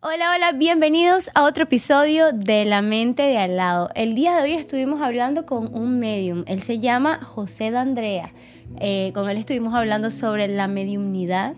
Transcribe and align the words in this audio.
Hola, 0.00 0.32
hola, 0.36 0.52
bienvenidos 0.52 1.28
a 1.34 1.42
otro 1.42 1.64
episodio 1.64 2.30
de 2.30 2.64
La 2.64 2.82
mente 2.82 3.24
de 3.24 3.36
al 3.36 3.56
lado. 3.56 3.90
El 3.96 4.14
día 4.14 4.36
de 4.36 4.42
hoy 4.44 4.52
estuvimos 4.52 5.00
hablando 5.02 5.44
con 5.44 5.74
un 5.74 5.98
medium, 5.98 6.44
él 6.46 6.62
se 6.62 6.78
llama 6.78 7.18
José 7.20 7.72
D'Andrea. 7.72 8.32
Eh, 8.78 9.10
con 9.12 9.28
él 9.28 9.36
estuvimos 9.38 9.74
hablando 9.74 10.12
sobre 10.12 10.46
la 10.46 10.68
mediumnidad, 10.68 11.56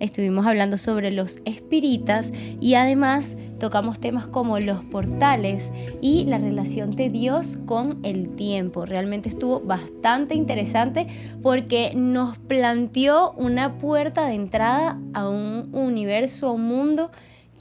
estuvimos 0.00 0.46
hablando 0.46 0.78
sobre 0.78 1.10
los 1.10 1.40
espíritas 1.44 2.32
y 2.60 2.76
además 2.76 3.36
tocamos 3.60 4.00
temas 4.00 4.26
como 4.26 4.58
los 4.58 4.82
portales 4.84 5.70
y 6.00 6.24
la 6.24 6.38
relación 6.38 6.92
de 6.92 7.10
Dios 7.10 7.58
con 7.66 7.98
el 8.04 8.34
tiempo. 8.36 8.86
Realmente 8.86 9.28
estuvo 9.28 9.60
bastante 9.60 10.34
interesante 10.34 11.08
porque 11.42 11.92
nos 11.94 12.38
planteó 12.38 13.32
una 13.32 13.76
puerta 13.76 14.24
de 14.24 14.34
entrada 14.34 14.98
a 15.12 15.28
un 15.28 15.68
universo, 15.74 16.48
a 16.48 16.52
un 16.52 16.66
mundo 16.66 17.10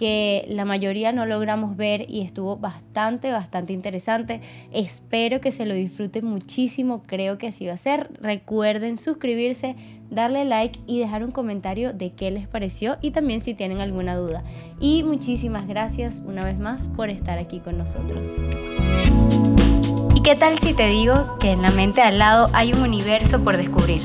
que 0.01 0.45
la 0.47 0.65
mayoría 0.65 1.11
no 1.11 1.27
logramos 1.27 1.77
ver 1.77 2.09
y 2.09 2.21
estuvo 2.21 2.57
bastante, 2.57 3.31
bastante 3.31 3.71
interesante. 3.71 4.41
Espero 4.71 5.41
que 5.41 5.51
se 5.51 5.67
lo 5.67 5.75
disfruten 5.75 6.25
muchísimo, 6.25 7.03
creo 7.05 7.37
que 7.37 7.49
así 7.49 7.67
va 7.67 7.73
a 7.73 7.77
ser. 7.77 8.09
Recuerden 8.19 8.97
suscribirse, 8.97 9.75
darle 10.09 10.43
like 10.43 10.79
y 10.87 10.97
dejar 10.97 11.23
un 11.23 11.29
comentario 11.29 11.93
de 11.93 12.13
qué 12.13 12.31
les 12.31 12.47
pareció 12.47 12.97
y 12.99 13.11
también 13.11 13.43
si 13.43 13.53
tienen 13.53 13.79
alguna 13.79 14.15
duda. 14.15 14.43
Y 14.79 15.03
muchísimas 15.03 15.67
gracias 15.67 16.23
una 16.25 16.43
vez 16.43 16.57
más 16.57 16.87
por 16.87 17.11
estar 17.11 17.37
aquí 17.37 17.59
con 17.59 17.77
nosotros. 17.77 18.33
¿Y 20.15 20.21
qué 20.23 20.35
tal 20.35 20.57
si 20.57 20.73
te 20.73 20.87
digo 20.87 21.37
que 21.37 21.51
en 21.51 21.61
la 21.61 21.69
mente 21.69 22.01
al 22.01 22.17
lado 22.17 22.47
hay 22.53 22.73
un 22.73 22.81
universo 22.81 23.43
por 23.43 23.55
descubrir? 23.55 24.01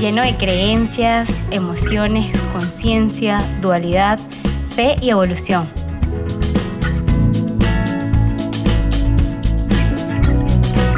Lleno 0.00 0.22
de 0.22 0.34
creencias, 0.34 1.28
emociones, 1.50 2.32
conciencia, 2.54 3.44
dualidad, 3.60 4.18
fe 4.70 4.96
y 5.02 5.10
evolución. 5.10 5.68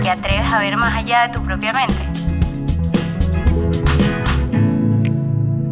¿Te 0.00 0.08
atreves 0.08 0.46
a 0.46 0.60
ver 0.60 0.76
más 0.76 0.94
allá 0.94 1.26
de 1.26 1.32
tu 1.34 1.42
propia 1.42 1.72
mente? 1.72 1.94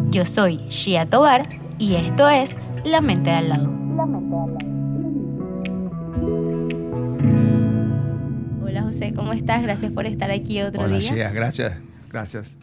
Yo 0.09 0.25
soy 0.25 0.57
Shia 0.67 1.09
Tobar 1.09 1.47
y 1.77 1.95
esto 1.95 2.27
es 2.27 2.57
La 2.83 2.99
Mente 2.99 3.29
de 3.29 3.35
al 3.37 3.49
lado. 3.49 3.71
Hola 8.61 8.81
José, 8.81 9.13
¿cómo 9.13 9.31
estás? 9.31 9.61
Gracias 9.61 9.89
por 9.93 10.05
estar 10.05 10.31
aquí 10.31 10.61
otro 10.61 10.83
Hola, 10.83 10.97
día. 10.97 11.13
Shia, 11.13 11.31
gracias, 11.31 11.81
gracias. 12.09 12.57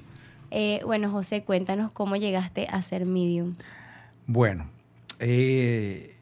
Eh, 0.50 0.80
bueno, 0.84 1.10
José, 1.10 1.44
cuéntanos 1.44 1.90
cómo 1.92 2.16
llegaste 2.16 2.66
a 2.70 2.80
ser 2.82 3.04
medium. 3.04 3.54
Bueno, 4.26 4.66
eh, 5.18 6.16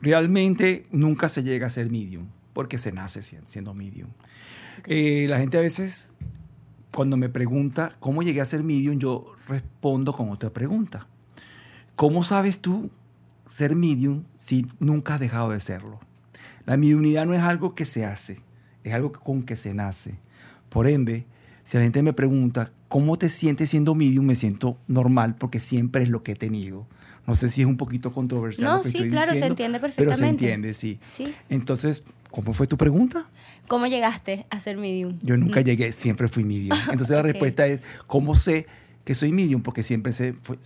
realmente 0.00 0.86
nunca 0.90 1.28
se 1.28 1.42
llega 1.42 1.66
a 1.66 1.70
ser 1.70 1.90
medium, 1.90 2.28
porque 2.52 2.78
se 2.78 2.92
nace 2.92 3.22
siendo 3.22 3.74
medium. 3.74 4.10
Eh, 4.86 5.26
la 5.28 5.38
gente 5.38 5.58
a 5.58 5.60
veces, 5.60 6.12
cuando 6.94 7.16
me 7.16 7.28
pregunta 7.28 7.96
cómo 8.00 8.22
llegué 8.22 8.40
a 8.40 8.44
ser 8.44 8.62
medium, 8.64 8.98
yo 8.98 9.34
respondo 9.46 10.12
con 10.12 10.30
otra 10.30 10.50
pregunta. 10.50 11.06
¿Cómo 11.96 12.22
sabes 12.22 12.60
tú 12.60 12.90
ser 13.48 13.74
medium 13.74 14.24
si 14.36 14.66
nunca 14.78 15.14
has 15.14 15.20
dejado 15.20 15.50
de 15.50 15.60
serlo? 15.60 16.00
La 16.64 16.76
mediunidad 16.76 17.26
no 17.26 17.34
es 17.34 17.42
algo 17.42 17.74
que 17.74 17.84
se 17.84 18.04
hace, 18.04 18.40
es 18.84 18.94
algo 18.94 19.12
con 19.12 19.42
que 19.42 19.56
se 19.56 19.74
nace. 19.74 20.18
Por 20.68 20.86
ende, 20.86 21.26
si 21.68 21.76
la 21.76 21.82
gente 21.82 22.02
me 22.02 22.14
pregunta, 22.14 22.72
¿cómo 22.88 23.18
te 23.18 23.28
sientes 23.28 23.68
siendo 23.68 23.94
medium? 23.94 24.24
Me 24.24 24.36
siento 24.36 24.78
normal 24.86 25.34
porque 25.34 25.60
siempre 25.60 26.02
es 26.02 26.08
lo 26.08 26.22
que 26.22 26.32
he 26.32 26.34
tenido. 26.34 26.86
No 27.26 27.34
sé 27.34 27.50
si 27.50 27.60
es 27.60 27.66
un 27.66 27.76
poquito 27.76 28.10
controversial. 28.10 28.70
No, 28.70 28.76
lo 28.78 28.82
que 28.84 28.90
sí, 28.90 28.96
estoy 28.96 29.10
claro, 29.10 29.32
diciendo, 29.32 29.44
se 29.48 29.50
entiende 29.50 29.78
perfectamente. 29.78 30.16
Pero 30.16 30.16
se 30.16 30.30
entiende, 30.30 30.72
sí. 30.72 30.98
Sí. 31.02 31.34
Entonces, 31.50 32.04
¿cómo 32.30 32.54
fue 32.54 32.66
tu 32.66 32.78
pregunta? 32.78 33.28
¿Cómo 33.66 33.86
llegaste 33.86 34.46
a 34.48 34.60
ser 34.60 34.78
medium? 34.78 35.18
Yo 35.20 35.36
nunca 35.36 35.60
llegué, 35.60 35.92
siempre 35.92 36.28
fui 36.28 36.42
medium. 36.42 36.78
Entonces 36.90 37.10
la 37.10 37.20
respuesta 37.22 37.66
es, 37.66 37.82
¿cómo 38.06 38.34
sé 38.34 38.66
que 39.04 39.14
soy 39.14 39.32
medium? 39.32 39.60
Porque 39.60 39.82
siempre, 39.82 40.14
sé, 40.14 40.32
fue- 40.40 40.58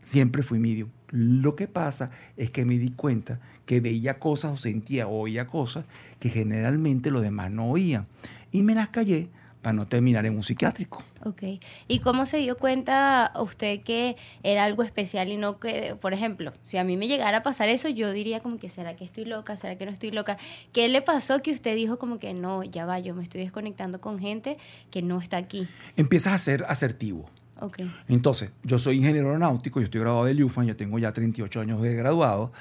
siempre 0.00 0.42
fui 0.42 0.58
medium. 0.58 0.88
Lo 1.10 1.56
que 1.56 1.68
pasa 1.68 2.10
es 2.38 2.48
que 2.48 2.64
me 2.64 2.78
di 2.78 2.92
cuenta 2.92 3.38
que 3.66 3.82
veía 3.82 4.18
cosas 4.18 4.52
o 4.54 4.56
sentía 4.56 5.08
o 5.08 5.20
oía 5.20 5.46
cosas 5.46 5.84
que 6.20 6.30
generalmente 6.30 7.10
los 7.10 7.20
demás 7.20 7.50
no 7.50 7.68
oían. 7.68 8.06
Y 8.50 8.62
me 8.62 8.74
las 8.74 8.88
callé 8.88 9.28
para 9.62 9.72
no 9.72 9.86
terminar 9.86 10.26
en 10.26 10.34
un 10.34 10.42
psiquiátrico. 10.42 11.02
Ok. 11.24 11.42
¿Y 11.88 12.00
cómo 12.00 12.26
se 12.26 12.38
dio 12.38 12.56
cuenta 12.56 13.32
usted 13.40 13.82
que 13.82 14.16
era 14.42 14.64
algo 14.64 14.82
especial 14.82 15.28
y 15.28 15.36
no 15.36 15.58
que, 15.58 15.96
por 16.00 16.14
ejemplo, 16.14 16.52
si 16.62 16.76
a 16.76 16.84
mí 16.84 16.96
me 16.96 17.08
llegara 17.08 17.38
a 17.38 17.42
pasar 17.42 17.68
eso, 17.68 17.88
yo 17.88 18.12
diría 18.12 18.40
como 18.40 18.58
que, 18.58 18.68
¿será 18.68 18.96
que 18.96 19.04
estoy 19.04 19.24
loca? 19.24 19.56
¿Será 19.56 19.76
que 19.76 19.84
no 19.84 19.90
estoy 19.90 20.10
loca? 20.10 20.38
¿Qué 20.72 20.88
le 20.88 21.02
pasó 21.02 21.42
que 21.42 21.50
usted 21.52 21.74
dijo 21.74 21.98
como 21.98 22.18
que 22.18 22.34
no, 22.34 22.62
ya 22.62 22.86
va, 22.86 22.98
yo 22.98 23.14
me 23.14 23.22
estoy 23.22 23.42
desconectando 23.42 24.00
con 24.00 24.18
gente 24.18 24.58
que 24.90 25.02
no 25.02 25.18
está 25.18 25.36
aquí? 25.36 25.66
Empiezas 25.96 26.32
a 26.34 26.38
ser 26.38 26.64
asertivo. 26.68 27.28
Ok. 27.60 27.80
Entonces, 28.06 28.52
yo 28.62 28.78
soy 28.78 28.98
ingeniero 28.98 29.26
aeronáutico, 29.28 29.80
yo 29.80 29.84
estoy 29.84 30.00
graduado 30.00 30.26
del 30.26 30.42
UFAN, 30.44 30.66
yo 30.66 30.76
tengo 30.76 30.98
ya 30.98 31.12
38 31.12 31.60
años 31.60 31.82
de 31.82 31.94
graduado, 31.94 32.52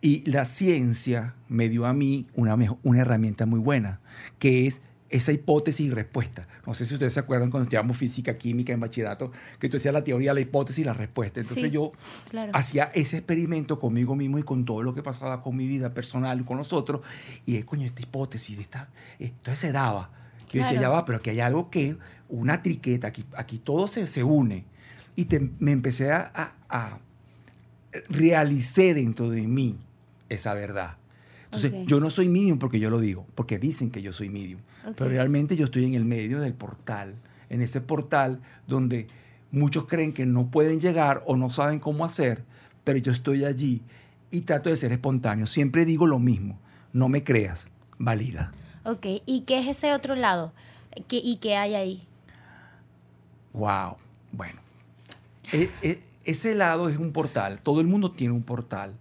y 0.00 0.28
la 0.30 0.46
ciencia 0.46 1.34
me 1.48 1.68
dio 1.68 1.84
a 1.84 1.92
mí 1.92 2.26
una, 2.34 2.56
una 2.82 3.00
herramienta 3.00 3.44
muy 3.44 3.60
buena, 3.60 4.00
que 4.38 4.66
es 4.66 4.80
esa 5.16 5.32
hipótesis 5.32 5.86
y 5.86 5.90
respuesta. 5.90 6.46
No 6.66 6.74
sé 6.74 6.86
si 6.86 6.94
ustedes 6.94 7.12
se 7.12 7.20
acuerdan 7.20 7.50
cuando 7.50 7.64
estudiamos 7.64 7.96
física, 7.96 8.36
química 8.38 8.72
en 8.72 8.80
bachillerato, 8.80 9.32
que 9.58 9.68
tú 9.68 9.76
decías 9.76 9.92
la 9.94 10.02
teoría, 10.04 10.32
la 10.34 10.40
hipótesis 10.40 10.80
y 10.82 10.84
la 10.84 10.92
respuesta. 10.92 11.40
Entonces 11.40 11.64
Sí, 11.64 11.70
yo 11.70 11.92
claro. 12.30 12.52
hacía 12.54 12.84
ese 12.94 13.18
experimento 13.18 13.78
conmigo 13.78 14.14
mismo 14.16 14.38
y 14.38 14.42
con 14.42 14.64
todo 14.64 14.82
lo 14.82 14.94
que 14.94 15.02
pasaba 15.02 15.42
con 15.42 15.56
mi 15.56 15.66
vida 15.66 15.92
personal 15.94 16.40
y 16.40 16.44
con 16.44 16.56
nosotros, 16.56 17.00
y 17.44 17.60
coño, 17.62 17.86
esta 17.86 18.02
hipótesis, 18.02 18.56
de 18.56 18.62
esta, 18.62 18.90
eh, 19.18 19.26
entonces 19.36 19.58
se 19.60 19.72
daba. 19.72 20.10
Yo 20.52 20.60
decía, 20.62 20.78
Claro. 20.78 20.80
ya 20.82 20.88
va, 20.90 21.04
pero 21.04 21.18
aquí 21.18 21.30
hay 21.30 21.40
algo 21.40 21.70
que, 21.70 21.96
una 22.28 22.62
triqueta, 22.62 23.08
aquí, 23.08 23.24
aquí 23.36 23.58
todo 23.58 23.88
se, 23.88 24.06
se 24.06 24.22
une. 24.24 24.64
Y 25.14 25.24
te- 25.26 25.50
me 25.58 25.72
empecé 25.72 26.12
a, 26.12 26.30
a, 26.34 26.52
a- 26.68 26.98
realicé 28.08 28.94
dentro 28.94 29.30
de 29.30 29.46
mí 29.46 29.78
esa 30.28 30.54
verdad. 30.54 30.96
Entonces, 31.46 31.72
yo 31.86 32.00
no 32.00 32.10
soy 32.10 32.28
medium 32.28 32.58
porque 32.58 32.78
yo 32.78 32.90
lo 32.90 32.98
digo, 32.98 33.26
porque 33.34 33.58
dicen 33.58 33.90
que 33.90 34.02
yo 34.02 34.12
soy 34.12 34.28
medium. 34.28 34.60
Pero 34.96 35.10
realmente 35.10 35.56
yo 35.56 35.64
estoy 35.64 35.84
en 35.84 35.94
el 35.94 36.04
medio 36.04 36.40
del 36.40 36.54
portal, 36.54 37.14
en 37.48 37.62
ese 37.62 37.80
portal 37.80 38.40
donde 38.66 39.06
muchos 39.50 39.86
creen 39.86 40.12
que 40.12 40.26
no 40.26 40.50
pueden 40.50 40.80
llegar 40.80 41.22
o 41.26 41.36
no 41.36 41.50
saben 41.50 41.78
cómo 41.80 42.04
hacer, 42.04 42.44
pero 42.84 42.98
yo 42.98 43.10
estoy 43.12 43.44
allí 43.44 43.82
y 44.30 44.42
trato 44.42 44.70
de 44.70 44.76
ser 44.76 44.92
espontáneo. 44.92 45.46
Siempre 45.46 45.84
digo 45.84 46.06
lo 46.06 46.18
mismo, 46.18 46.58
no 46.92 47.08
me 47.08 47.24
creas, 47.24 47.68
valida. 47.98 48.52
Ok. 48.84 49.06
¿Y 49.24 49.40
qué 49.42 49.58
es 49.60 49.66
ese 49.68 49.92
otro 49.92 50.14
lado? 50.14 50.52
¿Qué, 51.08 51.16
¿Y 51.22 51.36
qué 51.36 51.56
hay 51.56 51.74
ahí? 51.74 52.06
Wow. 53.52 53.96
Bueno, 54.32 54.60
E- 55.52 55.70
e- 55.82 56.00
ese 56.24 56.54
lado 56.54 56.88
es 56.88 56.98
un 56.98 57.12
portal. 57.12 57.60
Todo 57.60 57.80
el 57.80 57.86
mundo 57.86 58.10
tiene 58.10 58.34
un 58.34 58.42
portal. 58.42 58.94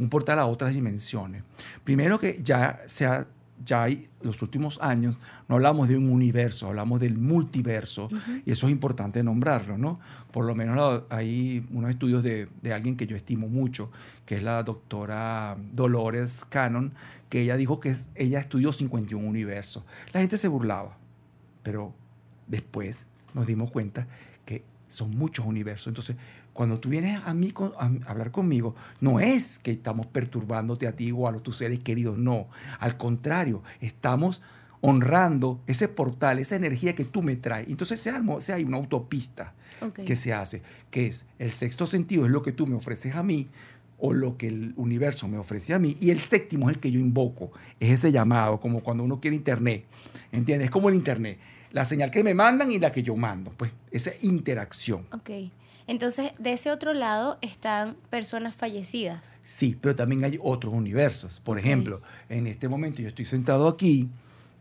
Un 0.00 0.08
portal 0.08 0.38
a 0.40 0.46
otras 0.46 0.74
dimensiones. 0.74 1.44
Primero 1.84 2.18
que 2.18 2.40
ya 2.42 2.80
se 2.88 3.06
ha- 3.06 3.28
ya 3.62 3.82
hay 3.82 4.08
los 4.22 4.40
últimos 4.40 4.78
años 4.80 5.20
no 5.46 5.56
hablamos 5.56 5.86
de 5.90 5.98
un 5.98 6.08
universo, 6.10 6.68
hablamos 6.68 6.98
del 6.98 7.18
multiverso 7.18 8.08
y 8.46 8.52
eso 8.52 8.66
es 8.66 8.72
importante 8.72 9.22
nombrarlo, 9.22 9.76
¿no? 9.76 10.00
Por 10.32 10.46
lo 10.46 10.54
menos 10.54 10.76
la- 10.78 11.04
hay 11.14 11.66
unos 11.70 11.90
estudios 11.90 12.22
de, 12.22 12.48
de 12.62 12.72
alguien 12.72 12.96
que 12.96 13.06
yo 13.06 13.16
estimo 13.16 13.48
mucho, 13.48 13.90
que 14.24 14.36
es 14.36 14.42
la 14.42 14.62
doctora 14.62 15.58
Dolores 15.74 16.46
Cannon, 16.48 16.94
que 17.28 17.42
ella 17.42 17.56
dijo 17.58 17.80
que 17.80 17.90
es- 17.90 18.08
ella 18.14 18.40
estudió 18.40 18.72
51 18.72 19.28
universos. 19.28 19.84
La 20.14 20.20
gente 20.20 20.38
se 20.38 20.48
burlaba, 20.48 20.96
pero 21.62 21.92
después 22.46 23.08
nos 23.34 23.46
dimos 23.46 23.70
cuenta 23.70 24.06
que 24.46 24.64
son 24.88 25.10
muchos 25.10 25.44
universos. 25.44 25.88
Entonces, 25.88 26.16
cuando 26.52 26.78
tú 26.80 26.88
vienes 26.88 27.20
a 27.24 27.34
mí 27.34 27.52
a, 27.78 27.90
hablar 28.06 28.30
conmigo, 28.30 28.74
no 29.00 29.20
es 29.20 29.58
que 29.58 29.70
estamos 29.70 30.06
perturbándote 30.06 30.86
a 30.86 30.96
ti 30.96 31.12
o 31.12 31.26
a 31.28 31.32
los 31.32 31.42
tus 31.42 31.56
seres 31.56 31.78
queridos, 31.80 32.18
no. 32.18 32.48
Al 32.78 32.96
contrario, 32.96 33.62
estamos 33.80 34.42
honrando 34.80 35.60
ese 35.66 35.88
portal, 35.88 36.38
esa 36.38 36.56
energía 36.56 36.94
que 36.94 37.04
tú 37.04 37.22
me 37.22 37.36
traes. 37.36 37.68
Entonces 37.68 38.00
se 38.00 38.10
arma, 38.10 38.40
se 38.40 38.52
hay 38.52 38.64
una 38.64 38.78
autopista 38.78 39.54
Ok. 39.80 40.00
que 40.00 40.16
se 40.16 40.32
hace, 40.32 40.62
que 40.90 41.06
es 41.06 41.26
el 41.38 41.52
sexto 41.52 41.86
sentido, 41.86 42.24
es 42.24 42.30
lo 42.30 42.42
que 42.42 42.52
tú 42.52 42.66
me 42.66 42.76
ofreces 42.76 43.14
a 43.14 43.22
mí 43.22 43.48
o 43.98 44.12
lo 44.12 44.36
que 44.36 44.48
el 44.48 44.72
universo 44.76 45.28
me 45.28 45.36
ofrece 45.36 45.74
a 45.74 45.78
mí, 45.78 45.94
y 46.00 46.10
el 46.10 46.18
séptimo 46.18 46.70
es 46.70 46.76
el 46.76 46.80
que 46.80 46.90
yo 46.90 46.98
invoco, 46.98 47.52
es 47.78 47.90
ese 47.90 48.10
llamado, 48.10 48.58
como 48.58 48.80
cuando 48.80 49.04
uno 49.04 49.20
quiere 49.20 49.36
internet, 49.36 49.84
¿entiendes? 50.32 50.66
Es 50.66 50.70
como 50.70 50.88
el 50.88 50.94
internet, 50.94 51.38
la 51.70 51.84
señal 51.84 52.10
que 52.10 52.24
me 52.24 52.32
mandan 52.32 52.70
y 52.70 52.78
la 52.78 52.92
que 52.92 53.02
yo 53.02 53.14
mando, 53.14 53.52
pues 53.56 53.72
esa 53.90 54.10
interacción. 54.22 55.06
Ok. 55.12 55.30
Entonces, 55.90 56.30
de 56.38 56.52
ese 56.52 56.70
otro 56.70 56.94
lado 56.94 57.36
están 57.40 57.96
personas 58.10 58.54
fallecidas. 58.54 59.40
Sí, 59.42 59.76
pero 59.80 59.96
también 59.96 60.22
hay 60.22 60.38
otros 60.40 60.72
universos. 60.72 61.40
Por 61.44 61.58
ejemplo, 61.58 62.00
en 62.28 62.46
este 62.46 62.68
momento 62.68 63.02
yo 63.02 63.08
estoy 63.08 63.24
sentado 63.24 63.66
aquí 63.66 64.08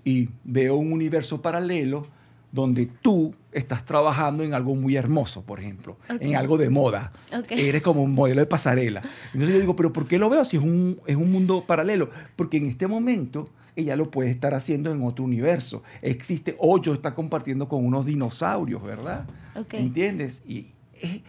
y 0.04 0.30
veo 0.44 0.76
un 0.76 0.92
universo 0.92 1.40
paralelo 1.40 2.08
donde 2.52 2.88
tú 2.88 3.36
estás 3.52 3.86
trabajando 3.86 4.44
en 4.44 4.56
algo 4.56 4.74
muy 4.74 4.96
hermoso, 4.96 5.44
por 5.44 5.60
ejemplo, 5.60 5.98
en 6.20 6.36
algo 6.36 6.58
de 6.58 6.72
moda. 6.72 7.12
Eres 7.52 7.84
como 7.84 8.02
un 8.02 8.16
modelo 8.16 8.42
de 8.42 8.48
pasarela. 8.48 9.04
Entonces 9.32 9.54
yo 9.54 9.60
digo, 9.60 9.76
pero 9.76 9.94
¿por 9.94 10.08
qué 10.08 10.18
lo 10.18 10.32
veo 10.32 10.44
si 10.44 10.58
es 10.58 10.64
un, 10.64 11.00
es 11.06 11.16
un 11.16 11.32
mundo 11.32 11.64
paralelo? 11.68 12.10
Porque 12.36 12.58
en 12.58 12.66
este 12.66 12.88
momento 12.88 13.52
ella 13.76 13.96
lo 13.96 14.10
puede 14.10 14.32
estar 14.32 14.56
haciendo 14.56 14.92
en 14.92 15.04
otro 15.04 15.26
universo. 15.26 15.84
Existe, 16.02 16.56
Hoyo 16.58 16.92
está 16.92 17.14
compartiendo 17.14 17.68
con 17.68 17.86
unos 17.86 18.08
dinosaurios, 18.08 18.82
¿verdad? 18.82 19.28
¿Entiendes? 19.72 20.42
Y 20.48 20.74
es, 21.02 21.22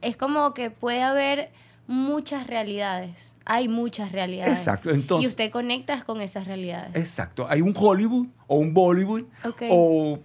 es 0.00 0.16
como 0.16 0.54
que 0.54 0.70
puede 0.70 1.02
haber 1.02 1.50
muchas 1.88 2.46
realidades. 2.46 3.34
Hay 3.44 3.66
muchas 3.66 4.12
realidades. 4.12 4.52
Exacto. 4.52 4.90
Entonces, 4.90 5.24
y 5.24 5.28
usted 5.28 5.50
conecta 5.50 6.02
con 6.02 6.20
esas 6.20 6.46
realidades. 6.46 6.94
Exacto. 6.94 7.46
Hay 7.48 7.62
un 7.62 7.74
Hollywood 7.76 8.26
o 8.46 8.56
un 8.56 8.74
Bollywood 8.74 9.24
o, 9.68 10.20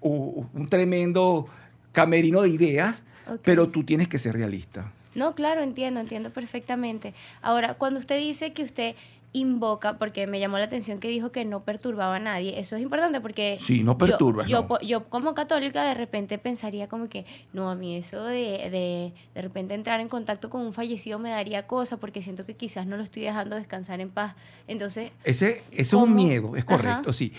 un 0.00 0.68
tremendo 0.70 1.46
camerino 1.92 2.42
de 2.42 2.50
ideas, 2.50 3.04
pero 3.42 3.68
tú 3.68 3.82
tienes 3.82 4.08
que 4.08 4.18
ser 4.18 4.34
realista. 4.34 4.92
No, 5.16 5.34
claro, 5.34 5.62
entiendo, 5.62 5.98
entiendo 5.98 6.30
perfectamente. 6.30 7.12
Ahora, 7.42 7.74
cuando 7.74 7.98
usted 7.98 8.18
dice 8.18 8.52
que 8.52 8.62
usted 8.62 8.94
invoca, 9.38 9.98
porque 9.98 10.26
me 10.26 10.40
llamó 10.40 10.58
la 10.58 10.64
atención 10.64 10.98
que 10.98 11.08
dijo 11.08 11.32
que 11.32 11.44
no 11.44 11.64
perturbaba 11.64 12.16
a 12.16 12.18
nadie. 12.18 12.58
Eso 12.58 12.76
es 12.76 12.82
importante 12.82 13.20
porque... 13.20 13.58
Sí, 13.60 13.82
no 13.82 13.98
perturba. 13.98 14.46
Yo, 14.46 14.66
yo, 14.80 15.08
como 15.08 15.34
católica 15.34 15.84
de 15.84 15.94
repente 15.94 16.38
pensaría 16.38 16.88
como 16.88 17.08
que, 17.08 17.24
no, 17.52 17.70
a 17.70 17.74
mí 17.74 17.96
eso 17.96 18.24
de, 18.24 18.70
de, 18.70 19.12
de 19.34 19.42
repente 19.42 19.74
entrar 19.74 20.00
en 20.00 20.08
contacto 20.08 20.50
con 20.50 20.62
un 20.62 20.72
fallecido 20.72 21.18
me 21.18 21.30
daría 21.30 21.66
cosa 21.66 21.96
porque 21.96 22.22
siento 22.22 22.46
que 22.46 22.54
quizás 22.54 22.86
no 22.86 22.96
lo 22.96 23.02
estoy 23.02 23.22
dejando 23.22 23.56
descansar 23.56 24.00
en 24.00 24.10
paz. 24.10 24.34
Entonces... 24.66 25.10
Ese, 25.24 25.62
es 25.70 25.92
un 25.92 26.14
miedo, 26.14 26.56
es 26.56 26.64
correcto, 26.64 27.12
sí. 27.12 27.32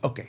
Ok. 0.00 0.20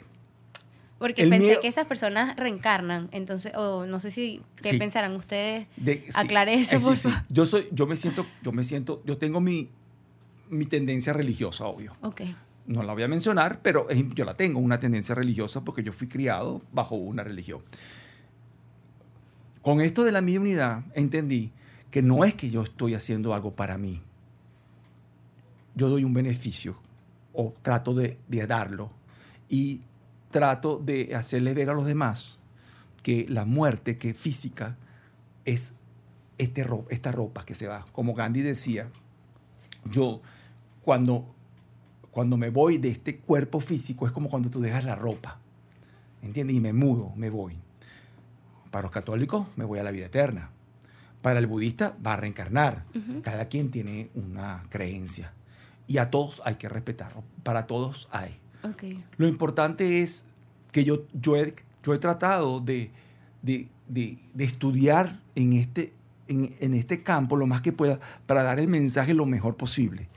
Porque 0.99 1.27
pensé 1.27 1.59
que 1.61 1.67
esas 1.67 1.85
personas 1.85 2.35
reencarnan, 2.35 3.09
entonces, 3.11 3.55
o 3.55 3.85
no 3.85 3.99
sé 3.99 4.09
si, 4.09 4.41
¿qué 4.61 4.73
pensarán 4.79 5.15
ustedes? 5.15 5.67
De, 5.75 6.03
Aclare 6.15 6.55
eso, 6.55 6.79
por 6.79 6.97
favor. 6.97 7.19
Yo 7.29 7.45
soy, 7.45 7.67
yo 7.71 7.85
me 7.85 7.95
siento, 7.95 8.25
yo 8.41 8.51
me 8.51 8.63
siento, 8.63 9.03
yo 9.05 9.17
tengo 9.17 9.39
mi, 9.39 9.69
mi 10.49 10.65
tendencia 10.65 11.13
religiosa, 11.13 11.65
obvio. 11.65 11.95
Okay. 12.01 12.35
No 12.67 12.83
la 12.83 12.93
voy 12.93 13.03
a 13.03 13.07
mencionar, 13.07 13.61
pero 13.61 13.87
yo 13.89 14.25
la 14.25 14.35
tengo, 14.35 14.59
una 14.59 14.79
tendencia 14.79 15.15
religiosa, 15.15 15.63
porque 15.63 15.83
yo 15.83 15.93
fui 15.93 16.07
criado 16.07 16.61
bajo 16.71 16.95
una 16.95 17.23
religión. 17.23 17.61
Con 19.61 19.81
esto 19.81 20.03
de 20.03 20.11
la 20.11 20.21
mi 20.21 20.37
unidad, 20.37 20.83
entendí 20.93 21.51
que 21.91 22.01
no 22.01 22.25
es 22.25 22.33
que 22.35 22.49
yo 22.49 22.63
estoy 22.63 22.93
haciendo 22.93 23.33
algo 23.33 23.55
para 23.55 23.77
mí. 23.77 24.01
Yo 25.75 25.89
doy 25.89 26.03
un 26.03 26.13
beneficio 26.13 26.77
o 27.33 27.53
trato 27.61 27.93
de, 27.93 28.17
darlo 28.47 28.91
y 29.47 29.81
trato 30.31 30.77
de 30.77 31.15
hacerle 31.15 31.53
ver 31.53 31.69
a 31.69 31.73
los 31.73 31.85
demás 31.85 32.41
que 33.03 33.25
la 33.29 33.45
muerte, 33.45 33.95
que 33.95 34.13
física, 34.13 34.75
es 35.45 35.75
este 36.37 36.65
esta 36.89 37.11
ropa 37.11 37.45
que 37.45 37.55
se 37.55 37.67
va. 37.67 37.85
Como 37.91 38.13
Gandhi 38.13 38.41
decía, 38.41 38.89
yo 39.85 40.21
cuando, 40.87 41.25
cuando 42.11 42.37
me 42.37 42.49
voy 42.49 42.77
de 42.77 42.87
este 42.87 43.17
cuerpo 43.17 43.59
físico 43.59 44.07
es 44.07 44.13
como 44.13 44.29
cuando 44.29 44.49
tú 44.49 44.61
dejas 44.61 44.85
la 44.85 44.95
ropa, 44.95 45.37
¿entiendes? 46.21 46.55
Y 46.55 46.61
me 46.61 46.71
mudo, 46.71 47.11
me 47.17 47.29
voy. 47.29 47.57
Para 48.71 48.83
los 48.83 48.91
católicos 48.93 49.47
me 49.57 49.65
voy 49.65 49.79
a 49.79 49.83
la 49.83 49.91
vida 49.91 50.05
eterna. 50.05 50.49
Para 51.21 51.39
el 51.39 51.47
budista 51.47 51.97
va 52.05 52.13
a 52.13 52.15
reencarnar. 52.15 52.85
Cada 53.21 53.49
quien 53.49 53.69
tiene 53.69 54.11
una 54.15 54.63
creencia. 54.69 55.33
Y 55.87 55.97
a 55.97 56.09
todos 56.09 56.41
hay 56.45 56.55
que 56.55 56.69
respetarlo. 56.69 57.21
Para 57.43 57.67
todos 57.67 58.07
hay. 58.13 58.39
Lo 59.17 59.27
importante 59.27 60.03
es 60.03 60.25
que 60.71 60.85
yo, 60.85 61.05
yo, 61.11 61.35
he, 61.35 61.53
yo 61.83 61.93
he 61.93 61.97
tratado 61.97 62.61
de, 62.61 62.91
de, 63.41 63.67
de, 63.89 64.19
de 64.33 64.43
estudiar 64.45 65.19
en 65.35 65.51
este, 65.51 65.91
en, 66.27 66.49
en, 66.59 66.73
este 66.73 67.03
campo 67.03 67.35
lo 67.35 67.47
más 67.47 67.61
que 67.61 67.71
pueda 67.71 67.99
para 68.25 68.43
dar 68.43 68.59
el 68.59 68.67
mensaje 68.67 69.13
lo 69.13 69.25
mejor 69.25 69.55
posible. 69.55 70.09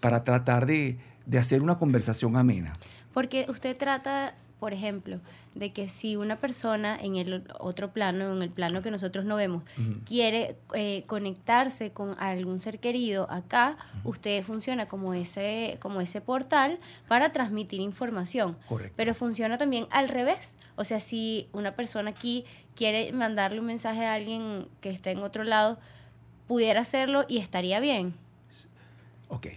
Para 0.00 0.24
tratar 0.24 0.66
de, 0.66 0.98
de 1.26 1.38
hacer 1.38 1.62
una 1.62 1.78
conversación 1.78 2.36
amena. 2.36 2.74
Porque 3.12 3.46
usted 3.48 3.76
trata 3.76 4.34
por 4.64 4.72
ejemplo, 4.72 5.20
de 5.54 5.74
que 5.74 5.90
si 5.90 6.16
una 6.16 6.36
persona 6.36 6.96
en 6.98 7.16
el 7.16 7.44
otro 7.60 7.92
plano, 7.92 8.34
en 8.34 8.40
el 8.40 8.48
plano 8.48 8.80
que 8.80 8.90
nosotros 8.90 9.26
no 9.26 9.36
vemos, 9.36 9.62
quiere 10.06 10.56
eh, 10.72 11.04
conectarse 11.06 11.92
con 11.92 12.16
algún 12.18 12.62
ser 12.62 12.78
querido 12.78 13.30
acá, 13.30 13.76
usted 14.04 14.42
funciona 14.42 14.88
como 14.88 15.12
ese, 15.12 15.76
como 15.82 16.00
ese 16.00 16.22
portal 16.22 16.78
para 17.08 17.30
transmitir 17.30 17.80
información. 17.80 18.56
Correcto. 18.66 18.94
Pero 18.96 19.12
funciona 19.12 19.58
también 19.58 19.86
al 19.90 20.08
revés. 20.08 20.56
O 20.76 20.86
sea, 20.86 20.98
si 20.98 21.46
una 21.52 21.76
persona 21.76 22.08
aquí 22.08 22.46
quiere 22.74 23.12
mandarle 23.12 23.60
un 23.60 23.66
mensaje 23.66 24.06
a 24.06 24.14
alguien 24.14 24.66
que 24.80 24.88
esté 24.88 25.10
en 25.10 25.18
otro 25.18 25.44
lado, 25.44 25.78
pudiera 26.48 26.80
hacerlo 26.80 27.26
y 27.28 27.36
estaría 27.36 27.80
bien. 27.80 28.14
Ok. 29.28 29.48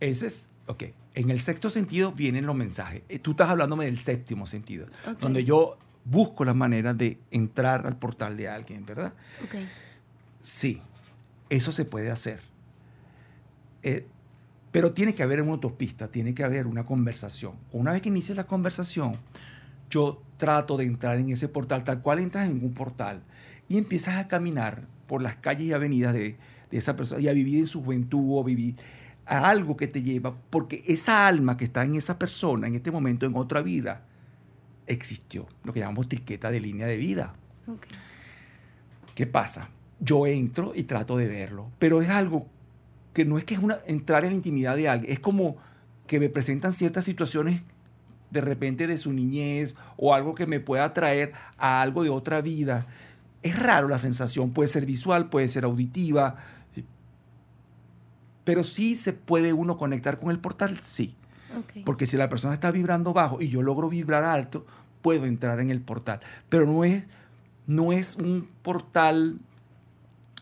Ese 0.00 0.26
es, 0.26 0.48
ok 0.68 0.84
en 1.16 1.30
el 1.30 1.40
sexto 1.40 1.70
sentido 1.70 2.12
vienen 2.12 2.46
los 2.46 2.54
mensajes. 2.54 3.02
Eh, 3.08 3.18
tú 3.18 3.32
estás 3.32 3.48
hablándome 3.48 3.86
del 3.86 3.98
séptimo 3.98 4.46
sentido, 4.46 4.86
donde 5.18 5.44
yo 5.44 5.78
busco 6.04 6.44
la 6.44 6.54
manera 6.54 6.94
de 6.94 7.18
entrar 7.30 7.86
al 7.86 7.98
portal 7.98 8.36
de 8.36 8.48
alguien, 8.48 8.84
¿verdad? 8.84 9.14
Okay. 9.44 9.66
Sí, 10.40 10.82
eso 11.48 11.72
se 11.72 11.86
puede 11.86 12.10
hacer. 12.10 12.42
Eh, 13.82 14.06
pero 14.70 14.92
tiene 14.92 15.14
que 15.14 15.22
haber 15.22 15.40
una 15.40 15.52
autopista, 15.52 16.08
tiene 16.08 16.34
que 16.34 16.44
haber 16.44 16.66
una 16.66 16.84
conversación. 16.84 17.54
Una 17.72 17.92
vez 17.92 18.02
que 18.02 18.10
inicies 18.10 18.36
la 18.36 18.46
conversación, 18.46 19.16
yo 19.88 20.22
trato 20.36 20.76
de 20.76 20.84
entrar 20.84 21.18
en 21.18 21.30
ese 21.30 21.48
portal, 21.48 21.82
tal 21.82 22.02
cual 22.02 22.18
entras 22.18 22.46
en 22.46 22.62
un 22.62 22.74
portal, 22.74 23.22
y 23.70 23.78
empiezas 23.78 24.16
a 24.16 24.28
caminar 24.28 24.86
por 25.06 25.22
las 25.22 25.36
calles 25.36 25.68
y 25.68 25.72
avenidas 25.72 26.12
de, 26.12 26.36
de 26.70 26.76
esa 26.76 26.94
persona, 26.94 27.22
y 27.22 27.28
a 27.28 27.32
vivir 27.32 27.58
en 27.58 27.66
su 27.66 27.82
juventud, 27.82 28.38
o 28.38 28.44
vivir 28.44 28.74
a 29.26 29.48
algo 29.50 29.76
que 29.76 29.88
te 29.88 30.02
lleva, 30.02 30.36
porque 30.50 30.82
esa 30.86 31.26
alma 31.26 31.56
que 31.56 31.64
está 31.64 31.84
en 31.84 31.96
esa 31.96 32.18
persona 32.18 32.66
en 32.66 32.76
este 32.76 32.90
momento, 32.90 33.26
en 33.26 33.36
otra 33.36 33.60
vida, 33.60 34.02
existió, 34.86 35.48
lo 35.64 35.72
que 35.72 35.80
llamamos 35.80 36.08
triqueta 36.08 36.50
de 36.50 36.60
línea 36.60 36.86
de 36.86 36.96
vida. 36.96 37.34
¿Qué 39.14 39.26
pasa? 39.26 39.70
Yo 39.98 40.26
entro 40.26 40.72
y 40.74 40.84
trato 40.84 41.16
de 41.16 41.26
verlo, 41.26 41.70
pero 41.78 42.02
es 42.02 42.08
algo 42.10 42.46
que 43.12 43.24
no 43.24 43.38
es 43.38 43.44
que 43.44 43.54
es 43.54 43.60
una, 43.60 43.78
entrar 43.86 44.24
en 44.24 44.30
la 44.30 44.36
intimidad 44.36 44.76
de 44.76 44.88
alguien, 44.88 45.12
es 45.12 45.20
como 45.20 45.56
que 46.06 46.20
me 46.20 46.28
presentan 46.28 46.72
ciertas 46.72 47.04
situaciones 47.04 47.62
de 48.30 48.40
repente 48.40 48.86
de 48.86 48.98
su 48.98 49.12
niñez 49.12 49.76
o 49.96 50.14
algo 50.14 50.34
que 50.34 50.46
me 50.46 50.60
pueda 50.60 50.92
traer 50.92 51.32
a 51.58 51.80
algo 51.80 52.04
de 52.04 52.10
otra 52.10 52.40
vida. 52.40 52.86
Es 53.42 53.58
raro 53.58 53.88
la 53.88 53.98
sensación, 53.98 54.52
puede 54.52 54.68
ser 54.68 54.86
visual, 54.86 55.30
puede 55.30 55.48
ser 55.48 55.64
auditiva, 55.64 56.36
pero 58.46 58.62
sí 58.62 58.94
se 58.94 59.12
puede 59.12 59.52
uno 59.52 59.76
conectar 59.76 60.20
con 60.20 60.30
el 60.30 60.38
portal, 60.38 60.78
sí. 60.80 61.16
Porque 61.84 62.06
si 62.06 62.16
la 62.16 62.28
persona 62.28 62.54
está 62.54 62.70
vibrando 62.70 63.12
bajo 63.12 63.42
y 63.42 63.48
yo 63.48 63.60
logro 63.60 63.88
vibrar 63.88 64.22
alto, 64.22 64.64
puedo 65.02 65.26
entrar 65.26 65.58
en 65.58 65.70
el 65.70 65.80
portal. 65.80 66.20
Pero 66.48 66.64
no 66.64 66.84
es, 66.84 67.08
no 67.66 67.92
es 67.92 68.14
un 68.14 68.48
portal 68.62 69.40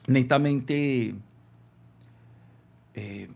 netamente 0.07 1.15
eh, 2.93 3.31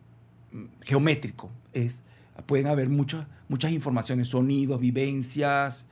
geométrico. 0.83 1.51
Es, 1.73 2.03
pueden 2.45 2.67
haber 2.67 2.91
muchas, 2.91 3.27
muchas 3.49 3.73
informaciones, 3.73 4.29
sonidos, 4.29 4.83
vivencias. 4.83 5.87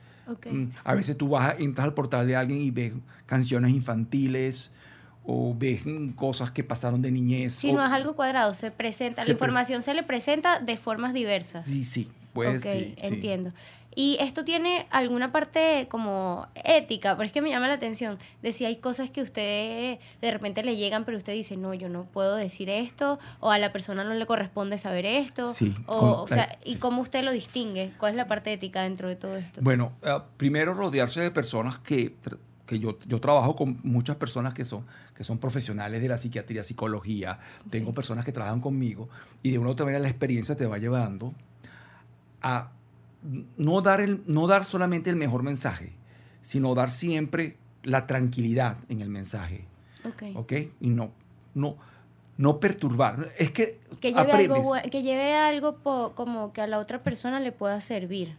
Mm, 0.51 0.65
a 0.83 0.93
veces 0.93 1.17
tú 1.17 1.29
vas, 1.29 1.59
entras 1.59 1.85
al 1.85 1.95
portal 1.95 2.27
de 2.27 2.35
alguien 2.35 2.61
y 2.61 2.69
ves 2.69 2.93
canciones 3.25 3.71
infantiles, 3.71 4.71
o 5.29 5.53
ven 5.53 6.13
cosas 6.13 6.51
que 6.51 6.63
pasaron 6.63 7.01
de 7.01 7.11
niñez. 7.11 7.53
Si 7.53 7.73
no 7.73 7.85
es 7.85 7.91
algo 7.91 8.15
cuadrado, 8.15 8.53
se 8.53 8.71
presenta, 8.71 9.25
la 9.25 9.31
información 9.31 9.83
se 9.83 9.93
le 9.93 10.01
presenta 10.01 10.61
de 10.61 10.77
formas 10.77 11.13
diversas. 11.13 11.65
Sí, 11.65 11.83
sí, 11.83 12.09
pues 12.33 12.63
sí. 12.63 12.95
entiendo. 12.97 13.51
Y 13.93 14.15
esto 14.19 14.45
tiene 14.45 14.85
alguna 14.91 15.31
parte 15.31 15.87
como 15.89 16.47
ética, 16.63 17.17
pero 17.17 17.25
es 17.25 17.33
que 17.33 17.41
me 17.41 17.49
llama 17.49 17.67
la 17.67 17.73
atención 17.73 18.19
de 18.43 18.53
si 18.53 18.63
hay 18.63 18.75
cosas 18.75 19.09
que 19.09 19.23
usted 19.23 19.97
de 20.21 20.31
repente 20.31 20.63
le 20.63 20.77
llegan, 20.77 21.03
pero 21.03 21.17
usted 21.17 21.33
dice, 21.33 21.57
no, 21.57 21.73
yo 21.73 21.89
no 21.89 22.05
puedo 22.05 22.35
decir 22.35 22.69
esto, 22.69 23.17
o 23.39 23.49
a 23.49 23.57
la 23.57 23.73
persona 23.73 24.03
no 24.03 24.13
le 24.13 24.25
corresponde 24.27 24.77
saber 24.77 25.07
esto. 25.07 25.51
Sí. 25.51 25.75
O, 25.87 26.21
o 26.21 26.27
sea, 26.27 26.57
¿y 26.63 26.75
cómo 26.75 27.01
usted 27.01 27.23
lo 27.23 27.31
distingue? 27.31 27.91
¿Cuál 27.97 28.11
es 28.11 28.17
la 28.17 28.27
parte 28.27 28.53
ética 28.53 28.83
dentro 28.83 29.09
de 29.09 29.15
todo 29.15 29.35
esto? 29.35 29.61
Bueno, 29.63 29.91
ah, 30.03 30.25
primero 30.37 30.75
rodearse 30.75 31.19
de 31.19 31.31
personas 31.31 31.79
que 31.79 32.15
que 32.67 32.79
yo, 32.79 32.99
yo 33.07 33.19
trabajo 33.19 33.55
con 33.55 33.79
muchas 33.83 34.17
personas 34.17 34.53
que 34.53 34.65
son, 34.65 34.85
que 35.15 35.23
son 35.23 35.39
profesionales 35.39 36.01
de 36.01 36.07
la 36.07 36.17
psiquiatría, 36.17 36.61
psicología, 36.61 37.39
tengo 37.71 37.93
personas 37.93 38.25
que 38.25 38.31
trabajan 38.31 38.61
conmigo 38.61 39.09
y 39.41 39.51
de 39.51 39.57
una 39.57 39.69
u 39.69 39.71
otra 39.71 39.85
manera 39.85 40.01
la 40.03 40.09
experiencia 40.09 40.55
te 40.55 40.67
va 40.67 40.77
llevando 40.77 41.33
a 42.41 42.71
no 43.57 43.81
dar, 43.81 44.01
el, 44.01 44.21
no 44.27 44.45
dar 44.47 44.65
solamente 44.65 45.09
el 45.09 45.15
mejor 45.15 45.41
mensaje, 45.43 45.93
sino 46.41 46.75
dar 46.75 46.91
siempre 46.91 47.57
la 47.83 48.05
tranquilidad 48.05 48.77
en 48.89 49.01
el 49.01 49.09
mensaje. 49.09 49.65
Ok. 50.05 50.23
¿Ok? 50.35 50.53
Y 50.79 50.89
no, 50.89 51.11
no, 51.55 51.77
no 52.37 52.59
perturbar. 52.59 53.33
Es 53.37 53.51
que, 53.51 53.79
que 53.99 54.13
lleve 54.13 54.31
algo, 54.31 54.73
que 54.91 55.01
lleve 55.01 55.33
algo 55.33 56.13
como 56.13 56.53
que 56.53 56.61
a 56.61 56.67
la 56.67 56.77
otra 56.77 57.01
persona 57.01 57.39
le 57.39 57.51
pueda 57.51 57.81
servir. 57.81 58.35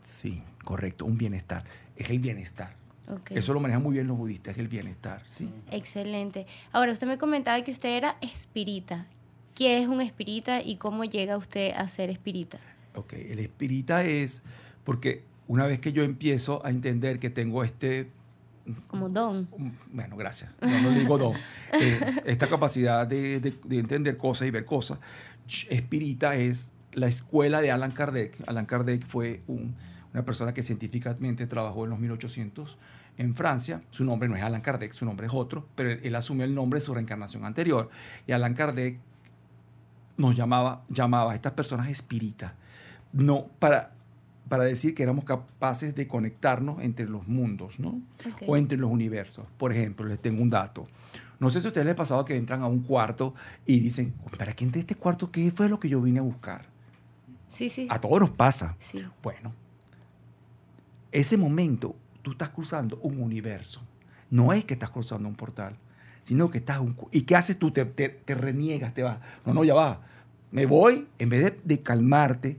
Sí. 0.00 0.42
Correcto, 0.64 1.04
un 1.04 1.18
bienestar. 1.18 1.64
Es 1.96 2.10
el 2.10 2.18
bienestar. 2.18 2.74
Ok. 3.12 3.32
Eso 3.32 3.52
lo 3.54 3.60
manejan 3.60 3.82
muy 3.82 3.94
bien 3.94 4.06
los 4.06 4.16
budistas, 4.16 4.56
el 4.58 4.68
bienestar. 4.68 5.22
¿sí? 5.28 5.48
Excelente. 5.70 6.46
Ahora, 6.72 6.92
usted 6.92 7.06
me 7.06 7.18
comentaba 7.18 7.62
que 7.62 7.72
usted 7.72 7.96
era 7.96 8.16
espírita. 8.20 9.06
¿Qué 9.54 9.82
es 9.82 9.88
un 9.88 10.00
espírita 10.00 10.62
y 10.62 10.76
cómo 10.76 11.04
llega 11.04 11.36
usted 11.36 11.72
a 11.76 11.86
ser 11.88 12.08
espírita? 12.10 12.58
Ok, 12.94 13.12
el 13.14 13.38
espírita 13.40 14.04
es 14.04 14.42
porque 14.84 15.24
una 15.48 15.66
vez 15.66 15.78
que 15.80 15.92
yo 15.92 16.02
empiezo 16.02 16.64
a 16.64 16.70
entender 16.70 17.18
que 17.18 17.28
tengo 17.30 17.62
este 17.64 18.10
Como 18.88 19.08
don. 19.08 19.48
Bueno, 19.92 20.16
gracias. 20.16 20.50
No, 20.60 20.68
no 20.80 20.90
le 20.90 21.00
digo 21.00 21.18
don. 21.18 21.34
Eh, 21.72 22.00
esta 22.24 22.46
capacidad 22.48 23.06
de, 23.06 23.38
de- 23.40 23.54
de 23.64 23.78
entender 23.78 24.16
cosas 24.16 24.48
y 24.48 24.50
ver 24.50 24.64
cosas. 24.64 24.98
Espírita 25.68 26.34
es 26.36 26.72
la 26.92 27.06
escuela 27.06 27.60
de 27.60 27.70
Alan 27.70 27.92
Kardec. 27.92 28.36
Alan 28.48 28.66
Kardec 28.66 29.06
fue 29.06 29.42
un- 29.46 29.74
una 30.12 30.24
persona 30.24 30.52
que 30.54 30.62
científicamente 30.62 31.46
trabajó 31.46 31.84
en 31.84 31.90
los 31.90 31.98
1800 32.00 32.76
en 33.20 33.34
Francia. 33.34 33.82
Su 33.90 34.02
nombre 34.04 34.30
no 34.30 34.36
es 34.36 34.42
Alan 34.42 34.62
Kardec, 34.62 34.92
su 34.94 35.04
nombre 35.04 35.26
es 35.26 35.32
otro, 35.34 35.68
pero 35.74 35.90
él, 35.90 36.00
él 36.02 36.16
asumió 36.16 36.44
el 36.46 36.54
nombre 36.54 36.80
de 36.80 36.86
su 36.86 36.94
reencarnación 36.94 37.44
anterior. 37.44 37.90
Y 38.26 38.32
Alan 38.32 38.54
Kardec 38.54 38.98
nos 40.16 40.34
llamaba, 40.34 40.84
llamaba 40.88 41.32
a 41.32 41.34
estas 41.34 41.52
personas 41.52 41.88
espíritas. 41.88 42.54
No, 43.12 43.48
para, 43.58 43.92
para 44.48 44.64
decir 44.64 44.94
que 44.94 45.02
éramos 45.02 45.24
capaces 45.24 45.94
de 45.94 46.08
conectarnos 46.08 46.82
entre 46.82 47.06
los 47.06 47.28
mundos, 47.28 47.78
¿no? 47.78 48.00
O 48.46 48.56
entre 48.56 48.78
los 48.78 48.90
universos. 48.90 49.44
Por 49.58 49.72
ejemplo, 49.72 50.06
les 50.06 50.18
tengo 50.18 50.42
un 50.42 50.48
dato. 50.48 50.88
No 51.38 51.50
sé 51.50 51.60
si 51.60 51.66
a 51.66 51.68
ustedes 51.68 51.84
les 51.84 51.92
ha 51.92 51.96
pasado 51.96 52.24
que 52.24 52.36
entran 52.36 52.62
a 52.62 52.68
un 52.68 52.80
cuarto 52.80 53.34
y 53.66 53.80
dicen, 53.80 54.14
¿para 54.38 54.54
qué 54.54 54.64
entré 54.64 54.78
a 54.78 54.80
este 54.80 54.94
cuarto? 54.94 55.30
¿Qué 55.30 55.52
fue 55.54 55.68
lo 55.68 55.78
que 55.78 55.90
yo 55.90 56.00
vine 56.00 56.20
a 56.20 56.22
buscar? 56.22 56.64
Sí, 57.50 57.68
sí. 57.68 57.86
A 57.90 58.00
todos 58.00 58.18
nos 58.18 58.30
pasa. 58.30 58.76
Sí. 58.78 59.04
Bueno, 59.22 59.52
ese 61.12 61.36
momento 61.36 61.96
tú 62.22 62.32
estás 62.32 62.50
cruzando 62.50 62.98
un 63.02 63.20
universo. 63.22 63.80
No 64.30 64.52
es 64.52 64.64
que 64.64 64.74
estás 64.74 64.90
cruzando 64.90 65.28
un 65.28 65.34
portal, 65.34 65.76
sino 66.22 66.50
que 66.50 66.58
estás... 66.58 66.78
Un, 66.78 66.96
¿Y 67.10 67.22
qué 67.22 67.36
haces 67.36 67.58
tú? 67.58 67.70
Te, 67.70 67.84
te- 67.84 68.08
reniegas, 68.34 68.94
te 68.94 69.02
vas. 69.02 69.18
No, 69.44 69.54
no, 69.54 69.64
ya 69.64 69.74
va. 69.74 70.00
Me 70.52 70.66
voy, 70.66 71.06
en 71.18 71.28
vez 71.28 71.54
de, 71.64 71.82
calmarte, 71.82 72.58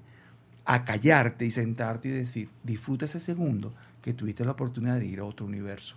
a 0.65 0.83
callarte 0.85 1.45
y 1.45 1.51
sentarte 1.51 2.07
y 2.09 2.11
decir, 2.11 2.49
disfruta 2.63 3.05
ese 3.05 3.19
segundo 3.19 3.73
que 4.01 4.13
tuviste 4.13 4.43
la 4.45 4.51
oportunidad 4.51 4.97
de 4.97 5.05
ir 5.05 5.19
a 5.19 5.25
otro 5.25 5.45
universo. 5.45 5.95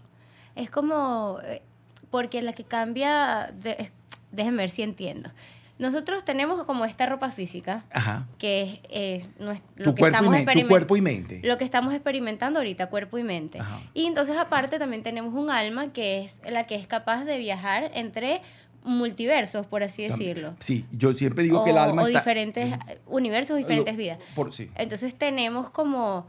Es 0.54 0.70
como, 0.70 1.38
eh, 1.44 1.62
porque 2.10 2.42
la 2.42 2.52
que 2.52 2.64
cambia, 2.64 3.52
de- 3.62 3.90
déjenme 4.32 4.58
ver 4.58 4.70
si 4.70 4.82
entiendo. 4.82 5.30
Nosotros 5.78 6.24
tenemos 6.24 6.62
como 6.64 6.84
esta 6.84 7.04
ropa 7.06 7.30
física, 7.30 7.84
Ajá. 7.92 8.28
que 8.38 8.62
es 8.62 8.78
eh, 8.90 9.26
lo 9.38 9.54
Tu 9.54 9.94
que 9.94 10.00
cuerpo, 10.00 10.04
y 10.04 10.06
estamos 10.10 10.30
mente, 10.32 10.62
tu 10.62 10.68
cuerpo 10.68 10.96
y 10.96 11.00
mente. 11.00 11.40
lo 11.42 11.58
que 11.58 11.64
estamos 11.64 11.92
experimentando 11.94 12.60
ahorita, 12.60 12.88
cuerpo 12.90 13.18
y 13.18 13.24
mente. 13.24 13.58
Ajá. 13.60 13.80
Y 13.92 14.06
entonces 14.06 14.36
aparte 14.36 14.78
también 14.78 15.02
tenemos 15.02 15.34
un 15.34 15.50
alma 15.50 15.92
que 15.92 16.22
es 16.24 16.40
la 16.48 16.66
que 16.66 16.76
es 16.76 16.86
capaz 16.86 17.24
de 17.24 17.38
viajar 17.38 17.90
entre 17.94 18.40
multiversos, 18.84 19.66
por 19.66 19.82
así 19.82 20.06
decirlo. 20.06 20.54
Sí, 20.60 20.84
yo 20.92 21.12
siempre 21.14 21.42
digo 21.42 21.60
o, 21.60 21.64
que 21.64 21.70
el 21.70 21.78
alma 21.78 22.02
o 22.02 22.06
está... 22.06 22.20
diferentes 22.20 22.74
universos, 23.06 23.56
diferentes 23.56 23.94
Lo- 23.94 23.98
vidas. 23.98 24.18
Por, 24.34 24.52
sí. 24.54 24.70
Entonces 24.76 25.14
tenemos 25.16 25.70
como 25.70 26.26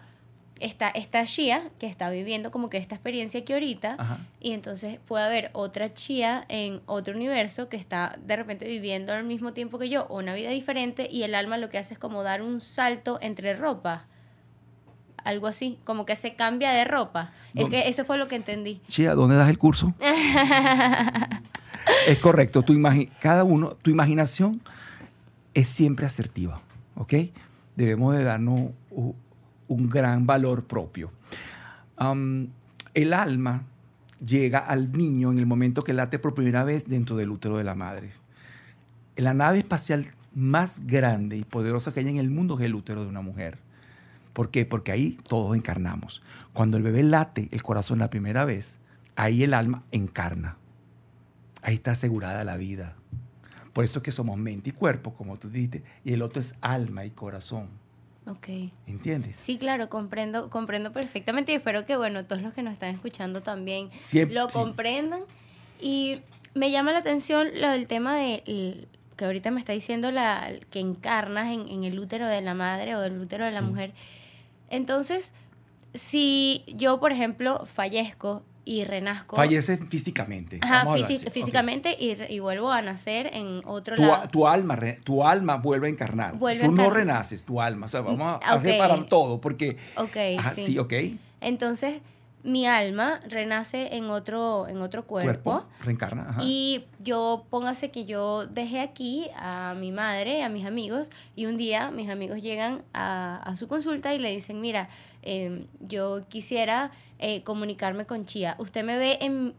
esta, 0.59 0.89
esta 0.89 1.23
Shia 1.25 1.69
que 1.79 1.87
está 1.87 2.09
viviendo 2.09 2.51
como 2.51 2.69
que 2.69 2.77
esta 2.77 2.95
experiencia 2.95 3.41
aquí 3.41 3.53
ahorita. 3.53 3.95
Ajá. 3.97 4.19
Y 4.39 4.53
entonces 4.53 4.99
puede 5.05 5.25
haber 5.25 5.49
otra 5.53 5.93
Chia 5.93 6.45
en 6.49 6.81
otro 6.85 7.15
universo 7.15 7.69
que 7.69 7.77
está 7.77 8.17
de 8.25 8.35
repente 8.35 8.67
viviendo 8.67 9.13
al 9.13 9.23
mismo 9.23 9.53
tiempo 9.53 9.79
que 9.79 9.89
yo, 9.89 10.05
o 10.09 10.17
una 10.17 10.33
vida 10.33 10.49
diferente, 10.49 11.07
y 11.11 11.23
el 11.23 11.35
alma 11.35 11.57
lo 11.57 11.69
que 11.69 11.77
hace 11.77 11.95
es 11.95 11.99
como 11.99 12.23
dar 12.23 12.41
un 12.41 12.61
salto 12.61 13.19
entre 13.21 13.55
ropa. 13.55 14.05
Algo 15.23 15.47
así, 15.47 15.79
como 15.83 16.05
que 16.05 16.15
se 16.15 16.35
cambia 16.35 16.71
de 16.71 16.85
ropa. 16.85 17.33
Es 17.55 17.67
que 17.67 17.89
eso 17.89 18.05
fue 18.05 18.17
lo 18.17 18.27
que 18.27 18.35
entendí. 18.35 18.81
Chia, 18.87 19.15
¿dónde 19.15 19.35
das 19.35 19.49
el 19.49 19.57
curso? 19.57 19.93
es 22.07 22.17
correcto. 22.19 22.61
Tu 22.61 22.79
cada 23.19 23.43
uno, 23.43 23.75
tu 23.81 23.89
imaginación 23.89 24.61
es 25.55 25.67
siempre 25.67 26.05
asertiva, 26.05 26.61
¿ok? 26.95 27.13
Debemos 27.75 28.15
de 28.15 28.23
darnos 28.23 28.69
un 29.67 29.89
gran 29.89 30.25
valor 30.25 30.65
propio. 30.65 31.11
El 32.93 33.13
alma 33.13 33.63
llega 34.25 34.59
al 34.59 34.91
niño 34.91 35.31
en 35.31 35.39
el 35.39 35.45
momento 35.45 35.83
que 35.83 35.93
late 35.93 36.19
por 36.19 36.33
primera 36.33 36.63
vez 36.63 36.85
dentro 36.85 37.15
del 37.15 37.29
útero 37.29 37.57
de 37.57 37.63
la 37.63 37.75
madre. 37.75 38.11
La 39.15 39.33
nave 39.33 39.59
espacial 39.59 40.07
más 40.33 40.85
grande 40.85 41.37
y 41.37 41.43
poderosa 41.43 41.93
que 41.93 42.01
hay 42.01 42.09
en 42.09 42.17
el 42.17 42.29
mundo 42.29 42.57
es 42.59 42.65
el 42.65 42.75
útero 42.75 43.03
de 43.03 43.09
una 43.09 43.21
mujer. 43.21 43.59
¿Por 44.33 44.51
qué? 44.51 44.65
Porque 44.65 44.91
ahí 44.91 45.17
todos 45.27 45.55
encarnamos. 45.55 46.21
Cuando 46.51 46.75
el 46.75 46.83
bebé 46.83 47.03
late 47.03 47.47
el 47.51 47.63
corazón 47.63 47.99
la 47.99 48.09
primera 48.09 48.43
vez, 48.43 48.81
ahí 49.15 49.43
el 49.43 49.53
alma 49.53 49.83
encarna. 49.91 50.57
Ahí 51.61 51.75
está 51.75 51.91
asegurada 51.91 52.43
la 52.43 52.57
vida. 52.57 52.95
Por 53.71 53.85
eso 53.85 53.99
es 53.99 54.03
que 54.03 54.11
somos 54.11 54.37
mente 54.37 54.71
y 54.71 54.73
cuerpo, 54.73 55.13
como 55.13 55.37
tú 55.37 55.49
dijiste, 55.49 55.83
y 56.03 56.13
el 56.13 56.21
otro 56.21 56.41
es 56.41 56.55
alma 56.61 57.05
y 57.05 57.11
corazón. 57.11 57.67
Ok. 58.27 58.47
¿Entiendes? 58.87 59.35
Sí, 59.35 59.57
claro, 59.57 59.87
comprendo, 59.89 60.49
comprendo 60.49 60.91
perfectamente 60.91 61.51
y 61.51 61.55
espero 61.55 61.85
que, 61.85 61.95
bueno, 61.95 62.25
todos 62.25 62.41
los 62.41 62.53
que 62.53 62.63
nos 62.63 62.73
están 62.73 62.93
escuchando 62.95 63.41
también 63.43 63.89
Siempre- 63.99 64.35
lo 64.35 64.47
comprendan. 64.49 65.21
Y 65.79 66.21
me 66.55 66.71
llama 66.71 66.91
la 66.91 66.99
atención 66.99 67.49
lo 67.59 67.69
del 67.69 67.87
tema 67.87 68.15
de 68.17 68.87
que 69.15 69.25
ahorita 69.25 69.51
me 69.51 69.59
está 69.59 69.73
diciendo 69.73 70.11
la 70.11 70.49
que 70.71 70.79
encarnas 70.79 71.47
en, 71.53 71.67
en 71.69 71.83
el 71.83 71.99
útero 71.99 72.27
de 72.27 72.41
la 72.41 72.53
madre 72.53 72.95
o 72.95 73.03
el 73.03 73.17
útero 73.19 73.45
de 73.45 73.51
la 73.51 73.59
Sí. 73.59 73.65
mujer. 73.65 73.93
Entonces, 74.69 75.33
si 75.93 76.63
yo, 76.67 76.99
por 76.99 77.11
ejemplo, 77.11 77.65
fallezco 77.65 78.43
y 78.65 78.83
renazco 78.83 79.35
Fallece 79.35 79.77
físicamente. 79.77 80.59
Ajá, 80.61 80.81
a 80.91 80.97
físicamente 81.31 81.95
y, 81.99 82.17
y 82.33 82.39
vuelvo 82.39 82.71
a 82.71 82.81
nacer 82.81 83.29
en 83.33 83.61
otro 83.65 83.95
Tu, 83.95 84.01
lado. 84.01 84.27
tu 84.27 84.47
alma, 84.47 84.77
tu 85.03 85.23
alma 85.23 85.57
vuelve 85.57 85.87
a 85.87 85.89
encarnar. 85.91 86.35
Vuelve 86.35 86.63
a 86.63 86.65
Tú 86.65 86.71
no 86.73 86.81
encarnar. 86.83 86.97
renaces, 87.05 87.43
tu 87.43 87.61
alma. 87.61 87.85
O 87.85 87.89
sea, 87.89 88.01
vamos 88.01 88.21
a, 88.21 88.35
Ah, 88.43 88.55
a 88.55 88.61
separar 88.61 89.05
todo 89.05 89.39
porque... 89.39 89.77
Ok, 89.97 90.17
Ajá, 90.39 90.51
sí. 90.51 90.65
sí, 90.65 90.79
ok. 90.79 90.93
Entonces, 91.41 91.99
mi 92.45 92.67
alma 92.67 93.19
renace 93.27 93.95
en 93.97 94.05
otro, 94.05 94.67
en 94.67 94.81
otro 94.81 95.05
cuerpo. 95.05 95.65
reencarna. 95.83 96.27
Ajá. 96.29 96.41
Y 96.43 96.85
yo, 96.99 97.45
póngase 97.49 97.91
que 97.91 98.05
yo 98.05 98.45
dejé 98.45 98.79
aquí 98.79 99.27
a 99.35 99.75
mi 99.77 99.91
madre, 99.91 100.43
a 100.43 100.49
mis 100.49 100.65
amigos, 100.65 101.09
y 101.35 101.47
un 101.47 101.57
día 101.57 101.91
mis 101.91 102.07
amigos 102.07 102.41
llegan 102.41 102.83
a, 102.93 103.41
a 103.43 103.57
su 103.57 103.67
consulta 103.67 104.13
y 104.13 104.19
le 104.19 104.31
dicen, 104.31 104.61
mira, 104.61 104.87
eh, 105.23 105.65
yo 105.79 106.23
quisiera 106.29 106.91
eh, 107.19 107.43
comunicarme 107.43 108.05
con 108.05 108.25
Chía. 108.25 108.55
¿Usted 108.59 108.83
me 108.85 108.97
ve 108.97 109.17
en... 109.21 109.53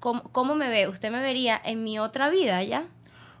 ¿cómo, 0.00 0.24
cómo 0.32 0.56
me 0.56 0.68
ve? 0.68 0.88
¿Usted 0.88 1.12
me 1.12 1.20
vería 1.20 1.60
en 1.64 1.84
mi 1.84 2.00
otra 2.00 2.28
vida 2.28 2.60
ya? 2.64 2.82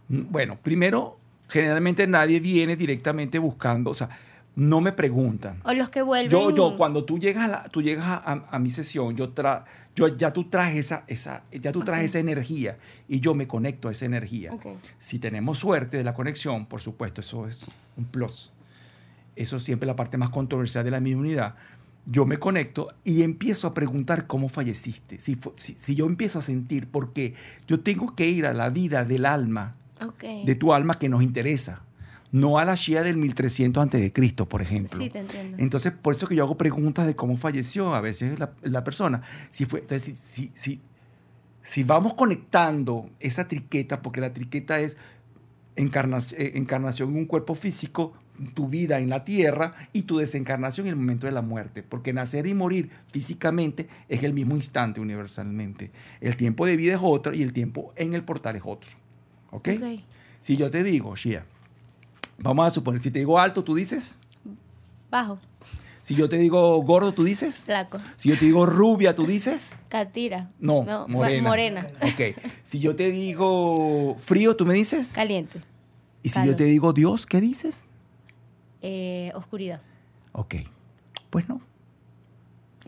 Mm, 0.08 0.30
Bueno, 0.30 0.58
primero, 0.62 1.18
generalmente 1.48 2.06
nadie 2.06 2.38
viene 2.38 2.76
directamente 2.76 3.40
buscando, 3.40 3.90
o 3.90 3.94
sea, 3.94 4.10
no 4.54 4.80
me 4.80 4.92
preguntan. 4.92 5.58
O 5.64 5.72
los 5.72 5.88
que 5.88 6.02
vuelven... 6.02 6.30
Yo, 6.30 6.50
yo, 6.54 6.76
cuando 6.76 7.04
tú 7.04 7.18
llegas 7.18 7.44
a, 7.44 7.48
la- 7.48 7.68
tú 7.68 7.80
llegas 7.82 8.06
a, 8.06 8.16
a- 8.16 8.46
a 8.50 8.58
mi 8.58 8.70
sesión, 8.70 9.16
yo, 9.16 9.30
tra, 9.30 9.64
yo 9.96 10.08
ya 10.08 10.32
tú 10.32 10.44
traes 10.50 10.76
esa, 10.78 11.04
esa, 11.06 11.44
ya 11.52 11.72
tú 11.72 11.80
traes 11.84 12.06
esa 12.06 12.18
energía 12.18 12.76
y 13.08 13.20
yo 13.20 13.34
me 13.34 13.46
conecto 13.48 13.88
a 13.88 13.92
esa 13.92 14.04
energía. 14.04 14.52
Si 14.98 15.18
tenemos 15.18 15.58
suerte 15.58 15.96
de 15.96 16.04
la 16.04 16.14
conexión, 16.14 16.66
por 16.66 16.80
supuesto, 16.80 17.20
eso 17.22 17.46
es 17.46 17.66
un 17.96 18.04
plus. 18.04 18.52
Eso 19.36 19.56
es 19.56 19.62
siempre 19.62 19.86
la 19.86 19.96
parte 19.96 20.18
más 20.18 20.28
controversial 20.30 20.84
de 20.84 20.90
la 20.90 21.00
misma 21.00 21.22
unidad. 21.22 21.54
Yo 22.04 22.26
me 22.26 22.38
conecto 22.38 22.88
y 23.04 23.22
empiezo 23.22 23.68
a 23.68 23.74
preguntar 23.74 24.26
cómo 24.26 24.48
falleciste. 24.48 25.20
Si, 25.20 25.38
si, 25.56 25.74
si 25.74 25.94
yo 25.94 26.04
empiezo 26.06 26.40
a 26.40 26.42
sentir, 26.42 26.88
porque 26.88 27.34
yo 27.68 27.80
tengo 27.80 28.14
que 28.14 28.26
ir 28.28 28.44
a 28.44 28.52
la 28.52 28.68
vida 28.70 29.04
del 29.04 29.24
alma, 29.24 29.76
de 30.44 30.54
tu 30.56 30.74
alma 30.74 30.98
que 30.98 31.08
nos 31.08 31.22
interesa, 31.22 31.82
no 32.32 32.58
a 32.58 32.64
la 32.64 32.74
Shia 32.74 33.02
del 33.02 33.18
1300 33.18 33.82
antes 33.82 34.00
de 34.00 34.12
Cristo, 34.12 34.48
por 34.48 34.62
ejemplo. 34.62 34.98
Sí, 34.98 35.10
te 35.10 35.18
entiendo. 35.18 35.56
Entonces, 35.58 35.92
por 35.92 36.14
eso 36.14 36.26
que 36.26 36.34
yo 36.34 36.42
hago 36.42 36.56
preguntas 36.56 37.06
de 37.06 37.14
cómo 37.14 37.36
falleció 37.36 37.94
a 37.94 38.00
veces 38.00 38.38
la, 38.38 38.54
la 38.62 38.82
persona. 38.82 39.22
Si 39.50 39.66
fue, 39.66 39.80
entonces, 39.80 40.18
si, 40.18 40.46
si, 40.46 40.52
si, 40.54 40.80
si 41.60 41.84
vamos 41.84 42.14
conectando 42.14 43.10
esa 43.20 43.46
triqueta, 43.46 44.00
porque 44.00 44.22
la 44.22 44.32
triqueta 44.32 44.80
es 44.80 44.96
encarnación, 45.76 46.40
encarnación 46.54 47.10
en 47.10 47.16
un 47.16 47.26
cuerpo 47.26 47.54
físico, 47.54 48.14
tu 48.54 48.66
vida 48.66 48.98
en 48.98 49.10
la 49.10 49.24
tierra 49.24 49.74
y 49.92 50.02
tu 50.02 50.16
desencarnación 50.16 50.86
en 50.86 50.92
el 50.92 50.96
momento 50.96 51.26
de 51.26 51.32
la 51.32 51.42
muerte. 51.42 51.82
Porque 51.82 52.14
nacer 52.14 52.46
y 52.46 52.54
morir 52.54 52.90
físicamente 53.08 53.88
es 54.08 54.22
el 54.22 54.32
mismo 54.32 54.56
instante 54.56 55.00
universalmente. 55.00 55.90
El 56.22 56.36
tiempo 56.36 56.64
de 56.64 56.76
vida 56.76 56.94
es 56.94 57.00
otro 57.02 57.34
y 57.34 57.42
el 57.42 57.52
tiempo 57.52 57.92
en 57.96 58.14
el 58.14 58.24
portal 58.24 58.56
es 58.56 58.62
otro. 58.64 58.90
¿Ok? 59.50 59.68
Ok. 59.76 60.00
Si 60.40 60.56
yo 60.56 60.70
te 60.70 60.82
digo, 60.82 61.14
Shia, 61.14 61.44
vamos 62.38 62.66
a 62.66 62.70
suponer, 62.70 63.02
si 63.02 63.10
te 63.10 63.18
digo 63.18 63.38
alto, 63.38 63.62
tú 63.64 63.74
dices. 63.74 64.18
Bajo. 65.10 65.38
Si 66.00 66.16
yo 66.16 66.28
te 66.28 66.36
digo 66.36 66.82
gordo, 66.82 67.12
tú 67.12 67.22
dices. 67.22 67.62
Flaco. 67.62 67.98
Si 68.16 68.28
yo 68.28 68.36
te 68.36 68.44
digo 68.44 68.66
rubia, 68.66 69.14
tú 69.14 69.24
dices. 69.24 69.70
Catira. 69.88 70.50
No, 70.58 70.82
ma- 70.82 71.06
morena. 71.06 71.48
Morena. 71.48 71.86
Ok. 72.00 72.36
Si 72.64 72.80
yo 72.80 72.96
te 72.96 73.10
digo 73.12 74.16
frío, 74.20 74.56
tú 74.56 74.66
me 74.66 74.74
dices. 74.74 75.12
Caliente. 75.12 75.60
Y 76.24 76.30
si 76.30 76.34
calor. 76.34 76.48
yo 76.48 76.56
te 76.56 76.64
digo 76.64 76.92
Dios, 76.92 77.24
¿qué 77.26 77.40
dices? 77.40 77.88
Eh, 78.80 79.30
oscuridad. 79.36 79.80
Ok. 80.32 80.56
Pues 81.30 81.48
no. 81.48 81.60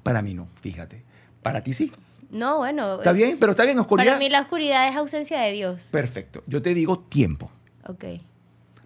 Para 0.02 0.20
mí 0.20 0.34
no, 0.34 0.48
fíjate. 0.60 1.04
Para 1.42 1.62
ti 1.62 1.72
sí. 1.72 1.92
No, 2.30 2.58
bueno. 2.58 2.96
Está 2.98 3.12
bien, 3.12 3.38
pero 3.38 3.52
está 3.52 3.64
bien, 3.64 3.78
oscuridad. 3.78 4.06
Para 4.14 4.18
mí 4.18 4.28
la 4.28 4.40
oscuridad 4.40 4.88
es 4.88 4.96
ausencia 4.96 5.40
de 5.40 5.52
Dios. 5.52 5.88
Perfecto. 5.92 6.42
Yo 6.48 6.62
te 6.62 6.74
digo 6.74 6.98
tiempo. 6.98 7.48
Ok, 7.86 8.04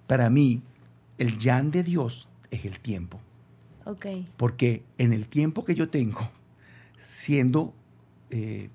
Para 0.08 0.30
mí, 0.30 0.62
el 1.18 1.38
yan 1.38 1.70
de 1.70 1.84
Dios 1.84 2.28
es 2.50 2.64
el 2.64 2.80
tiempo. 2.80 3.20
ok. 3.84 4.06
Porque 4.36 4.82
en 4.96 5.12
el 5.12 5.28
tiempo 5.28 5.64
que 5.64 5.74
yo 5.74 5.90
tengo, 5.90 6.30
siendo 6.98 7.74
eh, 8.30 8.70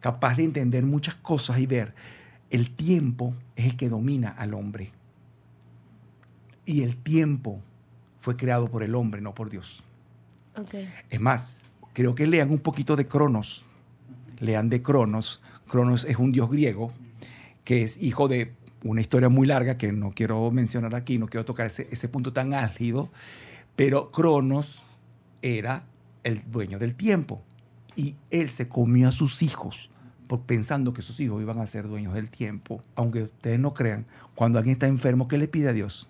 capaz 0.00 0.36
de 0.36 0.44
entender 0.44 0.84
muchas 0.84 1.14
cosas 1.16 1.58
y 1.58 1.66
ver, 1.66 1.94
el 2.50 2.70
tiempo 2.70 3.34
es 3.56 3.66
el 3.66 3.76
que 3.76 3.90
domina 3.90 4.30
al 4.30 4.54
hombre. 4.54 4.90
Y 6.64 6.82
el 6.82 6.96
tiempo 6.96 7.60
fue 8.18 8.36
creado 8.36 8.70
por 8.70 8.82
el 8.82 8.94
hombre, 8.94 9.20
no 9.20 9.34
por 9.34 9.50
Dios. 9.50 9.84
Ok. 10.56 10.74
Es 11.10 11.20
más, 11.20 11.64
creo 11.92 12.14
que 12.14 12.26
lean 12.26 12.50
un 12.50 12.58
poquito 12.58 12.96
de 12.96 13.06
Cronos. 13.06 13.66
Lean 14.40 14.70
de 14.70 14.80
Cronos. 14.82 15.42
Cronos 15.66 16.06
es 16.06 16.16
un 16.16 16.32
dios 16.32 16.48
griego 16.48 16.90
que 17.64 17.82
es 17.82 18.02
hijo 18.02 18.28
de 18.28 18.54
una 18.84 19.00
historia 19.00 19.28
muy 19.28 19.46
larga 19.46 19.76
que 19.78 19.90
no 19.92 20.12
quiero 20.12 20.50
mencionar 20.50 20.94
aquí, 20.94 21.18
no 21.18 21.26
quiero 21.26 21.44
tocar 21.44 21.66
ese, 21.66 21.88
ese 21.90 22.08
punto 22.08 22.32
tan 22.32 22.54
álgido, 22.54 23.10
pero 23.76 24.10
Cronos 24.10 24.84
era 25.42 25.84
el 26.24 26.42
dueño 26.50 26.78
del 26.78 26.94
tiempo 26.94 27.42
y 27.96 28.14
él 28.30 28.50
se 28.50 28.68
comió 28.68 29.08
a 29.08 29.12
sus 29.12 29.42
hijos 29.42 29.90
por 30.26 30.40
pensando 30.42 30.92
que 30.92 31.02
sus 31.02 31.18
hijos 31.20 31.40
iban 31.42 31.58
a 31.58 31.66
ser 31.66 31.88
dueños 31.88 32.12
del 32.14 32.28
tiempo. 32.30 32.82
Aunque 32.94 33.22
ustedes 33.24 33.58
no 33.58 33.72
crean, 33.74 34.04
cuando 34.34 34.58
alguien 34.58 34.74
está 34.74 34.86
enfermo, 34.86 35.26
¿qué 35.26 35.38
le 35.38 35.48
pide 35.48 35.70
a 35.70 35.72
Dios? 35.72 36.06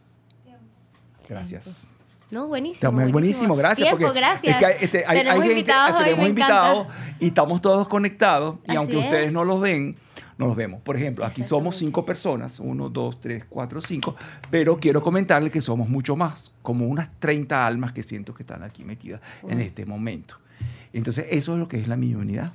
Gracias. 1.29 1.91
No, 2.31 2.47
buenísimo. 2.47 2.93
Muy 2.93 3.11
buenísimo, 3.11 3.57
gracias. 3.57 3.89
Tiempo, 3.89 4.05
porque 4.07 4.21
gracias. 4.21 4.55
Es 4.55 4.59
que 4.59 4.67
hay, 4.67 4.75
este, 4.81 5.05
hay- 5.07 5.19
tenemos 5.19 5.41
hay 5.43 5.49
gente, 5.49 5.61
invitados 5.61 5.97
hoy, 5.99 6.05
tenemos 6.05 6.29
invitados 6.29 6.87
y 7.21 7.27
estamos 7.29 7.61
todos 7.63 7.89
conectados. 7.89 8.57
Y 8.67 8.71
Así 8.71 8.77
aunque 8.77 8.97
ustedes 8.99 9.27
es. 9.29 9.33
no 9.33 9.45
los 9.45 9.61
ven, 9.61 9.97
no 10.39 10.47
los 10.47 10.57
vemos. 10.57 10.81
Por 10.83 10.97
ejemplo, 10.97 11.25
aquí 11.27 11.45
somos 11.45 11.77
cinco 11.77 12.05
personas, 12.07 12.61
uno, 12.61 12.89
dos, 12.89 13.21
tres, 13.21 13.45
cuatro, 13.49 13.81
cinco, 13.83 14.15
pero 14.51 14.79
quiero 14.79 15.03
comentarles 15.03 15.53
que 15.53 15.61
somos 15.61 15.89
mucho 15.89 16.17
más, 16.17 16.53
como 16.63 16.87
unas 16.87 17.11
30 17.21 17.67
almas 17.67 17.93
que 17.93 18.03
siento 18.03 18.33
que 18.35 18.45
están 18.45 18.63
aquí 18.63 18.85
metidas 18.85 19.21
en 19.43 19.57
Wow. 19.59 19.61
este 19.61 19.85
momento. 19.85 20.39
Entonces, 20.93 21.27
eso 21.31 21.53
es 21.55 21.59
lo 21.59 21.69
que 21.69 21.79
es 21.81 21.89
la 21.89 21.97
mediunidad. 21.97 22.53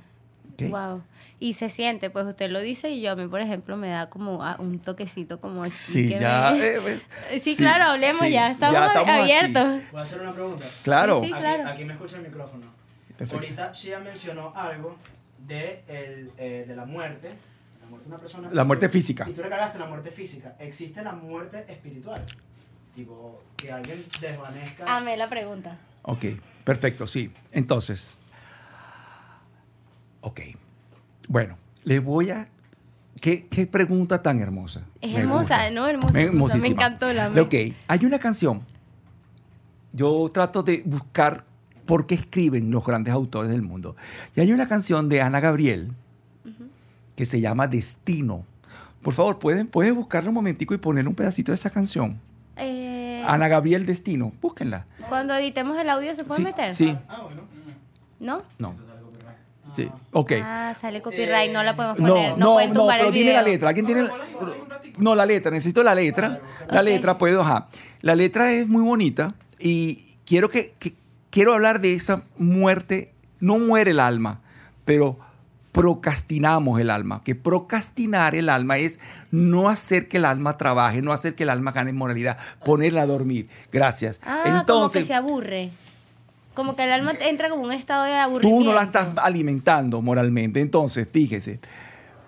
¿ok? 0.54 0.70
Wow. 0.70 1.02
Y 1.40 1.54
se 1.54 1.68
siente, 1.68 2.10
pues 2.10 2.24
usted 2.26 2.48
lo 2.50 2.60
dice 2.60 2.88
y 2.90 3.02
yo 3.02 3.10
a 3.12 3.16
mí, 3.16 3.26
por 3.26 3.40
ejemplo, 3.40 3.76
me 3.76 3.88
da 3.88 4.08
como 4.08 4.42
ah, 4.42 4.56
un 4.60 4.78
toquecito 4.78 5.40
como 5.40 5.62
así. 5.62 5.92
Sí, 5.92 6.08
que 6.08 6.20
ya. 6.20 6.52
me- 6.56 6.66
eh, 6.66 6.80
pues, 6.80 7.06
Sí, 7.42 7.54
claro, 7.56 7.84
hablemos, 7.84 8.20
sí, 8.22 8.30
ya 8.32 8.50
estamos, 8.50 8.78
así. 8.80 9.10
abiertos. 9.10 9.82
¿Puedo 9.90 10.04
hacer 10.04 10.20
una 10.22 10.32
pregunta? 10.32 10.64
Claro. 10.84 11.20
Sí, 11.20 11.26
sí. 11.26 11.32
aquí, 11.32 11.40
claro. 11.42 11.68
aquí 11.68 11.84
me 11.84 11.92
escucha 11.94 12.16
el 12.16 12.22
micrófono. 12.22 12.66
Perfecto. 13.18 13.34
Ahorita 13.44 13.72
Shia 13.72 13.98
mencionó 13.98 14.52
algo 14.56 14.96
de, 15.46 15.82
el, 15.88 16.30
eh, 16.38 16.64
de 16.66 16.74
la 16.76 16.84
muerte. 16.86 17.30
La 17.94 18.00
muerte 18.00 18.08
de 18.08 18.08
una 18.14 18.18
persona. 18.18 18.48
La 18.52 18.64
muerte 18.64 18.88
física. 18.88 19.26
Y 19.28 19.32
tú 19.32 19.42
recargaste 19.42 19.78
la 19.78 19.86
muerte 19.86 20.10
física. 20.10 20.56
¿Existe 20.58 21.02
la 21.02 21.12
muerte 21.12 21.64
espiritual? 21.68 22.24
Tipo, 22.94 23.42
que 23.56 23.72
alguien 23.72 24.04
desvanezca. 24.20 24.84
Amé 24.96 25.16
la 25.16 25.28
pregunta. 25.28 25.78
Ok, 26.02 26.24
perfecto, 26.64 27.06
sí. 27.06 27.32
Entonces, 27.52 28.18
ok. 30.20 30.40
Bueno, 31.28 31.56
les 31.84 32.02
voy 32.02 32.30
a... 32.30 32.48
¿Qué, 33.20 33.46
qué 33.46 33.66
pregunta 33.66 34.20
tan 34.20 34.38
hermosa? 34.40 34.82
Es 35.00 35.10
Me 35.12 35.20
hermosa, 35.20 35.56
gusta. 35.56 35.70
¿no? 35.70 35.86
Hermosa. 35.88 36.12
Me, 36.12 36.22
hermosa. 36.24 36.54
Me 36.56 36.58
hermosísima. 36.58 36.66
encantó 36.74 37.12
la 37.12 37.26
amé. 37.26 37.40
Ok, 37.40 37.54
hay 37.88 38.04
una 38.04 38.18
canción. 38.18 38.62
Yo 39.92 40.28
trato 40.32 40.62
de 40.62 40.82
buscar 40.84 41.44
por 41.86 42.06
qué 42.06 42.16
escriben 42.16 42.70
los 42.70 42.84
grandes 42.84 43.14
autores 43.14 43.50
del 43.50 43.62
mundo. 43.62 43.96
Y 44.34 44.40
hay 44.40 44.52
una 44.52 44.66
canción 44.68 45.08
de 45.08 45.22
Ana 45.22 45.40
Gabriel 45.40 45.92
que 47.16 47.26
se 47.26 47.40
llama 47.40 47.66
Destino. 47.66 48.44
Por 49.02 49.14
favor, 49.14 49.38
¿pueden, 49.38 49.66
¿puedes 49.66 49.94
buscarla 49.94 50.30
un 50.30 50.34
momentico 50.34 50.74
y 50.74 50.78
poner 50.78 51.06
un 51.06 51.14
pedacito 51.14 51.52
de 51.52 51.56
esa 51.56 51.70
canción? 51.70 52.18
Eh, 52.56 53.22
Ana 53.26 53.48
Gabriel 53.48 53.86
Destino, 53.86 54.32
búsquenla. 54.40 54.86
Cuando 55.08 55.34
editemos 55.34 55.78
el 55.78 55.90
audio, 55.90 56.14
¿se 56.14 56.24
puede 56.24 56.38
Sí, 56.38 56.44
meter? 56.44 56.74
sí, 56.74 56.96
Ah, 57.08 57.20
bueno. 57.22 57.42
¿No? 58.20 58.42
no, 58.58 58.72
sí, 59.74 59.88
ok. 60.12 60.32
Ah, 60.42 60.72
sale 60.74 61.02
copyright, 61.02 61.52
no 61.52 61.62
la 61.62 61.76
podemos 61.76 61.96
poner. 61.98 62.30
No, 62.30 62.36
No, 62.36 62.36
no, 62.46 62.52
pueden 62.54 62.72
no, 62.72 62.86
pero 62.86 63.08
el 63.08 63.12
dime 63.12 63.26
video. 63.26 63.34
la 63.36 63.42
letra. 63.42 63.68
¿Alguien 63.68 63.86
tiene? 63.86 64.08
No, 64.98 65.14
la 65.14 65.26
letra. 65.26 65.50
Necesito 65.50 65.82
la 65.82 65.94
letra. 65.94 66.40
La 66.70 66.82
letra 66.82 67.18
puedo, 67.18 67.42
ajá. 67.42 67.68
La 68.00 68.14
letra 68.14 68.52
es 68.52 68.68
muy 68.68 68.82
bonita 68.82 69.34
y 69.58 70.16
quiero 70.24 70.48
que, 70.48 70.74
que- 70.78 70.94
quiero 71.30 71.52
hablar 71.54 71.80
de 71.80 71.94
esa 71.94 72.22
muerte. 72.38 73.12
No 73.40 73.58
muere 73.58 73.90
el 73.90 74.00
alma, 74.00 74.40
pero 74.84 75.18
procrastinamos 75.74 76.80
el 76.80 76.88
alma. 76.88 77.20
Que 77.24 77.34
procrastinar 77.34 78.36
el 78.36 78.48
alma 78.48 78.78
es 78.78 79.00
no 79.32 79.68
hacer 79.68 80.06
que 80.06 80.18
el 80.18 80.24
alma 80.24 80.56
trabaje, 80.56 81.02
no 81.02 81.12
hacer 81.12 81.34
que 81.34 81.42
el 81.42 81.50
alma 81.50 81.72
gane 81.72 81.92
moralidad, 81.92 82.38
ponerla 82.64 83.02
a 83.02 83.06
dormir. 83.06 83.48
Gracias. 83.72 84.20
Ah, 84.24 84.42
como 84.44 84.54
que 84.54 84.60
Entonces, 84.60 85.06
se 85.08 85.14
aburre. 85.14 85.70
Como 86.54 86.76
que 86.76 86.84
el 86.84 86.92
alma 86.92 87.12
entra 87.20 87.50
como 87.50 87.64
un 87.64 87.72
estado 87.72 88.04
de 88.04 88.14
aburrimiento. 88.14 88.62
Tú 88.62 88.70
no 88.70 88.72
la 88.72 88.84
estás 88.84 89.08
alimentando 89.16 90.00
moralmente. 90.00 90.60
Entonces, 90.60 91.08
fíjese, 91.10 91.58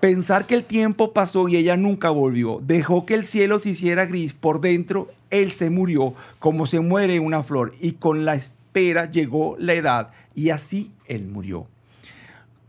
pensar 0.01 0.47
que 0.47 0.57
el 0.57 0.65
tiempo 0.65 1.13
pasó 1.13 1.47
y 1.47 1.57
ella 1.57 1.77
nunca 1.77 2.11
volvió, 2.11 2.61
dejó 2.67 3.07
que 3.07 3.15
el 3.15 3.23
cielo 3.23 3.61
se 3.61 3.71
hiciera 3.71 4.07
gris 4.07 4.35
por 4.35 4.61
dentro, 4.61 5.09
él 5.31 5.53
se 5.53 5.71
murió 5.71 6.15
como 6.41 6.67
se 6.67 6.81
muere 6.81 7.21
una 7.21 7.45
flor 7.45 7.73
y 7.81 7.93
con 7.93 8.25
la 8.25 8.35
espera 8.35 9.09
llegó 9.09 9.55
la 9.61 9.75
edad 9.75 10.11
y 10.35 10.51
así 10.51 10.91
él 11.07 11.29
murió. 11.29 11.69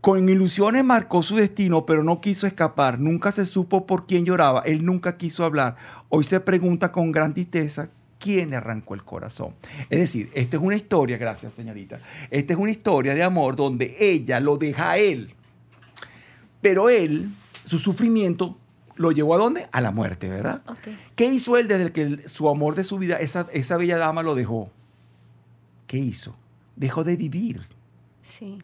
Con 0.00 0.28
ilusiones 0.28 0.84
marcó 0.84 1.22
su 1.22 1.36
destino, 1.36 1.84
pero 1.84 2.04
no 2.04 2.20
quiso 2.20 2.46
escapar. 2.46 3.00
Nunca 3.00 3.32
se 3.32 3.44
supo 3.44 3.84
por 3.86 4.06
quién 4.06 4.24
lloraba. 4.24 4.60
Él 4.64 4.84
nunca 4.84 5.16
quiso 5.16 5.44
hablar. 5.44 5.76
Hoy 6.08 6.22
se 6.24 6.38
pregunta 6.40 6.92
con 6.92 7.10
gran 7.10 7.34
tristeza 7.34 7.90
quién 8.20 8.50
le 8.50 8.56
arrancó 8.56 8.94
el 8.94 9.04
corazón. 9.04 9.54
Es 9.90 9.98
decir, 9.98 10.30
esta 10.34 10.56
es 10.56 10.62
una 10.62 10.76
historia, 10.76 11.16
gracias 11.18 11.52
señorita, 11.54 12.00
esta 12.30 12.52
es 12.52 12.58
una 12.58 12.70
historia 12.70 13.14
de 13.14 13.22
amor 13.22 13.54
donde 13.56 13.94
ella 14.00 14.38
lo 14.40 14.56
deja 14.56 14.92
a 14.92 14.98
él. 14.98 15.34
Pero 16.60 16.88
él, 16.88 17.30
su 17.64 17.78
sufrimiento, 17.78 18.56
lo 18.96 19.12
llevó 19.12 19.34
a 19.34 19.38
dónde? 19.38 19.68
A 19.70 19.80
la 19.80 19.90
muerte, 19.92 20.28
¿verdad? 20.28 20.62
¿Qué 21.14 21.26
hizo 21.26 21.56
él 21.56 21.68
desde 21.68 21.92
que 21.92 22.02
el- 22.02 22.28
su 22.28 22.48
amor 22.48 22.74
de 22.74 22.82
su 22.84 22.98
vida, 22.98 23.16
esa, 23.16 23.46
esa 23.52 23.76
bella 23.76 23.96
dama 23.98 24.22
lo 24.24 24.34
dejó? 24.34 24.70
¿Qué 25.86 25.98
hizo? 25.98 26.36
Dejó 26.76 27.02
de 27.04 27.16
vivir 27.16 27.66
Sí. 28.22 28.58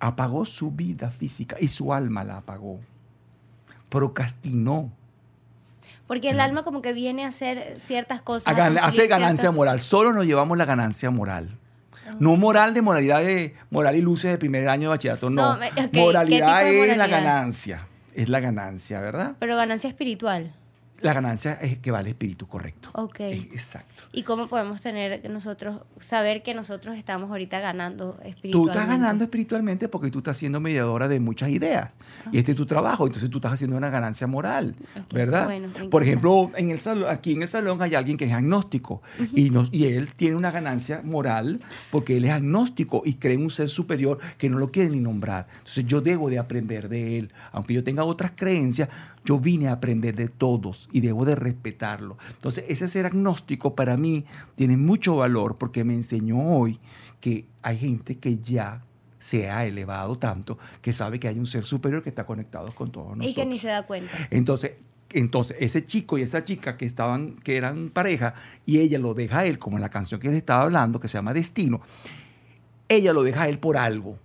Apagó 0.00 0.44
su 0.46 0.70
vida 0.70 1.10
física 1.10 1.56
y 1.60 1.68
su 1.68 1.92
alma 1.92 2.24
la 2.24 2.38
apagó. 2.38 2.78
Procrastinó. 3.88 4.90
Porque 6.06 6.30
el 6.30 6.40
alma 6.40 6.62
como 6.62 6.80
que 6.82 6.92
viene 6.92 7.24
a 7.24 7.28
hacer 7.28 7.74
ciertas 7.78 8.22
cosas. 8.22 8.56
Gan- 8.56 8.78
hace 8.82 9.06
ganancia 9.06 9.36
ciertas- 9.42 9.54
moral. 9.54 9.80
Solo 9.80 10.12
nos 10.12 10.24
llevamos 10.26 10.56
la 10.56 10.64
ganancia 10.64 11.10
moral. 11.10 11.56
No 12.18 12.36
moral 12.36 12.72
de 12.72 12.80
moralidad 12.80 13.20
de 13.20 13.54
moral 13.70 13.94
y 13.94 14.00
luces 14.00 14.30
de 14.30 14.38
primer 14.38 14.66
año 14.68 14.82
de 14.84 14.88
bachillerato. 14.88 15.28
No. 15.28 15.52
No, 15.54 15.58
me- 15.58 15.68
ok, 15.68 15.90
¿qué 15.92 16.00
moralidad 16.00 16.62
de 16.64 16.80
es 16.92 16.96
la 16.96 17.04
moralidad? 17.04 17.22
ganancia. 17.24 17.86
Es 18.14 18.28
la 18.30 18.40
ganancia, 18.40 19.00
¿verdad? 19.00 19.36
Pero 19.38 19.56
ganancia 19.56 19.88
espiritual. 19.88 20.54
La 21.00 21.12
ganancia 21.12 21.54
es 21.54 21.78
que 21.78 21.90
va 21.90 21.98
al 22.00 22.06
espíritu, 22.08 22.46
correcto. 22.48 22.90
Ok. 22.94 23.20
Exacto. 23.20 24.02
¿Y 24.12 24.24
cómo 24.24 24.48
podemos 24.48 24.80
tener 24.80 25.28
nosotros, 25.30 25.82
saber 26.00 26.42
que 26.42 26.54
nosotros 26.54 26.96
estamos 26.96 27.30
ahorita 27.30 27.60
ganando 27.60 28.14
Tú 28.14 28.28
espiritualmente? 28.28 28.78
estás 28.78 28.88
ganando 28.98 29.24
espiritualmente 29.24 29.88
porque 29.88 30.10
tú 30.10 30.18
estás 30.18 30.36
siendo 30.36 30.60
mediadora 30.60 31.06
de 31.08 31.20
muchas 31.20 31.50
ideas. 31.50 31.94
Y 32.32 32.38
este 32.38 32.52
es 32.52 32.56
tu 32.56 32.66
trabajo. 32.66 33.06
Entonces 33.06 33.30
tú 33.30 33.38
estás 33.38 33.52
haciendo 33.52 33.76
una 33.76 33.90
ganancia 33.90 34.26
moral, 34.26 34.74
¿verdad? 35.12 35.44
bueno, 35.46 35.68
Por 35.90 36.02
ejemplo, 36.02 36.50
en 36.56 36.70
el 36.70 36.80
salón, 36.80 37.08
aquí 37.10 37.32
en 37.32 37.42
el 37.42 37.48
salón 37.48 37.80
hay 37.80 37.94
alguien 37.94 38.16
que 38.16 38.24
es 38.24 38.32
agnóstico. 38.32 39.02
y, 39.34 39.50
nos, 39.50 39.72
y 39.72 39.86
él 39.86 40.12
tiene 40.14 40.36
una 40.36 40.50
ganancia 40.50 41.00
moral 41.04 41.60
porque 41.90 42.16
él 42.16 42.24
es 42.24 42.30
agnóstico 42.32 43.02
y 43.04 43.14
cree 43.14 43.34
en 43.34 43.42
un 43.42 43.50
ser 43.50 43.68
superior 43.68 44.18
que 44.36 44.50
no 44.50 44.58
lo 44.58 44.70
quiere 44.70 44.90
ni 44.90 45.00
nombrar. 45.00 45.46
Entonces 45.58 45.84
yo 45.86 46.00
debo 46.00 46.28
de 46.30 46.38
aprender 46.38 46.88
de 46.88 47.18
él. 47.18 47.32
Aunque 47.52 47.74
yo 47.74 47.84
tenga 47.84 48.04
otras 48.04 48.32
creencias, 48.34 48.88
yo 49.28 49.38
vine 49.38 49.68
a 49.68 49.72
aprender 49.72 50.16
de 50.16 50.28
todos 50.28 50.88
y 50.90 51.02
debo 51.02 51.26
de 51.26 51.34
respetarlo. 51.34 52.16
Entonces 52.30 52.64
ese 52.68 52.88
ser 52.88 53.04
agnóstico 53.04 53.74
para 53.74 53.98
mí 53.98 54.24
tiene 54.54 54.78
mucho 54.78 55.16
valor 55.16 55.58
porque 55.58 55.84
me 55.84 55.92
enseñó 55.92 56.38
hoy 56.38 56.78
que 57.20 57.44
hay 57.60 57.76
gente 57.76 58.16
que 58.16 58.38
ya 58.38 58.80
se 59.18 59.50
ha 59.50 59.66
elevado 59.66 60.16
tanto 60.16 60.56
que 60.80 60.94
sabe 60.94 61.20
que 61.20 61.28
hay 61.28 61.38
un 61.38 61.44
ser 61.44 61.64
superior 61.64 62.02
que 62.02 62.08
está 62.08 62.24
conectado 62.24 62.74
con 62.74 62.90
todos 62.90 63.18
nosotros. 63.18 63.30
Y 63.30 63.34
que 63.34 63.44
ni 63.44 63.58
se 63.58 63.68
da 63.68 63.86
cuenta. 63.86 64.16
Entonces, 64.30 64.76
entonces, 65.10 65.58
ese 65.60 65.84
chico 65.84 66.16
y 66.16 66.22
esa 66.22 66.42
chica 66.42 66.78
que 66.78 66.86
estaban, 66.86 67.36
que 67.36 67.58
eran 67.58 67.90
pareja, 67.90 68.32
y 68.64 68.78
ella 68.78 68.98
lo 68.98 69.12
deja 69.12 69.40
a 69.40 69.46
él, 69.46 69.58
como 69.58 69.76
en 69.76 69.82
la 69.82 69.90
canción 69.90 70.20
que 70.20 70.28
él 70.28 70.34
estaba 70.34 70.62
hablando, 70.62 71.00
que 71.00 71.08
se 71.08 71.18
llama 71.18 71.34
Destino, 71.34 71.80
ella 72.88 73.12
lo 73.12 73.22
deja 73.22 73.42
a 73.42 73.48
él 73.48 73.58
por 73.58 73.76
algo, 73.76 74.18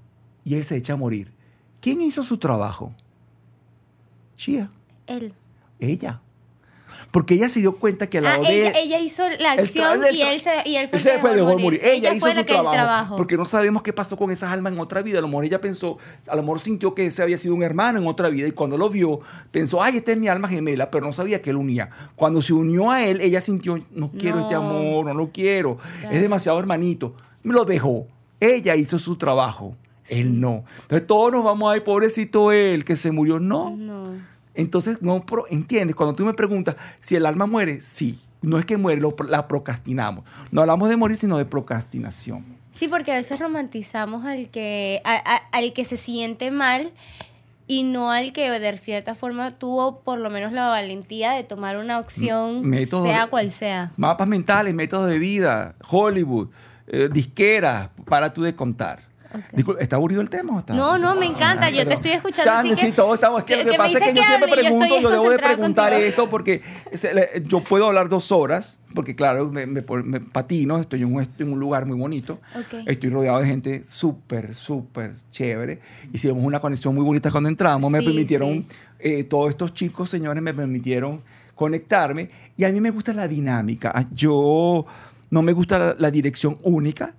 y 0.43 0.55
él 0.55 0.65
se 0.65 0.75
echa 0.75 0.93
a 0.93 0.97
morir. 0.97 1.31
¿Quién 1.79 2.01
hizo 2.01 2.23
su 2.23 2.37
trabajo? 2.37 2.93
Shia, 4.35 4.69
Él. 5.07 5.33
ella. 5.79 6.19
Porque 7.11 7.35
ella 7.35 7.47
se 7.47 7.59
dio 7.59 7.77
cuenta 7.77 8.07
que 8.07 8.17
al 8.17 8.25
Ah, 8.25 8.29
lado 8.37 8.43
de 8.45 8.67
ella, 8.69 8.79
ella 8.79 8.99
hizo 8.99 9.23
la 9.39 9.51
acción 9.51 10.01
y 10.11 10.21
él 10.23 10.41
se, 10.41 10.49
y 10.67 10.77
él 10.77 10.87
fue, 10.87 10.97
él 10.97 11.03
se 11.03 11.09
el 11.11 11.15
que 11.17 11.21
fue, 11.21 11.35
dejó 11.35 11.47
dejó 11.47 11.59
morir. 11.59 11.79
Ella, 11.83 12.11
hizo 12.11 12.27
su 12.33 12.43
trabajo, 12.43 12.71
trabajo. 12.71 13.15
Porque 13.17 13.37
no 13.37 13.45
sabemos 13.45 13.83
qué 13.83 13.93
pasó 13.93 14.17
con 14.17 14.31
esas 14.31 14.51
almas 14.51 14.73
en 14.73 14.79
otra 14.79 15.01
vida. 15.03 15.19
A 15.19 15.21
lo 15.21 15.27
mejor 15.27 15.45
ella 15.45 15.61
pensó, 15.61 15.99
a 16.27 16.35
lo 16.35 16.41
mejor 16.41 16.59
sintió 16.59 16.95
que 16.95 17.05
ese 17.07 17.21
había 17.21 17.37
sido 17.37 17.53
un 17.53 17.61
hermano 17.61 17.99
en 17.99 18.07
otra 18.07 18.29
vida 18.29 18.47
y 18.47 18.51
cuando 18.51 18.77
lo 18.79 18.89
vio, 18.89 19.19
pensó, 19.51 19.83
ay, 19.83 19.97
esta 19.97 20.11
es 20.13 20.17
mi 20.17 20.27
alma 20.27 20.47
gemela, 20.47 20.89
pero 20.89 21.05
no 21.05 21.13
sabía 21.13 21.39
que 21.39 21.51
él 21.51 21.57
unía. 21.57 21.89
Cuando 22.15 22.41
se 22.41 22.53
unió 22.53 22.89
a 22.89 23.05
él, 23.05 23.21
ella 23.21 23.41
sintió, 23.41 23.79
no 23.91 24.11
quiero 24.11 24.39
este 24.39 24.55
amor, 24.55 25.05
no 25.05 25.13
lo 25.13 25.31
quiero, 25.31 25.77
Claro. 25.99 26.15
es 26.15 26.21
demasiado 26.21 26.57
hermanito. 26.59 27.15
Me 27.43 27.53
lo 27.53 27.63
dejó. 27.65 28.07
Ella 28.39 28.75
hizo 28.75 28.97
su 28.97 29.17
trabajo, 29.17 29.75
él 30.07 30.39
no. 30.41 30.63
Entonces 30.83 31.05
todos 31.05 31.31
nos 31.31 31.43
vamos, 31.43 31.71
ay, 31.71 31.81
pobrecito 31.81 32.51
él, 32.51 32.83
que 32.85 32.95
se 32.95 33.11
murió. 33.11 33.39
No, 33.39 33.69
No. 33.75 34.32
Entonces, 34.55 35.01
no 35.01 35.25
pro- 35.25 35.45
entiendes, 35.49 35.95
cuando 35.95 36.15
tú 36.15 36.25
me 36.25 36.33
preguntas 36.33 36.75
si 37.01 37.15
el 37.15 37.25
alma 37.25 37.45
muere, 37.45 37.81
sí. 37.81 38.19
No 38.41 38.59
es 38.59 38.65
que 38.65 38.75
muere, 38.75 38.99
lo- 38.99 39.15
la 39.29 39.47
procrastinamos. 39.47 40.25
No 40.51 40.61
hablamos 40.61 40.89
de 40.89 40.97
morir, 40.97 41.15
sino 41.17 41.37
de 41.37 41.45
procrastinación. 41.45 42.43
Sí, 42.73 42.87
porque 42.87 43.11
a 43.11 43.15
veces 43.15 43.39
romantizamos 43.39 44.25
al 44.25 44.49
que, 44.49 45.01
a- 45.05 45.15
a- 45.15 45.57
al 45.57 45.73
que 45.73 45.85
se 45.85 45.95
siente 45.95 46.51
mal 46.51 46.91
y 47.67 47.83
no 47.83 48.11
al 48.11 48.33
que 48.33 48.49
de 48.49 48.77
cierta 48.77 49.15
forma 49.15 49.57
tuvo 49.57 50.01
por 50.01 50.19
lo 50.19 50.29
menos 50.29 50.51
la 50.51 50.67
valentía 50.67 51.31
de 51.31 51.43
tomar 51.45 51.77
una 51.77 51.99
opción, 51.99 52.63
sea 52.89 53.27
cual 53.27 53.51
sea. 53.51 53.93
Mapas 53.95 54.27
mentales, 54.27 54.73
métodos 54.73 55.09
de 55.09 55.19
vida, 55.19 55.75
Hollywood, 55.89 56.49
eh, 56.87 57.07
disqueras, 57.11 57.89
para 58.05 58.33
tú 58.33 58.41
de 58.43 58.55
contar. 58.55 59.03
Disculpa, 59.51 59.81
¿Está 59.81 59.95
aburrido 59.95 60.21
el 60.21 60.29
tema 60.29 60.55
o 60.55 60.59
está? 60.59 60.73
No, 60.73 60.97
no, 60.97 61.15
me 61.15 61.25
encanta, 61.25 61.69
yo 61.69 61.77
te 61.79 61.83
Pero- 61.85 61.95
estoy 61.95 62.11
escuchando. 62.11 62.51
así 62.51 62.59
Chande, 62.69 62.75
que- 62.81 62.85
sí, 62.87 62.91
todos 62.91 63.15
estamos. 63.15 63.39
Es 63.39 63.45
que, 63.45 63.53
lo 63.55 63.59
que 63.59 63.65
que 63.65 63.71
me 63.71 63.77
pasa 63.77 63.97
es 63.97 64.03
que 64.03 64.09
yo 64.09 64.21
que 64.21 64.27
siempre 64.27 64.51
hable 64.51 64.55
yo 64.55 64.61
pregunto, 64.61 64.85
estoy 64.85 65.01
yo 65.03 65.09
debo 65.11 65.29
de 65.29 65.37
preguntar 65.39 65.89
contigo. 65.91 66.09
esto 66.09 66.29
porque 66.29 66.61
le- 67.13 67.43
yo 67.47 67.59
puedo 67.61 67.85
hablar 67.87 68.09
dos 68.09 68.31
horas, 68.31 68.79
porque 68.93 69.15
claro, 69.15 69.49
me, 69.51 69.65
me 69.65 69.81
me 70.03 70.19
patino, 70.19 70.77
estoy 70.79 71.01
en, 71.01 71.13
un, 71.15 71.21
estoy 71.21 71.45
en 71.47 71.53
un 71.53 71.59
lugar 71.59 71.85
muy 71.85 71.97
bonito, 71.97 72.39
Ok. 72.55 72.83
estoy 72.85 73.09
rodeado 73.09 73.39
de 73.39 73.47
gente 73.47 73.83
súper, 73.83 74.55
súper 74.55 75.15
chévere. 75.31 75.79
Hicimos 76.11 76.43
una 76.43 76.59
conexión 76.59 76.93
muy 76.95 77.03
bonita 77.03 77.31
cuando 77.31 77.49
entramos, 77.49 77.91
me 77.91 77.99
Sí, 77.99 78.05
permitieron, 78.05 78.49
sí. 78.49 78.67
eh, 78.99 79.23
todos 79.23 79.49
estos 79.49 79.73
chicos, 79.73 80.09
señores, 80.09 80.41
me 80.43 80.53
permitieron 80.53 81.21
conectarme 81.55 82.29
y 82.57 82.63
a 82.63 82.69
mí 82.69 82.81
me 82.81 82.89
gusta 82.89 83.13
la 83.13 83.27
dinámica. 83.27 83.91
Ah, 83.93 84.05
Yo 84.11 84.85
no 85.29 85.41
me 85.41 85.53
gusta 85.53 85.79
la, 85.79 85.95
la 85.97 86.11
dirección 86.11 86.57
única, 86.63 87.15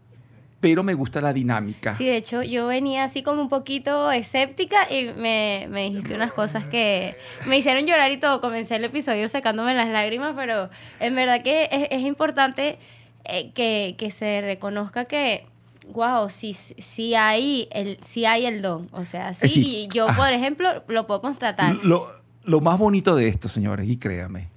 pero 0.64 0.83
me 0.83 0.94
gusta 0.94 1.20
la 1.20 1.35
dinámica. 1.35 1.92
Sí, 1.94 2.07
de 2.07 2.16
hecho, 2.16 2.42
yo 2.42 2.66
venía 2.68 3.05
así 3.05 3.22
como 3.22 3.42
un 3.42 3.50
poquito 3.50 4.11
escéptica 4.11 4.90
y 4.90 5.11
me, 5.20 5.66
me 5.68 5.83
dijiste 5.83 6.14
unas 6.14 6.33
cosas 6.33 6.64
que 6.64 7.14
me 7.46 7.59
hicieron 7.59 7.85
llorar 7.85 8.11
y 8.12 8.16
todo. 8.16 8.40
Comencé 8.40 8.77
el 8.77 8.85
episodio 8.85 9.29
secándome 9.29 9.74
las 9.74 9.90
lágrimas, 9.90 10.33
pero 10.35 10.70
en 11.00 11.14
verdad 11.14 11.42
que 11.42 11.64
es, 11.70 11.88
es 11.90 12.00
importante 12.07 12.79
eh, 13.27 13.50
que, 13.53 13.94
que 13.98 14.11
se 14.11 14.40
reconozca 14.40 15.05
que, 15.05 15.44
wow, 15.92 16.31
sí, 16.31 16.55
sí, 16.55 17.14
hay 17.14 17.68
el, 17.70 17.98
sí 18.00 18.24
hay 18.24 18.46
el 18.46 18.62
don. 18.62 18.88
O 18.92 19.05
sea, 19.05 19.35
sí, 19.35 19.44
Eh, 19.44 19.48
sí. 19.50 19.61
y 19.66 19.88
yo, 19.94 20.07
por 20.16 20.33
ejemplo, 20.33 20.83
lo 20.88 21.07
puedo 21.07 21.20
constatar. 21.20 21.74
Lo, 21.85 22.09
lo 22.44 22.62
más 22.62 22.79
bonito 22.79 23.14
de 23.16 23.29
esto, 23.29 23.50
señores, 23.50 23.87
y 23.87 23.98
créame, 23.98 24.48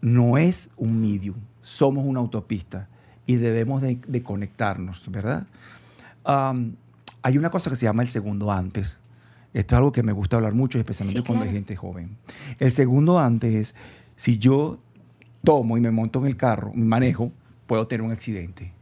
no 0.00 0.38
es 0.38 0.70
un 0.76 1.00
medium, 1.00 1.34
somos 1.60 2.04
una 2.06 2.20
autopista 2.20 2.88
y 3.28 3.36
debemos 3.36 3.80
de, 3.82 4.00
de 4.08 4.22
conectarnos, 4.24 5.04
¿verdad? 5.12 5.46
Hay 7.22 7.38
una 7.38 7.50
cosa 7.50 7.70
que 7.70 7.76
se 7.76 7.84
llama 7.84 8.02
el 8.02 8.08
segundo 8.08 8.50
antes. 8.50 9.00
Esto 9.54 9.74
es 9.74 9.76
algo 9.76 9.92
que 9.92 10.02
me 10.02 10.12
gusta 10.12 10.36
hablar 10.36 10.54
mucho, 10.54 10.78
especialmente 10.78 11.20
Sí, 11.20 11.26
cuando 11.26 11.44
hay 11.44 11.50
claro. 11.50 11.58
gente 11.58 11.76
joven. 11.76 12.16
El 12.58 12.72
segundo 12.72 13.18
antes 13.18 13.54
es, 13.54 13.74
si 14.16 14.38
yo 14.38 14.78
tomo 15.44 15.76
y 15.76 15.80
me 15.80 15.90
monto 15.90 16.20
en 16.20 16.26
el 16.26 16.36
carro, 16.36 16.72
me 16.74 16.84
manejo, 16.84 17.32
puedo 17.66 17.86
tener 17.86 18.02
un 18.04 18.12
accidente. 18.12 18.72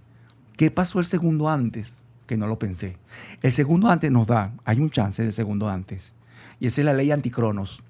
¿Qué 0.56 0.70
pasó 0.70 0.98
el 0.98 1.04
segundo 1.04 1.48
antes? 1.48 2.04
Que 2.26 2.36
no 2.36 2.46
lo 2.46 2.58
pensé. 2.58 2.96
El 3.42 3.52
segundo 3.52 3.88
antes 3.88 4.10
nos 4.10 4.26
da, 4.26 4.54
hay 4.64 4.80
un 4.80 4.90
chance 4.90 5.22
del 5.22 5.32
segundo 5.32 5.68
antes. 5.68 6.14
Y 6.60 6.66
esa 6.66 6.80
es 6.80 6.84
la 6.84 6.92
ley 6.92 7.10
anticronos. 7.10 7.82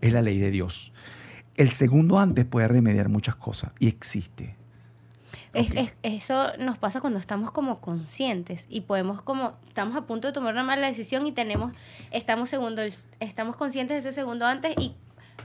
Es 0.00 0.12
la 0.12 0.22
ley 0.22 0.38
de 0.38 0.50
Dios. 0.50 0.92
El 1.56 1.70
segundo 1.70 2.18
antes 2.18 2.44
puede 2.44 2.68
remediar 2.68 3.08
muchas 3.08 3.36
cosas 3.36 3.72
y 3.78 3.86
existe. 3.88 4.56
Es- 5.54 5.94
eso 6.02 6.52
nos 6.58 6.78
pasa 6.78 7.00
cuando 7.00 7.18
estamos 7.20 7.50
como 7.52 7.80
conscientes 7.80 8.66
y 8.68 8.82
podemos 8.82 9.22
como 9.22 9.52
estamos 9.68 9.96
a 9.96 10.02
punto 10.02 10.26
de 10.28 10.32
tomar 10.32 10.52
una 10.54 10.64
mala 10.64 10.86
decisión 10.86 11.26
y 11.26 11.32
tenemos 11.32 11.72
estamos 12.10 12.48
segundo 12.48 12.82
estamos 13.20 13.56
conscientes 13.56 14.02
de 14.02 14.10
ese 14.10 14.20
segundo 14.20 14.46
antes 14.46 14.74
y 14.78 14.94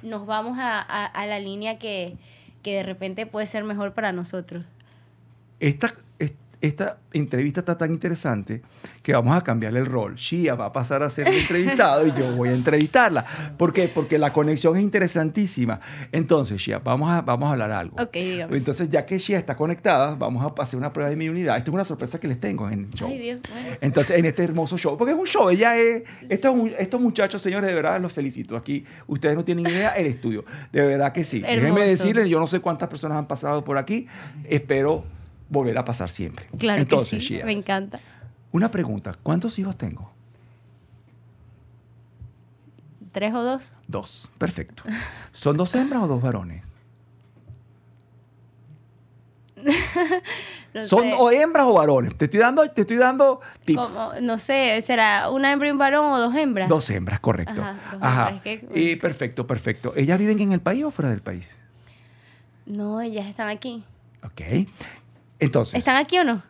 nos 0.02 0.26
vamos 0.26 0.58
a, 0.60 0.80
a- 0.80 1.06
a 1.06 1.26
la 1.28 1.40
línea 1.40 1.78
que, 1.80 2.18
que 2.64 2.76
de 2.78 2.84
repente 2.84 3.26
puede 3.26 3.46
ser 3.48 3.64
mejor 3.64 3.94
para 3.94 4.12
nosotros. 4.12 4.66
Esta, 5.60 5.88
es- 6.20 6.34
esta 6.62 7.00
entrevista 7.14 7.62
está 7.62 7.78
tan 7.78 7.94
interesante 7.94 8.62
que 9.02 9.14
vamos 9.14 9.36
a 9.36 9.42
cambiarle 9.42 9.80
el 9.80 9.86
rol. 9.86 10.16
Shia 10.16 10.56
va 10.56 10.66
a 10.66 10.72
pasar 10.72 11.02
a 11.04 11.10
ser 11.10 11.28
el 11.28 11.36
entrevistado 11.36 12.06
y 12.06 12.12
yo 12.12 12.36
voy 12.36 12.50
a 12.50 12.54
entrevistarla. 12.54 13.26
¿Por 13.58 13.72
qué? 13.72 13.88
Porque 13.88 14.18
la 14.18 14.34
conexión 14.34 14.76
es 14.76 14.84
interesantísima. 14.84 15.80
Entonces, 16.12 16.62
Shia, 16.62 16.80
vamos 16.80 17.10
a, 17.12 17.22
vamos 17.22 17.48
a 17.48 17.52
hablar 17.54 17.72
algo. 17.72 17.96
Entonces, 18.14 18.90
ya 18.90 19.06
que 19.06 19.18
Shia 19.18 19.38
está 19.38 19.56
conectada, 19.56 20.16
vamos 20.16 20.44
a 20.44 20.62
hacer 20.62 20.78
una 20.78 20.92
prueba 20.92 21.10
de 21.10 21.16
mi 21.16 21.30
unidad. 21.30 21.58
Esto 21.58 21.72
es 21.72 21.76
una 21.76 21.86
sorpresa 21.86 22.20
que 22.20 22.28
les 22.28 22.40
tengo 22.40 22.70
en 22.70 22.82
el 22.82 22.90
show. 22.92 23.08
Ay, 23.10 23.18
Dios. 23.20 23.40
bueno. 23.50 23.78
Entonces, 23.80 24.18
en 24.18 24.26
este 24.26 24.44
hermoso 24.44 24.78
show, 24.78 24.98
porque 24.98 25.14
es 25.14 25.20
un 25.20 25.26
show, 25.26 25.50
ella 25.50 25.78
es, 25.78 26.04
estos, 26.30 26.54
estos 26.78 27.00
muchachos, 27.00 27.42
señores, 27.42 27.70
de 27.70 27.74
verdad 27.74 28.02
los 28.02 28.12
felicito. 28.12 28.58
Aquí 28.58 28.86
ustedes 29.08 29.36
no 29.36 29.46
tienen 29.46 29.66
idea 29.66 29.92
el 29.92 30.08
estudio, 30.08 30.44
de 30.72 30.86
verdad 30.86 31.14
que 31.14 31.24
sí. 31.24 31.40
Déjenme 31.40 31.86
decirles, 31.86 32.28
yo 32.30 32.40
no 32.40 32.48
sé 32.48 32.60
cuántas 32.60 32.90
personas 32.90 33.18
han 33.18 33.28
pasado 33.28 33.64
por 33.64 33.78
aquí, 33.78 34.08
espero 34.44 35.06
volver 35.50 35.78
a 35.78 35.86
pasar 35.86 36.10
siempre. 36.10 36.48
Claro 36.58 36.82
Entonces, 36.82 37.20
que 37.20 37.20
sí, 37.26 37.34
Shia, 37.36 37.46
me 37.46 37.52
encanta. 37.52 38.00
una 38.52 38.70
pregunta, 38.72 39.12
¿cuántos 39.24 39.58
hijos 39.60 39.78
tengo? 39.78 40.12
¿Tres 43.12 43.34
o 43.34 43.42
dos? 43.42 43.74
Dos, 43.88 44.30
perfecto. 44.38 44.84
¿Son 45.32 45.58
dos 45.58 45.74
hembras 45.76 46.04
o 46.04 46.08
dos 46.08 46.22
varones? 46.22 46.78
No 50.72 50.84
¿Son 50.84 51.02
sé, 51.02 51.16
o 51.18 51.32
hembras 51.32 51.66
o 51.66 51.74
varones? 51.74 52.16
Te 52.16 52.26
estoy 52.26 52.40
dando, 52.40 52.70
te 52.70 52.82
estoy 52.82 52.98
dando 52.98 53.42
tips. 53.66 53.82
como- 53.82 54.14
no 54.22 54.38
sé, 54.38 54.80
¿será 54.84 55.32
una 55.32 55.52
hembra 55.52 55.68
y 55.68 55.72
un 55.72 55.80
varón 55.80 56.06
o 56.12 56.20
dos 56.20 56.36
hembras? 56.36 56.70
Dos 56.70 56.88
hembras, 56.92 57.20
correcto. 57.20 57.60
Ajá, 57.60 57.98
Ajá. 58.00 58.30
hembras, 58.30 58.46
es 58.46 58.60
que- 58.62 58.80
Y 58.80 58.96
perfecto, 58.98 59.48
perfecto. 59.48 59.94
¿Ellas 59.96 60.20
viven 60.20 60.40
en 60.42 60.52
el 60.52 60.62
país 60.62 60.84
o 60.84 60.92
fuera 60.92 61.10
del 61.10 61.24
país? 61.24 61.58
No, 62.68 63.02
ellas 63.02 63.26
están 63.26 63.50
aquí. 63.50 63.84
Ok. 64.24 64.68
Entonces. 65.40 65.80
¿Están 65.80 65.96
aquí 65.98 66.18
o 66.20 66.24
no? 66.24 66.42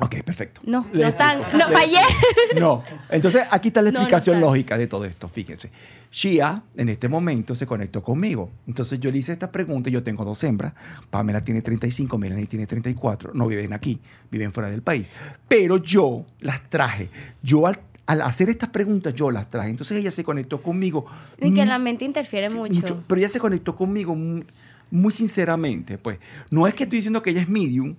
Ok, 0.00 0.22
perfecto. 0.24 0.60
No, 0.64 0.88
Le 0.92 1.02
no 1.04 1.08
están. 1.08 1.40
No, 1.56 1.68
fallé. 1.68 1.98
No. 2.58 2.82
Entonces, 3.10 3.44
aquí 3.50 3.68
está 3.68 3.80
la 3.80 3.90
No, 3.92 3.98
no 4.00 4.00
explicación 4.00 4.36
están. 4.36 4.50
lógica 4.50 4.76
de 4.76 4.88
todo 4.88 5.04
esto. 5.04 5.28
Fíjense. 5.28 5.70
Shia, 6.10 6.64
en 6.76 6.88
este 6.88 7.08
momento, 7.08 7.54
se 7.54 7.64
conectó 7.64 8.02
conmigo. 8.02 8.50
Entonces, 8.66 8.98
yo 8.98 9.12
le 9.12 9.18
hice 9.18 9.32
esta 9.32 9.52
pregunta. 9.52 9.90
Yo 9.90 10.02
tengo 10.02 10.24
dos 10.24 10.42
hembras. 10.42 10.72
Pamela 11.10 11.40
tiene 11.40 11.62
35, 11.62 12.18
Melanie 12.18 12.46
tiene 12.46 12.66
34. 12.66 13.32
No 13.34 13.46
viven 13.46 13.72
aquí, 13.72 14.00
viven 14.32 14.50
fuera 14.52 14.68
del 14.68 14.82
país. 14.82 15.06
Pero 15.46 15.76
yo 15.76 16.26
las 16.40 16.68
traje. 16.68 17.08
Yo, 17.42 17.68
al, 17.68 17.80
al 18.06 18.22
hacer 18.22 18.50
estas 18.50 18.70
preguntas, 18.70 19.14
yo 19.14 19.30
las 19.30 19.48
traje. 19.48 19.70
Entonces, 19.70 19.96
ella 19.96 20.10
se 20.10 20.24
conectó 20.24 20.60
conmigo. 20.60 21.06
Y 21.40 21.54
que 21.54 21.64
la 21.64 21.78
mente 21.78 22.04
interfiere 22.04 22.48
Sí, 22.50 22.54
mucho. 22.56 23.04
Pero 23.06 23.20
ella 23.20 23.28
se 23.28 23.38
conectó 23.38 23.76
conmigo 23.76 24.16
muy, 24.16 24.44
muy 24.90 25.12
sinceramente. 25.12 25.98
Pues 25.98 26.18
no 26.50 26.66
es 26.66 26.74
que 26.74 26.82
estoy 26.82 26.98
diciendo 26.98 27.22
que 27.22 27.30
ella 27.30 27.42
es 27.42 27.48
medium 27.48 27.94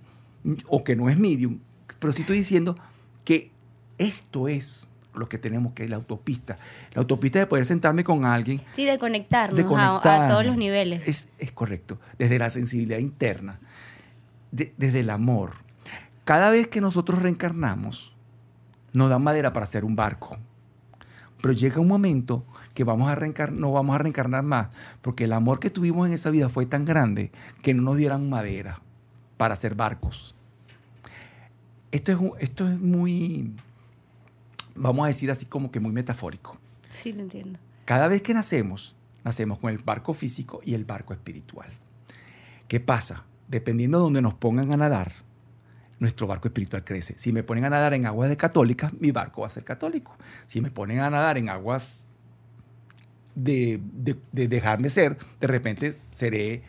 o 0.68 0.84
que 0.84 0.96
no 0.96 1.08
es 1.08 1.18
medium, 1.18 1.58
pero 1.98 2.12
sí 2.12 2.22
estoy 2.22 2.38
diciendo 2.38 2.76
que 3.24 3.50
esto 3.98 4.48
es 4.48 4.88
lo 5.14 5.28
que 5.28 5.38
tenemos 5.38 5.72
que 5.72 5.84
es 5.84 5.90
la 5.90 5.96
autopista. 5.96 6.58
La 6.92 7.00
autopista 7.00 7.38
de 7.38 7.46
poder 7.46 7.64
sentarme 7.64 8.04
con 8.04 8.24
alguien. 8.26 8.60
Sí, 8.72 8.84
de 8.84 8.98
conectarnos, 8.98 9.56
De 9.56 9.64
a- 9.74 10.28
todos 10.28 10.44
los 10.44 10.56
niveles. 10.56 11.02
Es, 11.06 11.30
es 11.38 11.52
correcto. 11.52 11.98
Desde 12.18 12.38
la 12.38 12.50
sensibilidad 12.50 12.98
interna, 12.98 13.58
de- 14.52 14.74
desde 14.76 15.00
el 15.00 15.10
amor. 15.10 15.52
Cada 16.24 16.50
vez 16.50 16.68
que 16.68 16.80
nosotros 16.82 17.22
reencarnamos, 17.22 18.14
nos 18.92 19.08
dan 19.08 19.22
madera 19.22 19.52
para 19.54 19.64
hacer 19.64 19.84
un 19.84 19.96
barco. 19.96 20.36
Pero 21.40 21.52
llega 21.54 21.80
un 21.80 21.88
momento 21.88 22.44
que 22.74 22.84
vamos 22.84 23.10
a 23.10 23.16
no 23.52 23.72
vamos 23.72 23.94
a 23.94 23.98
reencarnar 23.98 24.42
más, 24.42 24.68
porque 25.00 25.24
el 25.24 25.32
amor 25.32 25.60
que 25.60 25.70
tuvimos 25.70 26.06
en 26.06 26.12
esa 26.14 26.28
vida 26.30 26.48
fue 26.50 26.66
tan 26.66 26.84
grande 26.84 27.32
que 27.62 27.72
no 27.72 27.82
nos 27.82 27.96
dieran 27.96 28.28
madera 28.28 28.82
para 29.38 29.54
hacer 29.54 29.74
barcos. 29.74 30.35
Esto 31.92 32.12
es, 32.12 32.18
esto 32.42 32.68
es 32.68 32.78
muy, 32.78 33.52
vamos 34.74 35.04
a 35.04 35.08
decir 35.08 35.30
así 35.30 35.46
como 35.46 35.70
que 35.70 35.80
muy 35.80 35.92
metafórico. 35.92 36.58
Sí, 36.90 37.12
lo 37.12 37.22
entiendo. 37.22 37.58
Cada 37.84 38.08
vez 38.08 38.22
que 38.22 38.34
nacemos, 38.34 38.96
nacemos 39.24 39.58
con 39.58 39.70
el 39.70 39.78
barco 39.78 40.12
físico 40.12 40.60
y 40.64 40.74
el 40.74 40.84
barco 40.84 41.12
espiritual. 41.14 41.68
¿Qué 42.68 42.80
pasa? 42.80 43.24
Dependiendo 43.48 43.98
de 43.98 44.04
donde 44.04 44.22
nos 44.22 44.34
pongan 44.34 44.72
a 44.72 44.76
nadar, 44.76 45.12
nuestro 46.00 46.26
barco 46.26 46.48
espiritual 46.48 46.84
crece. 46.84 47.14
Si 47.18 47.32
me 47.32 47.42
ponen 47.44 47.64
a 47.64 47.70
nadar 47.70 47.94
en 47.94 48.04
aguas 48.06 48.28
de 48.28 48.36
católicas, 48.36 48.92
mi 49.00 49.12
barco 49.12 49.42
va 49.42 49.46
a 49.46 49.50
ser 49.50 49.64
católico. 49.64 50.16
Si 50.46 50.60
me 50.60 50.70
ponen 50.70 50.98
a 50.98 51.08
nadar 51.10 51.38
en 51.38 51.48
aguas 51.48 52.10
de, 53.34 53.80
de- 53.92 54.18
de 54.32 54.48
dejarme 54.48 54.90
ser, 54.90 55.16
de 55.40 55.46
repente 55.46 55.96
seré 56.10 56.62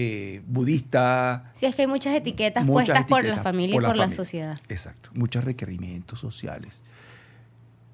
eh, 0.00 0.42
budista. 0.46 1.50
Sí, 1.54 1.66
es 1.66 1.74
que 1.74 1.82
hay 1.82 1.88
muchas 1.88 2.14
etiquetas 2.14 2.64
muchas 2.64 2.86
puestas 2.86 3.04
por 3.06 3.22
la 3.24 3.30
etiquetas 3.30 3.42
familia 3.42 3.72
y 3.72 3.74
por 3.74 3.82
la 3.82 3.88
familia. 3.88 4.10
sociedad. 4.10 4.58
Exacto, 4.68 5.10
muchos 5.14 5.42
requerimientos 5.42 6.20
sociales. 6.20 6.84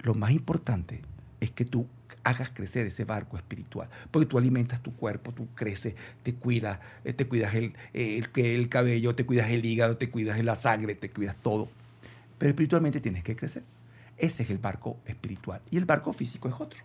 Lo 0.01 0.13
más 0.13 0.33
importante 0.33 1.01
es 1.41 1.51
que 1.51 1.65
tú 1.65 1.87
hagas 2.23 2.51
crecer 2.51 2.85
ese 2.85 3.07
barco 3.07 3.39
espiritual, 3.39 3.89
porque 4.11 4.27
tú 4.27 4.37
alimentas 4.37 4.83
tu 4.83 4.95
cuerpo, 4.95 5.33
tú 5.33 5.49
creces, 5.55 5.95
te 6.23 6.35
cuidas, 6.35 6.79
eh, 7.07 7.15
te 7.15 7.27
cuidas 7.27 7.55
el, 7.55 7.73
el, 7.95 8.29
el 8.35 8.69
cabello, 8.69 9.15
te 9.15 9.25
cuidas 9.25 9.49
el 9.49 9.65
hígado, 9.65 9.97
te 9.97 10.11
cuidas 10.11 10.45
la 10.45 10.57
sangre, 10.57 10.97
te 10.97 11.09
cuidas 11.09 11.37
todo. 11.37 11.71
Pero 12.37 12.51
espiritualmente 12.51 13.01
tienes 13.01 13.25
que 13.25 13.35
crecer. 13.35 13.63
Ese 14.19 14.43
es 14.43 14.51
el 14.51 14.59
barco 14.59 14.99
espiritual. 15.07 15.63
Y 15.71 15.79
el 15.79 15.87
barco 15.87 16.13
físico 16.13 16.51
es 16.51 16.55
otro. 16.59 16.81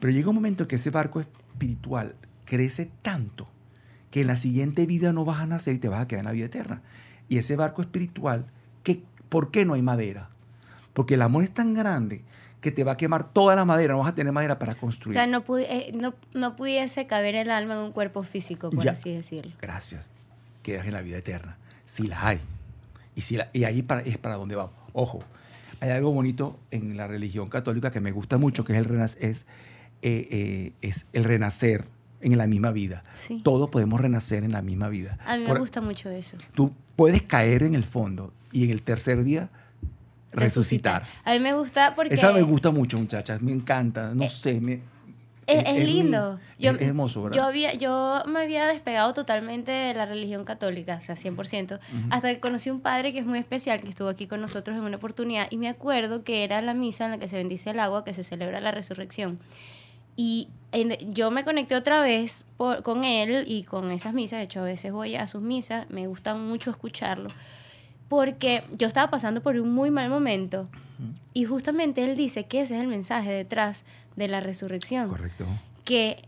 Pero 0.00 0.12
llega 0.12 0.28
un 0.28 0.36
momento 0.36 0.62
en 0.62 0.68
que 0.68 0.76
ese 0.76 0.90
barco 0.90 1.20
espiritual 1.20 2.14
crece 2.44 2.88
tanto 3.02 3.48
que 4.12 4.20
en 4.20 4.28
la 4.28 4.36
siguiente 4.36 4.86
vida 4.86 5.12
no 5.12 5.24
vas 5.24 5.40
a 5.40 5.46
nacer 5.46 5.74
y 5.74 5.78
te 5.80 5.88
vas 5.88 6.00
a 6.02 6.06
quedar 6.06 6.20
en 6.20 6.26
la 6.26 6.32
vida 6.32 6.46
eterna. 6.46 6.82
Y 7.28 7.38
ese 7.38 7.56
barco 7.56 7.82
espiritual, 7.82 8.46
¿qué, 8.84 9.02
¿por 9.28 9.50
qué 9.50 9.64
no 9.64 9.74
hay 9.74 9.82
madera? 9.82 10.28
Porque 10.92 11.14
el 11.14 11.22
amor 11.22 11.42
es 11.42 11.50
tan 11.50 11.74
grande 11.74 12.22
que 12.60 12.70
te 12.70 12.84
va 12.84 12.92
a 12.92 12.96
quemar 12.96 13.32
toda 13.32 13.56
la 13.56 13.64
madera, 13.64 13.94
no 13.94 14.00
vas 14.00 14.10
a 14.10 14.14
tener 14.14 14.32
madera 14.32 14.58
para 14.58 14.74
O 14.74 14.76
construir. 14.76 15.14
sea, 15.14 15.26
no, 15.26 15.42
pudi- 15.42 15.66
eh, 15.68 15.90
no, 15.98 16.14
no 16.34 16.54
pudiese 16.54 17.06
caber 17.08 17.34
el 17.34 17.50
alma 17.50 17.74
en 17.74 17.80
un 17.80 17.92
cuerpo 17.92 18.22
físico, 18.22 18.70
por 18.70 18.84
Ya. 18.84 18.92
así 18.92 19.12
decirlo. 19.12 19.52
Gracias. 19.60 20.10
Quedas 20.62 20.86
en 20.86 20.92
la 20.92 21.02
vida 21.02 21.16
eterna. 21.18 21.56
Si 21.84 22.06
la 22.06 22.24
hay. 22.24 22.38
Y, 23.16 23.22
si 23.22 23.36
la- 23.36 23.48
y 23.52 23.64
ahí 23.64 23.82
para, 23.82 24.02
es 24.02 24.16
para 24.18 24.36
donde 24.36 24.54
vamos. 24.54 24.72
Ojo, 24.92 25.18
hay 25.80 25.90
algo 25.90 26.12
bonito 26.12 26.60
en 26.70 26.96
la 26.96 27.06
religión 27.08 27.48
católica 27.48 27.90
que 27.90 28.00
me 28.00 28.12
gusta 28.12 28.38
mucho, 28.38 28.62
que 28.64 28.74
es 28.74 28.78
el, 28.78 28.84
renac- 28.86 29.16
es, 29.18 29.46
eh, 30.02 30.28
eh, 30.30 30.72
es 30.82 31.06
el 31.14 31.24
renacer 31.24 31.86
en 32.22 32.38
la 32.38 32.46
misma 32.46 32.70
vida. 32.70 33.02
Sí. 33.12 33.40
Todos 33.44 33.68
podemos 33.70 34.00
renacer 34.00 34.44
en 34.44 34.52
la 34.52 34.62
misma 34.62 34.88
vida. 34.88 35.18
A 35.26 35.36
mí 35.36 35.42
me 35.42 35.48
Por- 35.48 35.58
gusta 35.60 35.80
mucho 35.80 36.08
eso. 36.10 36.36
Tú 36.54 36.72
puedes 36.96 37.22
caer 37.22 37.62
en 37.62 37.74
el 37.74 37.84
fondo 37.84 38.32
y 38.52 38.64
en 38.64 38.70
el 38.70 38.82
tercer 38.82 39.22
día 39.24 39.50
resucitar. 40.32 41.04
A 41.24 41.32
mí 41.32 41.40
me 41.40 41.52
gusta 41.54 41.94
porque... 41.94 42.14
Esa 42.14 42.32
me 42.32 42.42
gusta 42.42 42.70
mucho, 42.70 42.98
muchachas. 42.98 43.42
Me 43.42 43.52
encanta. 43.52 44.14
No 44.14 44.30
sé. 44.30 44.60
Me, 44.60 44.80
Es, 45.46 45.64
es 45.66 45.74
mi- 45.86 45.92
lindo. 45.92 46.38
es, 46.58 46.72
es 46.74 46.80
hermoso, 46.82 47.22
¿verdad? 47.24 47.36
Yo, 47.36 47.44
había, 47.44 47.74
yo 47.74 48.22
me 48.26 48.40
había 48.40 48.66
despegado 48.66 49.12
totalmente 49.12 49.70
de 49.72 49.92
la 49.94 50.06
religión 50.06 50.44
católica, 50.44 50.96
o 50.98 51.02
sea, 51.02 51.16
100%, 51.16 51.80
hasta 52.10 52.32
que 52.32 52.40
conocí 52.40 52.70
un 52.70 52.80
padre 52.80 53.12
que 53.12 53.18
es 53.18 53.26
muy 53.26 53.38
especial, 53.40 53.82
que 53.82 53.88
estuvo 53.90 54.08
aquí 54.08 54.26
con 54.26 54.40
nosotros 54.40 54.76
en 54.76 54.84
una 54.84 54.96
oportunidad, 54.96 55.48
y 55.50 55.56
me 55.58 55.68
acuerdo 55.68 56.22
que 56.22 56.44
era 56.44 56.62
la 56.62 56.72
misa 56.74 57.06
en 57.06 57.10
la 57.10 57.18
que 57.18 57.26
se 57.28 57.36
bendice 57.36 57.70
el 57.70 57.80
agua, 57.80 58.04
que 58.04 58.14
se 58.14 58.22
celebra 58.24 58.60
la 58.60 58.70
resurrección. 58.70 59.40
Y 60.16 60.48
en- 60.72 61.14
yo 61.14 61.30
me 61.30 61.44
conecté 61.44 61.74
otra 61.76 62.00
vez 62.00 62.44
por- 62.56 62.82
con 62.82 63.04
él 63.04 63.44
y 63.46 63.62
con 63.64 63.90
esas 63.90 64.14
misas, 64.14 64.38
de 64.38 64.44
hecho 64.44 64.60
a 64.60 64.64
veces 64.64 64.92
voy 64.92 65.16
a 65.16 65.26
sus 65.26 65.42
misas, 65.42 65.88
me 65.90 66.06
gusta 66.06 66.34
mucho 66.34 66.70
escucharlo, 66.70 67.30
porque 68.08 68.62
yo 68.76 68.86
estaba 68.86 69.10
pasando 69.10 69.42
por 69.42 69.56
un 69.56 69.72
muy 69.72 69.90
mal 69.90 70.08
momento 70.10 70.68
y 71.34 71.44
justamente 71.44 72.04
él 72.04 72.16
dice 72.16 72.44
que 72.44 72.60
ese 72.60 72.74
es 72.76 72.80
el 72.80 72.86
mensaje 72.88 73.30
detrás 73.30 73.84
de 74.16 74.28
la 74.28 74.40
resurrección 74.40 75.08
Correcto. 75.08 75.46
que 75.84 76.22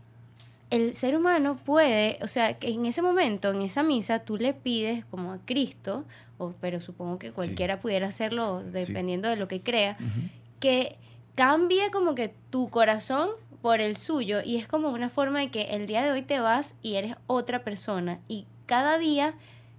el 0.71 0.95
ser 0.95 1.15
humano 1.15 1.55
puede, 1.63 2.17
o 2.23 2.27
sea, 2.27 2.57
que 2.57 2.69
en 2.69 2.85
ese 2.87 3.01
momento, 3.03 3.51
en 3.51 3.61
esa 3.61 3.83
misa, 3.83 4.19
tú 4.19 4.35
le 4.37 4.53
pides 4.53 5.05
como 5.05 5.31
a 5.31 5.37
Cristo, 5.45 6.03
o, 6.39 6.53
pero 6.59 6.81
supongo 6.81 7.19
que 7.19 7.31
cualquiera 7.31 7.79
pudiera 7.79 8.07
hacerlo 8.07 8.61
dependiendo 8.63 9.29
de 9.29 9.35
lo 9.37 9.47
que 9.47 9.61
crea, 9.61 9.95
Ujú. 9.99 10.27
que 10.59 10.97
cambie 11.35 11.91
como 11.91 12.15
que 12.15 12.33
tu 12.49 12.69
corazón 12.69 13.29
por 13.65 13.81
el 13.81 13.97
suyo 13.97 14.43
y 14.45 14.57
es 14.57 14.67
como 14.67 14.89
una 14.89 15.09
forma 15.09 15.39
de 15.39 15.49
que 15.49 15.61
el 15.71 15.87
día 15.87 16.03
de 16.03 16.11
hoy 16.11 16.21
te 16.21 16.39
vas 16.39 16.77
y 16.83 16.97
eres 16.97 17.15
otra 17.25 17.63
persona 17.63 18.19
y 18.27 18.45
cada 18.67 18.99
día 18.99 19.33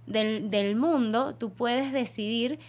del, 0.07 0.51
del 0.51 0.75
mundo 0.75 1.35
tú 1.35 1.51
puedes 1.51 1.93
decidir 1.93 2.59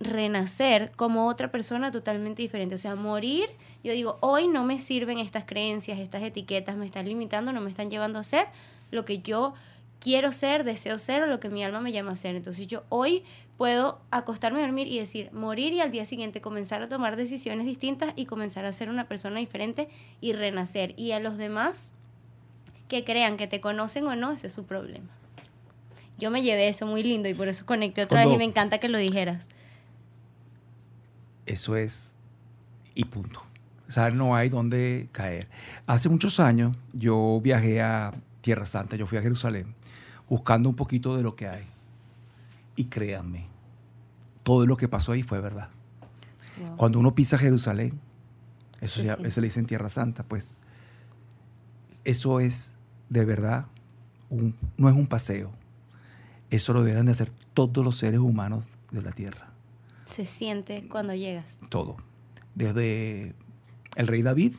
renacer 0.00 0.90
como 0.96 1.28
otra 1.28 1.52
persona 1.52 1.92
totalmente 1.92 2.42
diferente. 2.42 2.74
O 2.74 2.78
sea, 2.78 2.96
morir, 2.96 3.48
yo 3.84 3.92
digo, 3.92 4.18
hoy 4.20 4.48
no 4.48 4.64
me 4.64 4.80
sirven 4.80 5.20
estas 5.20 5.44
creencias, 5.44 6.00
estas 6.00 6.24
etiquetas, 6.24 6.74
me 6.76 6.86
están 6.86 7.06
limitando, 7.06 7.52
no 7.52 7.60
me 7.60 7.70
están 7.70 7.88
llevando 7.88 8.18
a 8.18 8.24
ser 8.24 8.48
lo 8.90 9.04
que 9.04 9.20
yo 9.20 9.54
quiero 10.00 10.32
ser, 10.32 10.64
deseo 10.64 10.98
ser 10.98 11.22
o 11.22 11.26
lo 11.26 11.40
que 11.40 11.48
mi 11.48 11.64
alma 11.64 11.80
me 11.80 11.92
llama 11.92 12.12
a 12.12 12.16
ser. 12.16 12.36
Entonces 12.36 12.66
yo 12.66 12.84
hoy 12.88 13.24
puedo 13.56 14.00
acostarme 14.10 14.60
a 14.60 14.62
dormir 14.62 14.86
y 14.88 14.98
decir, 14.98 15.32
morir 15.32 15.72
y 15.72 15.80
al 15.80 15.90
día 15.90 16.04
siguiente 16.04 16.40
comenzar 16.40 16.82
a 16.82 16.88
tomar 16.88 17.16
decisiones 17.16 17.66
distintas 17.66 18.12
y 18.16 18.26
comenzar 18.26 18.66
a 18.66 18.72
ser 18.72 18.88
una 18.88 19.08
persona 19.08 19.40
diferente 19.40 19.88
y 20.20 20.32
renacer. 20.32 20.94
Y 20.96 21.12
a 21.12 21.20
los 21.20 21.38
demás 21.38 21.92
que 22.88 23.04
crean 23.04 23.36
que 23.36 23.46
te 23.46 23.60
conocen 23.60 24.06
o 24.06 24.16
no, 24.16 24.32
ese 24.32 24.46
es 24.48 24.52
su 24.52 24.64
problema. 24.64 25.08
Yo 26.18 26.30
me 26.30 26.42
llevé 26.42 26.68
eso 26.68 26.86
muy 26.86 27.02
lindo 27.02 27.28
y 27.28 27.34
por 27.34 27.48
eso 27.48 27.66
conecté 27.66 28.02
otra 28.02 28.24
vez 28.24 28.34
y 28.34 28.38
me 28.38 28.44
encanta 28.44 28.78
que 28.78 28.88
lo 28.88 28.98
dijeras. 28.98 29.48
Eso 31.44 31.76
es 31.76 32.16
y 32.94 33.04
punto. 33.04 33.42
O 33.88 33.92
sea, 33.92 34.10
no 34.10 34.34
hay 34.34 34.48
donde 34.48 35.08
caer. 35.12 35.48
Hace 35.86 36.08
muchos 36.08 36.40
años 36.40 36.76
yo 36.92 37.40
viajé 37.42 37.82
a 37.82 38.14
Tierra 38.40 38.66
Santa, 38.66 38.96
yo 38.96 39.06
fui 39.06 39.18
a 39.18 39.22
Jerusalén, 39.22 39.75
buscando 40.28 40.68
un 40.68 40.74
poquito 40.76 41.16
de 41.16 41.22
lo 41.22 41.36
que 41.36 41.48
hay. 41.48 41.64
Y 42.76 42.84
créanme, 42.86 43.46
todo 44.42 44.66
lo 44.66 44.76
que 44.76 44.88
pasó 44.88 45.12
ahí 45.12 45.22
fue 45.22 45.40
verdad. 45.40 45.68
Wow. 46.58 46.76
Cuando 46.76 46.98
uno 46.98 47.14
pisa 47.14 47.38
Jerusalén, 47.38 47.98
eso, 48.80 49.00
Sí, 49.00 49.06
ya- 49.06 49.16
sí. 49.16 49.22
eso 49.24 49.40
le 49.40 49.46
dicen 49.46 49.66
Tierra 49.66 49.88
Santa, 49.88 50.22
pues 50.24 50.58
eso 52.04 52.40
es 52.40 52.76
de 53.08 53.24
verdad, 53.24 53.66
un- 54.30 54.54
no 54.76 54.88
es 54.88 54.94
un 54.94 55.06
paseo. 55.06 55.52
Eso 56.50 56.72
lo 56.72 56.82
deben 56.82 57.06
de 57.06 57.12
hacer 57.12 57.30
todos 57.54 57.84
los 57.84 57.96
seres 57.98 58.20
humanos 58.20 58.64
de 58.90 59.02
la 59.02 59.12
Tierra. 59.12 59.50
Se 60.04 60.24
siente 60.24 60.86
cuando 60.88 61.14
llegas. 61.14 61.60
todo. 61.68 61.96
Desde 62.54 63.34
el 63.96 64.06
rey 64.06 64.22
David 64.22 64.54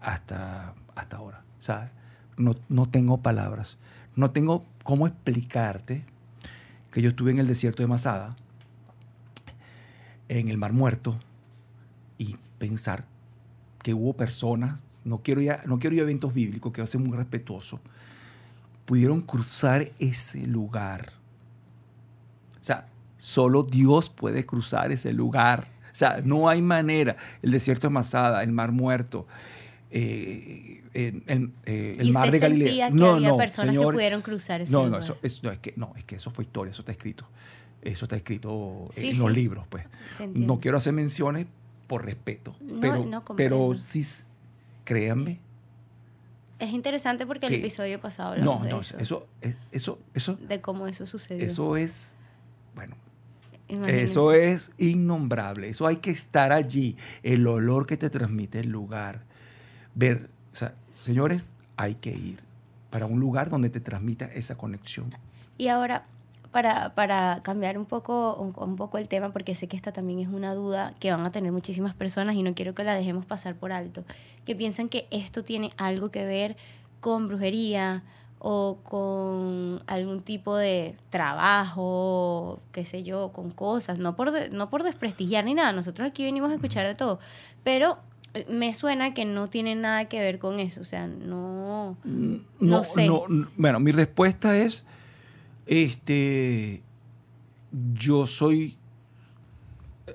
hasta, 0.00 0.74
hasta 0.94 1.16
ahora. 1.16 1.42
O 1.58 1.62
sea, 1.62 1.90
no, 2.36 2.54
no 2.68 2.88
tengo 2.88 3.18
palabras. 3.18 3.76
No 4.16 4.30
tengo 4.30 4.64
cómo 4.82 5.06
explicarte 5.06 6.04
que 6.90 7.02
yo 7.02 7.10
estuve 7.10 7.30
en 7.30 7.38
el 7.38 7.46
desierto 7.46 7.82
de 7.82 7.86
Masada, 7.86 8.34
en 10.28 10.48
el 10.48 10.58
Mar 10.58 10.72
Muerto, 10.72 11.18
y 12.18 12.36
pensar 12.58 13.04
que 13.82 13.94
hubo 13.94 14.14
personas, 14.14 15.02
no 15.04 15.18
quiero 15.18 15.40
ir 15.40 15.54
no 15.66 15.78
quiero 15.78 15.94
ir 15.94 16.00
a 16.00 16.04
eventos 16.04 16.34
bíblicos, 16.34 16.72
quiero 16.72 16.86
ser 16.88 17.00
muy 17.00 17.16
respetuoso, 17.16 17.78
pudieron 18.86 19.20
cruzar 19.20 19.92
ese 19.98 20.46
lugar. 20.46 21.12
O 22.60 22.64
sea, 22.64 22.88
solo 23.18 23.62
Dios 23.62 24.08
puede 24.08 24.46
cruzar 24.46 24.90
ese 24.90 25.12
lugar. 25.12 25.68
O 25.92 25.94
sea, 25.94 26.20
no 26.24 26.48
hay 26.48 26.62
manera. 26.62 27.16
El 27.42 27.50
desierto 27.52 27.86
de 27.86 27.92
Masada, 27.92 28.42
el 28.42 28.52
Mar 28.52 28.72
Muerto, 28.72 29.26
eh, 29.98 30.82
eh, 30.94 31.20
el, 31.26 31.52
eh, 31.64 31.96
el 31.98 32.08
¿Y 32.08 32.12
mar 32.12 32.24
usted 32.26 32.32
de 32.32 32.38
Galilea. 32.40 32.68
sentía 32.88 32.90
que 32.90 33.04
había 33.14 33.36
personas 33.36 33.74
que 33.76 33.80
pudieron 33.82 34.20
cruzar 34.22 34.60
ese 34.60 34.72
no? 34.72 34.88
No, 34.88 34.98
eso, 34.98 35.16
eso- 35.22 35.40
no, 35.44 35.50
es 35.52 35.58
que, 35.58 35.72
no, 35.76 35.92
es 35.96 36.04
que 36.04 36.16
eso 36.16 36.30
fue 36.30 36.42
historia, 36.42 36.70
eso 36.70 36.82
está 36.82 36.92
escrito. 36.92 37.26
Eso 37.82 38.04
está 38.06 38.16
escrito 38.16 38.84
Sí, 38.92 39.08
en 39.10 39.18
los 39.18 39.28
sí. 39.28 39.34
libros, 39.34 39.66
pues. 39.68 39.84
Entiendo. 40.18 40.54
No 40.54 40.60
quiero 40.60 40.76
hacer 40.76 40.92
menciones 40.92 41.46
por 41.86 42.04
respeto, 42.04 42.56
No, 42.60 42.80
pero, 42.80 43.04
no 43.06 43.24
pero 43.36 43.74
sí, 43.78 44.04
créanme. 44.84 45.38
Es 46.58 46.72
interesante 46.72 47.26
porque 47.26 47.46
el 47.46 47.52
que- 47.52 47.58
episodio 47.60 48.00
pasado 48.00 48.30
hablamos 48.32 48.58
No, 48.60 48.64
de 48.64 48.70
no, 48.70 48.80
eso, 48.80 48.98
eso, 48.98 49.26
es- 49.40 49.56
eso, 49.72 49.98
eso, 50.14 50.36
de 50.36 50.60
cómo 50.60 50.86
eso 50.88 51.06
sucedió. 51.06 51.44
eso 51.44 51.76
es, 51.76 52.16
bueno, 52.74 52.96
Imagínense. 53.68 54.04
Eso 54.04 54.32
es 54.32 54.70
innombrable. 54.78 55.68
Eso 55.68 55.88
hay 55.88 55.96
que 55.96 56.12
estar 56.12 56.52
allí. 56.52 56.96
El 57.24 57.44
olor 57.48 57.84
que 57.86 57.96
te 57.96 58.08
transmite 58.10 58.60
el 58.60 58.68
lugar. 58.68 59.24
Ver, 59.96 60.28
o 60.52 60.54
sea, 60.56 60.74
señores, 61.00 61.56
hay 61.76 61.96
que 61.96 62.10
ir 62.12 62.38
para 62.90 63.06
un 63.06 63.18
lugar 63.18 63.50
donde 63.50 63.68
te 63.70 63.80
transmita 63.80 64.26
esa 64.26 64.56
conexión. 64.56 65.10
Y 65.58 65.68
ahora, 65.68 66.04
para, 66.52 66.94
para 66.94 67.40
cambiar 67.42 67.76
un 67.78 67.84
poco, 67.86 68.36
un, 68.36 68.76
poco 68.76 68.98
el 68.98 69.08
tema, 69.08 69.32
porque 69.32 69.54
sé 69.54 69.66
que 69.68 69.76
esta 69.76 69.92
también 69.92 70.20
es 70.20 70.28
una 70.28 70.54
duda 70.54 70.94
que 71.00 71.10
van 71.10 71.26
a 71.26 71.32
tener 71.32 71.50
muchísimas 71.50 71.94
personas 71.94 72.36
y 72.36 72.42
no 72.42 72.54
quiero 72.54 72.74
que 72.74 72.84
la 72.84 72.94
dejemos 72.94 73.26
pasar 73.26 73.54
por 73.56 73.72
alto, 73.72 74.04
que 74.44 74.54
piensan 74.54 74.88
que 74.88 75.06
esto 75.10 75.42
tiene 75.44 75.70
algo 75.78 76.10
que 76.10 76.24
ver 76.24 76.56
con 77.00 77.26
brujería 77.28 78.02
o 78.38 78.78
con 78.84 79.82
algún 79.86 80.22
tipo 80.22 80.56
de 80.56 80.94
trabajo, 81.10 82.60
qué 82.72 82.84
sé 82.84 83.02
yo, 83.02 83.32
con 83.32 83.50
cosas, 83.50 83.98
no 83.98 84.14
por, 84.16 84.30
de- 84.30 84.50
no 84.50 84.70
por 84.70 84.82
desprestigiar 84.82 85.44
ni 85.44 85.54
nada, 85.54 85.72
nosotros 85.72 86.08
aquí 86.08 86.22
venimos 86.24 86.50
a 86.50 86.54
escuchar 86.54 86.86
de 86.86 86.94
todo, 86.94 87.18
pero 87.64 87.98
me 88.48 88.74
suena 88.74 89.14
que 89.14 89.24
no 89.24 89.48
tiene 89.48 89.74
nada 89.74 90.06
que 90.06 90.20
ver 90.20 90.38
con 90.38 90.60
eso, 90.60 90.80
o 90.80 90.84
sea, 90.84 91.06
no... 91.06 91.96
No, 92.04 92.40
No 92.60 92.84
sé. 92.84 93.06
no, 93.06 93.24
bueno, 93.56 93.80
mi 93.80 93.92
respuesta 93.92 94.56
es, 94.56 94.86
este, 95.66 96.82
yo 97.94 98.26
soy 98.26 98.78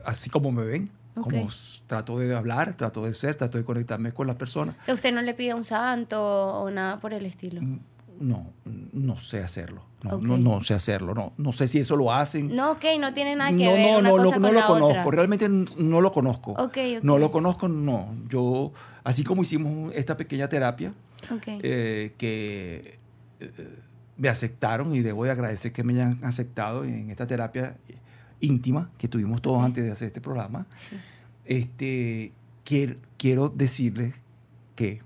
así 0.05 0.29
como 0.29 0.51
me 0.51 0.63
ven. 0.65 0.91
Como 1.13 1.49
trato 1.87 2.17
de 2.17 2.33
hablar, 2.33 2.73
trato 2.75 3.03
de 3.03 3.13
ser, 3.13 3.35
trato 3.35 3.57
de 3.57 3.65
conectarme 3.65 4.13
con 4.13 4.27
las 4.27 4.37
personas. 4.37 4.75
O 4.81 4.85
sea, 4.85 4.93
usted 4.93 5.13
no 5.13 5.21
le 5.21 5.33
pide 5.33 5.53
un 5.53 5.65
santo 5.65 6.23
o 6.23 6.71
nada 6.71 6.99
por 7.01 7.13
el 7.13 7.25
estilo. 7.25 7.61
No, 8.21 8.53
no 8.93 9.19
sé 9.19 9.43
hacerlo. 9.43 9.83
No, 10.03 10.17
no, 10.19 10.37
no 10.37 10.61
sé 10.61 10.73
hacerlo. 10.73 11.13
No, 11.13 11.33
no 11.37 11.53
sé 11.53 11.67
si 11.67 11.79
eso 11.79 11.95
lo 11.95 12.11
hacen. 12.11 12.55
No, 12.55 12.71
ok, 12.71 12.83
no 12.99 13.13
tiene 13.13 13.35
nada 13.35 13.51
que 13.51 13.65
no, 13.65 13.73
ver 13.73 13.91
no, 13.91 13.99
una 13.99 14.09
no, 14.09 14.17
cosa 14.17 14.33
con 14.33 14.41
no 14.41 14.51
lo 14.51 14.67
conozco. 14.67 15.11
Realmente 15.11 15.49
no 15.49 16.01
lo 16.01 16.11
conozco. 16.11 16.51
Ok, 16.53 16.77
ok. 16.97 17.03
No 17.03 17.19
lo 17.19 17.31
conozco, 17.31 17.67
no. 17.67 18.15
Yo, 18.27 18.71
así 19.03 19.23
como 19.23 19.43
hicimos 19.43 19.93
esta 19.95 20.17
pequeña 20.17 20.47
terapia, 20.49 20.93
eh, 21.45 22.13
que 22.17 22.99
eh, 23.39 23.51
me 24.17 24.29
aceptaron 24.29 24.95
y 24.95 25.01
debo 25.01 25.25
de 25.25 25.31
agradecer 25.31 25.71
que 25.71 25.83
me 25.83 25.93
hayan 25.93 26.19
aceptado 26.23 26.83
en 26.83 27.11
esta 27.11 27.27
terapia 27.27 27.77
íntima 28.39 28.89
que 28.97 29.07
tuvimos 29.07 29.41
todos 29.41 29.63
antes 29.63 29.83
de 29.83 29.91
hacer 29.91 30.07
este 30.07 30.21
programa. 30.21 30.65
Sí. 30.75 30.95
Este, 31.45 32.33
quiero, 32.63 32.95
quiero 33.17 33.49
decirles 33.49 34.15
que, 34.75 35.01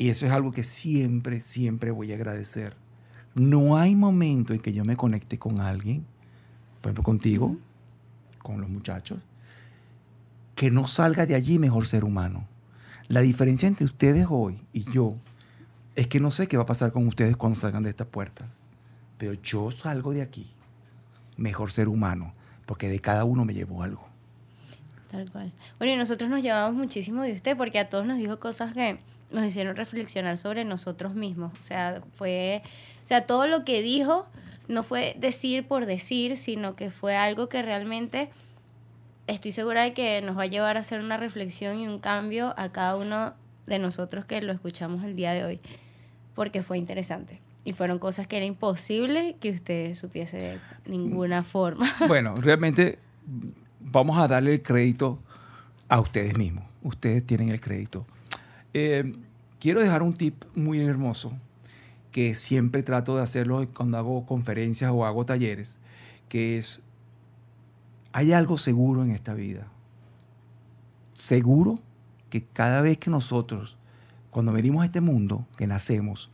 y 0.00 0.08
eso 0.08 0.24
es 0.24 0.32
algo 0.32 0.50
que 0.50 0.64
siempre, 0.64 1.42
siempre 1.42 1.90
voy 1.90 2.10
a 2.10 2.14
agradecer, 2.14 2.74
no 3.34 3.76
hay 3.76 3.94
momento 3.94 4.54
en 4.54 4.60
que 4.60 4.72
yo 4.72 4.82
me 4.82 4.96
conecte 4.96 5.38
con 5.38 5.60
alguien, 5.60 6.06
por 6.80 6.88
ejemplo 6.88 7.04
contigo, 7.04 7.58
con 8.38 8.62
los 8.62 8.70
muchachos, 8.70 9.18
que 10.54 10.70
no 10.70 10.88
salga 10.88 11.26
de 11.26 11.34
allí 11.34 11.58
mejor 11.58 11.84
ser 11.84 12.04
humano. 12.04 12.46
La 13.08 13.20
diferencia 13.20 13.68
entre 13.68 13.84
ustedes 13.84 14.26
hoy 14.30 14.62
y 14.72 14.90
yo 14.90 15.16
es 15.94 16.06
que 16.06 16.18
no 16.18 16.30
sé 16.30 16.48
qué 16.48 16.56
va 16.56 16.62
a 16.62 16.66
pasar 16.66 16.92
con 16.92 17.06
ustedes 17.06 17.36
cuando 17.36 17.60
salgan 17.60 17.82
de 17.82 17.90
esta 17.90 18.06
puerta, 18.06 18.48
pero 19.18 19.34
yo 19.34 19.70
salgo 19.70 20.14
de 20.14 20.22
aquí 20.22 20.46
mejor 21.36 21.72
ser 21.72 21.88
humano, 21.88 22.32
porque 22.64 22.88
de 22.88 23.00
cada 23.00 23.26
uno 23.26 23.44
me 23.44 23.52
llevo 23.52 23.82
algo. 23.82 24.08
Tal 25.10 25.30
cual. 25.30 25.52
Bueno, 25.76 25.92
y 25.92 25.96
nosotros 25.98 26.30
nos 26.30 26.40
llevamos 26.40 26.74
muchísimo 26.74 27.22
de 27.22 27.34
usted 27.34 27.54
porque 27.54 27.78
a 27.78 27.90
todos 27.90 28.06
nos 28.06 28.16
dijo 28.16 28.40
cosas 28.40 28.72
que 28.72 28.98
nos 29.32 29.44
hicieron 29.44 29.76
reflexionar 29.76 30.36
sobre 30.38 30.64
nosotros 30.64 31.14
mismos. 31.14 31.52
O 31.58 31.62
sea, 31.62 32.02
fue, 32.16 32.62
o 33.04 33.06
sea, 33.06 33.26
todo 33.26 33.46
lo 33.46 33.64
que 33.64 33.82
dijo 33.82 34.26
no 34.68 34.82
fue 34.82 35.16
decir 35.18 35.66
por 35.66 35.86
decir, 35.86 36.36
sino 36.36 36.76
que 36.76 36.90
fue 36.90 37.16
algo 37.16 37.48
que 37.48 37.62
realmente 37.62 38.30
estoy 39.26 39.52
segura 39.52 39.82
de 39.82 39.92
que 39.92 40.22
nos 40.22 40.36
va 40.38 40.42
a 40.42 40.46
llevar 40.46 40.76
a 40.76 40.80
hacer 40.80 41.00
una 41.00 41.16
reflexión 41.16 41.80
y 41.80 41.88
un 41.88 41.98
cambio 41.98 42.54
a 42.56 42.70
cada 42.70 42.96
uno 42.96 43.34
de 43.66 43.78
nosotros 43.78 44.24
que 44.24 44.40
lo 44.42 44.52
escuchamos 44.52 45.04
el 45.04 45.16
día 45.16 45.32
de 45.32 45.44
hoy, 45.44 45.60
porque 46.34 46.62
fue 46.62 46.78
interesante. 46.78 47.40
Y 47.64 47.72
fueron 47.72 47.98
cosas 47.98 48.26
que 48.26 48.38
era 48.38 48.46
imposible 48.46 49.36
que 49.38 49.50
usted 49.50 49.94
supiese 49.94 50.36
de 50.36 50.58
ninguna 50.86 51.42
forma. 51.42 51.86
Bueno, 52.08 52.34
realmente 52.36 52.98
vamos 53.80 54.18
a 54.18 54.26
darle 54.28 54.54
el 54.54 54.62
crédito 54.62 55.18
a 55.88 56.00
ustedes 56.00 56.36
mismos. 56.36 56.64
Ustedes 56.82 57.24
tienen 57.24 57.50
el 57.50 57.60
crédito. 57.60 58.06
Eh, 58.74 59.14
quiero 59.58 59.80
dejar 59.80 60.02
un 60.02 60.14
tip 60.14 60.44
muy 60.54 60.80
hermoso 60.80 61.32
que 62.12 62.34
siempre 62.34 62.82
trato 62.82 63.16
de 63.16 63.22
hacerlo 63.22 63.66
cuando 63.74 63.98
hago 63.98 64.26
conferencias 64.26 64.90
o 64.92 65.04
hago 65.06 65.24
talleres, 65.26 65.78
que 66.28 66.58
es, 66.58 66.82
hay 68.12 68.32
algo 68.32 68.58
seguro 68.58 69.02
en 69.04 69.10
esta 69.12 69.34
vida. 69.34 69.68
Seguro 71.14 71.80
que 72.30 72.42
cada 72.44 72.80
vez 72.80 72.98
que 72.98 73.10
nosotros, 73.10 73.76
cuando 74.30 74.52
venimos 74.52 74.82
a 74.82 74.86
este 74.86 75.00
mundo, 75.00 75.46
que 75.56 75.66
nacemos, 75.66 76.30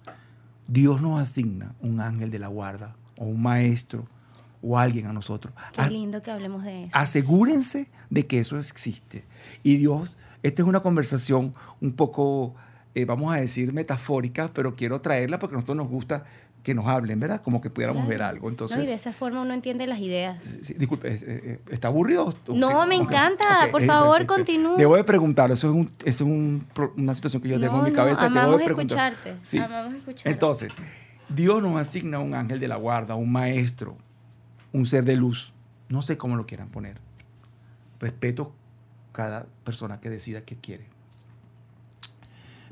Dios 0.68 1.00
nos 1.00 1.20
asigna 1.20 1.74
un 1.80 2.00
ángel 2.00 2.30
de 2.30 2.38
la 2.38 2.48
guarda 2.48 2.96
o 3.18 3.24
un 3.24 3.42
maestro 3.42 4.06
o 4.62 4.78
alguien 4.78 5.06
a 5.06 5.12
nosotros. 5.12 5.54
Qué 5.72 5.80
A- 5.80 5.88
lindo 5.90 6.22
que 6.22 6.30
hablemos 6.30 6.64
de 6.64 6.84
eso. 6.84 6.96
asegúrense 6.96 7.90
de 8.10 8.26
que 8.26 8.40
eso 8.40 8.58
existe. 8.58 9.24
Y 9.62 9.76
Dios, 9.76 10.18
esta 10.42 10.62
es 10.62 10.68
una 10.68 10.80
conversación 10.80 11.54
un 11.80 11.92
poco, 11.92 12.54
eh, 12.94 13.04
vamos 13.04 13.34
a 13.34 13.38
decir, 13.38 13.72
metafórica, 13.72 14.50
pero 14.52 14.74
quiero 14.76 15.00
traerla 15.00 15.38
porque 15.38 15.54
a 15.54 15.56
nosotros 15.56 15.76
nos 15.76 15.88
gusta 15.88 16.24
que 16.62 16.74
nos 16.74 16.86
hablen, 16.88 17.20
¿verdad? 17.20 17.40
Como 17.42 17.60
que 17.60 17.70
pudiéramos 17.70 18.02
Claro. 18.06 18.08
ver 18.18 18.22
algo. 18.24 18.48
Entonces, 18.48 18.76
no, 18.76 18.82
y 18.82 18.86
de 18.88 18.94
esa 18.94 19.12
forma 19.12 19.40
uno 19.42 19.54
entiende 19.54 19.86
las 19.86 20.00
ideas. 20.00 20.42
Sí, 20.42 20.58
sí, 20.62 20.74
disculpe, 20.74 21.14
eh, 21.14 21.18
eh, 21.24 21.60
¿está 21.70 21.86
aburrido? 21.88 22.34
No, 22.48 22.82
Sí, 22.82 22.88
me 22.88 22.96
encanta. 22.96 23.68
Por 23.70 23.84
favor, 23.84 24.18
perfecto. 24.18 24.34
continúe. 24.34 24.76
Debo 24.76 24.96
de 24.96 25.04
preguntar, 25.04 25.48
eso 25.52 25.68
es, 25.70 25.76
un, 25.76 25.86
eso 26.04 26.24
es 26.24 26.28
un 26.30 26.66
pro- 26.74 26.92
una 26.96 27.14
situación 27.14 27.40
que 27.40 27.48
yo 27.50 27.60
tengo 27.60 27.74
no, 27.74 27.78
en 27.78 27.84
mi 27.84 27.90
no, 27.90 27.96
cabeza. 27.96 28.24
debo 28.28 28.38
amamos 28.40 28.58
de 28.58 28.64
preguntar. 28.64 29.12
escucharte. 29.12 29.38
Sí. 29.44 29.58
Amamos 29.58 29.94
escucharte. 29.94 30.30
Entonces, 30.30 30.72
Dios 31.28 31.62
nos 31.62 31.80
asigna 31.80 32.18
un 32.18 32.34
ángel 32.34 32.58
de 32.58 32.66
la 32.66 32.74
guarda, 32.76 33.14
un 33.14 33.30
maestro, 33.30 33.96
un 34.72 34.86
ser 34.86 35.04
de 35.04 35.14
luz. 35.14 35.52
No 35.88 36.02
sé 36.02 36.16
cómo 36.18 36.34
lo 36.34 36.46
quieran 36.46 36.68
poner. 36.70 36.98
Respeto 38.00 38.52
cada 39.16 39.46
persona 39.64 39.98
que 39.98 40.10
decida 40.10 40.42
qué 40.42 40.56
quiere. 40.56 40.86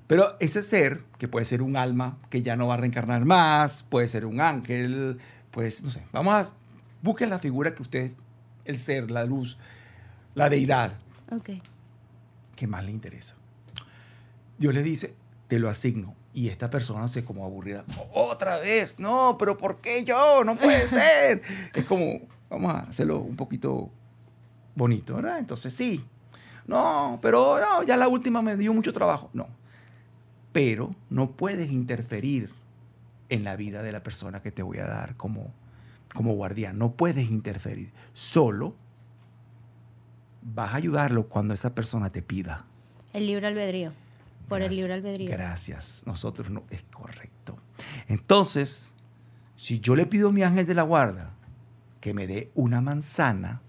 Pero 0.07 0.37
ese 0.41 0.63
ser, 0.63 1.03
que 1.17 1.27
puede 1.27 1.47
ser 1.47 1.63
un 1.63 1.79
alma 1.79 2.19
que 2.29 2.43
ya 2.43 2.55
no 2.55 2.67
va 2.67 2.75
a 2.75 2.77
reencarnar 2.77 3.25
más, 3.25 3.83
puede 3.83 4.09
ser 4.09 4.27
un 4.27 4.43
ángel, 4.43 5.19
pues 5.51 5.83
no 5.83 5.91
sé. 5.91 6.03
Vamos 6.13 6.35
a. 6.35 6.53
Busquen 7.01 7.31
la 7.31 7.39
figura 7.39 7.75
que 7.75 7.81
usted, 7.81 8.13
el 8.67 8.77
ser, 8.77 9.11
la 9.11 9.25
luz, 9.25 9.57
la 10.35 10.51
deidad, 10.51 10.93
que 12.55 12.67
más 12.67 12.85
le 12.85 12.91
interesa. 12.91 13.37
Dios 14.59 14.75
le 14.75 14.83
dice, 14.83 15.15
te 15.49 15.59
lo 15.59 15.71
asigno. 15.71 16.15
Y 16.35 16.49
esta 16.49 16.69
persona 16.69 17.09
se 17.09 17.25
como 17.25 17.47
aburrida. 17.47 17.85
Otra 18.13 18.59
vez, 18.59 18.99
no, 18.99 19.37
pero 19.39 19.57
¿por 19.57 19.81
qué 19.81 20.05
yo? 20.05 20.45
No 20.45 20.57
puede 20.57 20.89
ser. 20.89 21.43
es 21.73 21.85
como, 21.87 22.21
vamos 22.51 22.75
a 22.75 22.79
hacerlo 22.81 23.21
un 23.21 23.37
poquito 23.37 23.91
bonito, 24.75 25.15
¿verdad? 25.17 25.39
Entonces 25.39 25.73
sí. 25.73 26.05
No, 26.67 27.19
pero 27.21 27.59
no, 27.61 27.83
ya 27.83 27.97
la 27.97 28.09
última 28.09 28.43
me 28.43 28.57
dio 28.57 28.73
mucho 28.73 28.93
trabajo. 28.93 29.31
No. 29.33 29.49
Pero 30.53 30.95
no 31.11 31.33
puedes 31.33 31.71
interferir 31.73 32.51
en 33.29 33.45
la 33.45 33.57
vida 33.57 33.83
de 33.83 33.93
la 33.93 34.03
persona 34.03 34.41
que 34.41 34.53
te 34.53 34.63
voy 34.63 34.79
a 34.79 34.87
dar 34.87 35.17
como, 35.17 35.53
como 36.15 36.35
guardián. 36.35 36.79
No 36.79 36.93
puedes 36.93 37.31
interferir. 37.31 37.93
Solo 38.13 38.75
vas 40.43 40.73
a 40.73 40.77
ayudarlo 40.77 41.29
cuando 41.29 41.55
esa 41.55 41.75
persona 41.75 42.11
te 42.11 42.23
pida. 42.23 42.65
El 43.13 43.27
libre 43.27 43.47
albedrío. 43.47 43.93
Por 44.49 44.59
el 44.61 44.69
Gracias. 44.69 44.77
libre 44.77 44.95
albedrío. 44.95 45.31
Gracias. 45.31 46.03
Nosotros 46.07 46.51
no. 46.51 46.65
Es 46.71 46.83
correcto. 46.85 47.59
Entonces, 48.09 48.95
si 49.57 49.81
yo 49.81 49.97
le 49.97 50.07
pido 50.07 50.29
a 50.29 50.33
mi 50.33 50.43
ángel 50.43 50.67
de 50.67 50.75
la 50.75 50.83
guarda 50.83 51.33
que 52.01 52.15
me 52.15 52.27
dé 52.27 52.51
una 52.55 52.81
manzana, 52.81 53.63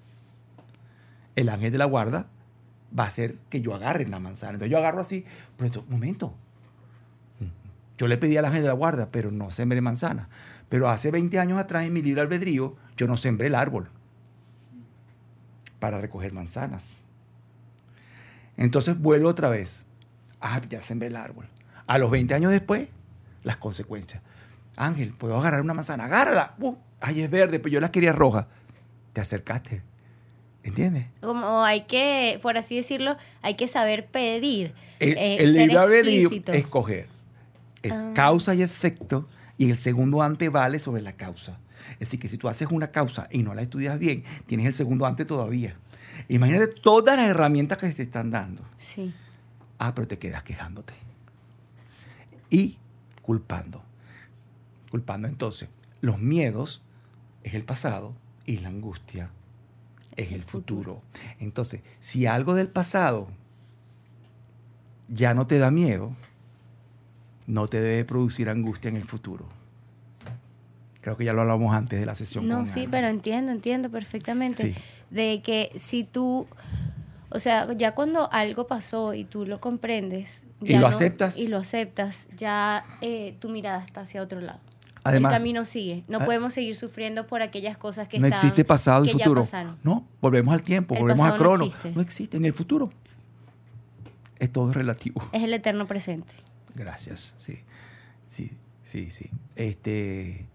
el 1.36 1.50
ángel 1.50 1.72
de 1.72 1.78
la 1.78 1.86
guarda 1.86 2.28
va 2.98 3.06
a 3.06 3.08
hacer 3.08 3.38
que 3.50 3.62
yo 3.62 3.74
agarre 3.74 4.08
la 4.08 4.20
manzana. 4.20 4.54
Entonces 4.54 4.72
yo 4.72 4.78
agarro 4.78 5.02
así, 5.02 5.26
pero 5.58 5.68
esto, 5.68 5.86
momento. 5.90 6.34
Yo 7.98 8.08
le 8.08 8.18
pedí 8.18 8.36
al 8.38 8.46
ángel 8.46 8.62
de 8.62 8.68
la 8.68 8.74
guarda, 8.74 9.10
pero 9.10 9.32
no 9.32 9.52
sembré 9.52 9.80
manzana. 9.82 10.28
Pero 10.70 10.90
hace 10.90 11.12
20 11.12 11.40
años 11.40 11.60
atrás, 11.60 11.86
en 11.86 11.94
mi 11.94 12.02
libre 12.02 12.22
albedrío, 12.22 12.76
yo 12.98 13.08
no 13.08 13.18
sembré 13.18 13.48
el 13.48 13.56
árbol 13.56 13.90
para 15.80 16.02
recoger 16.02 16.34
manzanas. 16.34 17.06
Entonces 18.58 19.00
vuelvo 19.00 19.30
otra 19.30 19.50
vez. 19.50 19.86
Ah, 20.42 20.60
ya 20.68 20.84
sembré 20.84 21.08
el 21.08 21.16
árbol. 21.16 21.48
A 21.88 21.98
los 21.98 22.12
20 22.12 22.34
años 22.34 22.52
después, 22.52 22.90
las 23.44 23.58
consecuencias. 23.58 24.22
Ángel, 24.76 25.14
¿puedo 25.14 25.38
agarrar 25.38 25.62
una 25.62 25.74
manzana? 25.74 26.06
Agárrala. 26.06 26.56
Uh, 26.60 26.76
ay, 27.00 27.22
es 27.22 27.30
verde, 27.30 27.60
pero 27.60 27.74
yo 27.74 27.80
la 27.80 27.92
quería 27.92 28.12
roja. 28.12 28.48
Te 29.14 29.22
acercaste. 29.22 29.84
¿Entiendes? 30.66 31.06
Como 31.22 31.62
hay 31.64 31.82
que, 31.82 32.40
por 32.42 32.58
así 32.58 32.76
decirlo, 32.76 33.16
hay 33.44 33.54
que 33.54 33.68
saber 33.68 34.08
pedir. 34.08 34.74
El, 35.00 35.16
eh, 35.18 35.36
el 35.40 35.54
ser 35.54 35.68
libre 35.68 35.78
albedrío 35.78 36.22
explícito. 36.22 36.52
es 36.54 36.66
coger. 36.66 37.08
Es 37.84 37.94
Ah. 37.98 38.12
causa 38.16 38.56
y 38.56 38.64
efecto 38.64 39.30
y 39.60 39.70
el 39.70 39.78
segundo 39.78 40.24
ante 40.24 40.50
vale 40.50 40.80
sobre 40.80 41.04
la 41.04 41.14
causa. 41.14 41.60
Es 41.94 42.00
decir, 42.00 42.20
que 42.20 42.28
si 42.30 42.38
tú 42.40 42.48
haces 42.50 42.68
una 42.72 42.88
causa 42.90 43.28
y 43.30 43.44
no 43.44 43.54
la 43.54 43.62
estudias 43.62 44.00
bien, 44.00 44.24
tienes 44.48 44.66
el 44.66 44.74
segundo 44.74 45.06
ante 45.06 45.24
todavía. 45.24 45.76
Imagínate 46.30 46.68
todas 46.82 47.16
las 47.16 47.30
herramientas 47.30 47.78
que 47.78 47.88
te 47.90 48.02
están 48.02 48.32
dando. 48.32 48.64
Sí. 48.80 49.14
Ah, 49.78 49.94
pero 49.94 50.08
te 50.08 50.18
quedas 50.18 50.42
quejándote. 50.42 50.94
Y 52.50 52.78
culpando. 53.22 53.84
Culpando 54.90 55.28
entonces. 55.28 55.70
Los 56.02 56.18
miedos 56.18 56.82
es 57.44 57.54
el 57.54 57.64
pasado 57.64 58.16
y 58.48 58.58
la 58.58 58.70
angustia 58.70 59.30
es 60.16 60.32
el 60.32 60.44
futuro. 60.44 61.02
Entonces, 61.40 61.82
si 62.00 62.26
algo 62.26 62.56
del 62.56 62.68
pasado 62.68 63.28
ya 65.10 65.34
no 65.34 65.46
te 65.48 65.60
da 65.60 65.72
miedo, 65.72 66.14
no 67.48 67.68
te 67.68 67.80
debe 67.82 68.06
producir 68.06 68.50
angustia 68.50 68.90
en 68.90 68.96
el 68.96 69.04
futuro. 69.06 69.46
Creo 71.02 71.18
que 71.18 71.26
ya 71.26 71.34
lo 71.34 71.42
hablamos 71.42 71.76
antes 71.76 72.00
de 72.00 72.06
la 72.06 72.16
sesión. 72.16 72.48
No, 72.48 72.66
sí, 72.66 72.82
Ana. 72.82 72.92
pero 72.92 73.08
entiendo, 73.08 73.52
entiendo 73.52 73.92
perfectamente. 73.92 74.74
Sí. 74.74 74.80
De 75.12 75.42
que 75.44 75.72
si 75.76 76.04
tú, 76.04 76.48
o 77.30 77.40
sea, 77.40 77.72
ya 77.74 77.94
cuando 77.94 78.32
algo 78.34 78.66
pasó 78.66 79.14
y 79.14 79.24
tú 79.24 79.46
lo 79.46 79.62
comprendes 79.62 80.48
Y 80.62 80.74
lo 80.74 80.80
no- 80.80 80.88
aceptas. 80.88 81.38
y 81.38 81.48
lo 81.48 81.58
aceptas, 81.58 82.28
ya 82.36 82.84
eh, 83.02 83.36
tu 83.40 83.50
mirada 83.50 83.86
está 83.86 84.02
hacia 84.02 84.24
otro 84.24 84.42
lado. 84.42 84.60
Además- 85.06 85.32
el 85.34 85.38
camino 85.40 85.66
sigue. 85.66 86.04
No 86.08 86.18
Ah. 86.20 86.26
podemos 86.26 86.54
seguir 86.54 86.76
sufriendo 86.76 87.28
por 87.28 87.42
aquellas 87.42 87.78
cosas 87.78 88.08
que 88.10 88.20
no 88.20 88.28
están- 88.28 88.40
existe 88.42 88.66
pasado 88.66 89.06
y 89.06 89.10
futuro. 89.10 89.46
No, 89.84 90.08
volvemos 90.22 90.54
al 90.54 90.62
tiempo, 90.64 90.96
El 90.96 91.02
volvemos 91.02 91.26
a 91.26 91.30
pasado 91.32 91.44
no 91.44 91.50
crono. 91.58 91.66
existe. 91.66 91.92
No 91.96 92.02
existe, 92.02 92.40
ni 92.40 92.48
el 92.48 92.54
futuro. 92.54 92.92
Es 94.40 94.52
todo 94.52 94.74
relativo. 94.74 95.22
Es 95.32 95.44
el 95.44 95.54
eterno 95.54 95.88
presente. 95.88 96.34
Gracias, 96.74 97.36
sí. 97.38 97.60
Sí, 98.28 98.52
sí, 98.84 99.10
sí. 99.12 99.30
Este. 99.56 100.48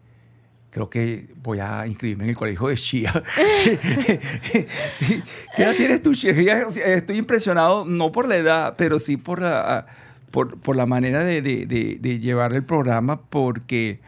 Creo 0.71 0.89
que 0.91 1.29
voy 1.43 1.59
a 1.59 1.85
inscribirme 1.87 2.25
en 2.25 2.31
el 2.31 2.37
colegio 2.37 2.69
de 2.69 2.77
Shia. 2.77 3.13
¿Qué 4.53 4.69
edad 5.63 5.75
tienes 5.77 6.03
tú, 6.03 6.13
Shia? 6.13 6.59
Estoy 6.85 7.19
impresionado, 7.19 7.85
no 7.85 8.13
por 8.13 8.29
la 8.29 8.37
edad, 8.37 8.75
pero 8.77 8.99
sí 8.99 9.17
por 9.17 9.43
la, 9.43 9.87
por, 10.31 10.59
por 10.61 10.77
la 10.77 10.87
manera 10.87 11.25
de, 11.25 11.43
de- 11.43 11.67
de- 11.67 11.99
de 12.01 12.19
llevar 12.21 12.53
el 12.55 12.65
programa, 12.65 13.21
porque 13.23 14.01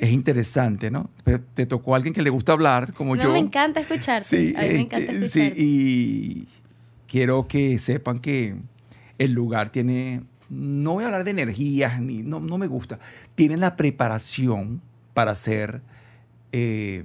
es 0.00 0.10
interesante, 0.10 0.90
¿no? 0.90 1.10
Te 1.54 1.66
tocó 1.66 1.94
a 1.94 1.96
alguien 1.96 2.14
que 2.14 2.22
le 2.22 2.30
gusta 2.30 2.52
hablar, 2.52 2.92
como 2.94 3.16
No, 3.16 3.22
yo. 3.22 3.32
me 3.32 3.38
encanta 3.38 3.80
escucharte. 3.80 4.26
Sí, 4.26 4.54
a 4.56 4.62
mí 4.62 4.68
me 4.68 4.80
encanta 4.80 5.12
este, 5.12 5.24
escucharte. 5.46 5.54
sí, 5.54 5.62
y 5.62 6.48
quiero 7.06 7.46
que 7.46 7.78
sepan 7.78 8.18
que 8.18 8.56
el 9.18 9.32
lugar 9.32 9.70
tiene, 9.70 10.22
no 10.48 10.94
voy 10.94 11.04
a 11.04 11.08
hablar 11.08 11.24
de 11.24 11.30
energías, 11.32 12.00
ni, 12.00 12.22
no, 12.22 12.40
no 12.40 12.56
me 12.58 12.66
gusta, 12.66 12.98
tiene 13.34 13.56
la 13.56 13.76
preparación 13.76 14.80
para 15.14 15.34
ser 15.34 15.82
eh, 16.52 17.04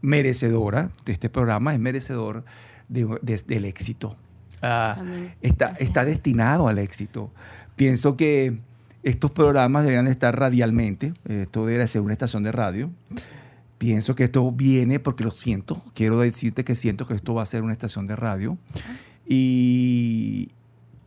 merecedora, 0.00 0.90
de 1.04 1.12
este 1.12 1.28
programa 1.28 1.72
es 1.74 1.80
merecedor 1.80 2.44
de- 2.88 3.18
de- 3.22 3.42
del 3.46 3.64
éxito. 3.64 4.16
Ah, 4.60 5.00
está, 5.40 5.68
está 5.78 6.04
destinado 6.04 6.68
al 6.68 6.78
éxito. 6.78 7.30
Pienso 7.76 8.16
que 8.16 8.58
estos 9.02 9.30
programas 9.30 9.82
deberían 9.84 10.06
estar 10.06 10.38
radialmente, 10.38 11.12
esto 11.24 11.66
debería 11.66 11.86
ser 11.86 12.02
una 12.02 12.12
estación 12.12 12.42
de 12.42 12.52
radio. 12.52 12.90
Pienso 13.78 14.14
que 14.14 14.24
esto 14.24 14.50
viene 14.52 15.00
porque 15.00 15.24
lo 15.24 15.32
siento. 15.32 15.82
Quiero 15.94 16.20
decirte 16.20 16.64
que 16.64 16.76
siento 16.76 17.06
que 17.08 17.14
esto 17.14 17.34
va 17.34 17.42
a 17.42 17.46
ser 17.46 17.62
una 17.64 17.72
estación 17.72 18.06
de 18.06 18.14
radio. 18.14 18.56
Y 19.26 20.48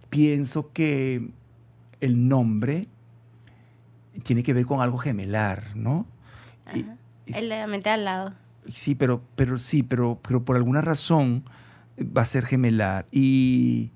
pienso 0.09 0.71
que 0.73 1.29
el 2.01 2.27
nombre 2.27 2.87
tiene 4.23 4.43
que 4.43 4.53
ver 4.53 4.65
con 4.65 4.81
algo 4.81 4.97
gemelar, 4.97 5.63
¿no? 5.75 6.05
Y- 6.73 6.85
El 7.33 7.49
de 7.49 7.57
la 7.57 7.67
mente 7.67 7.89
al 7.89 8.03
lado. 8.05 8.33
Sí, 8.67 8.95
pero, 8.95 9.21
pero 9.35 9.57
sí, 9.57 9.83
pero, 9.83 10.19
pero 10.27 10.43
por 10.43 10.55
alguna 10.57 10.81
razón 10.81 11.43
va 11.99 12.23
a 12.23 12.25
ser 12.25 12.45
gemelar. 12.45 13.05
Y 13.11 13.91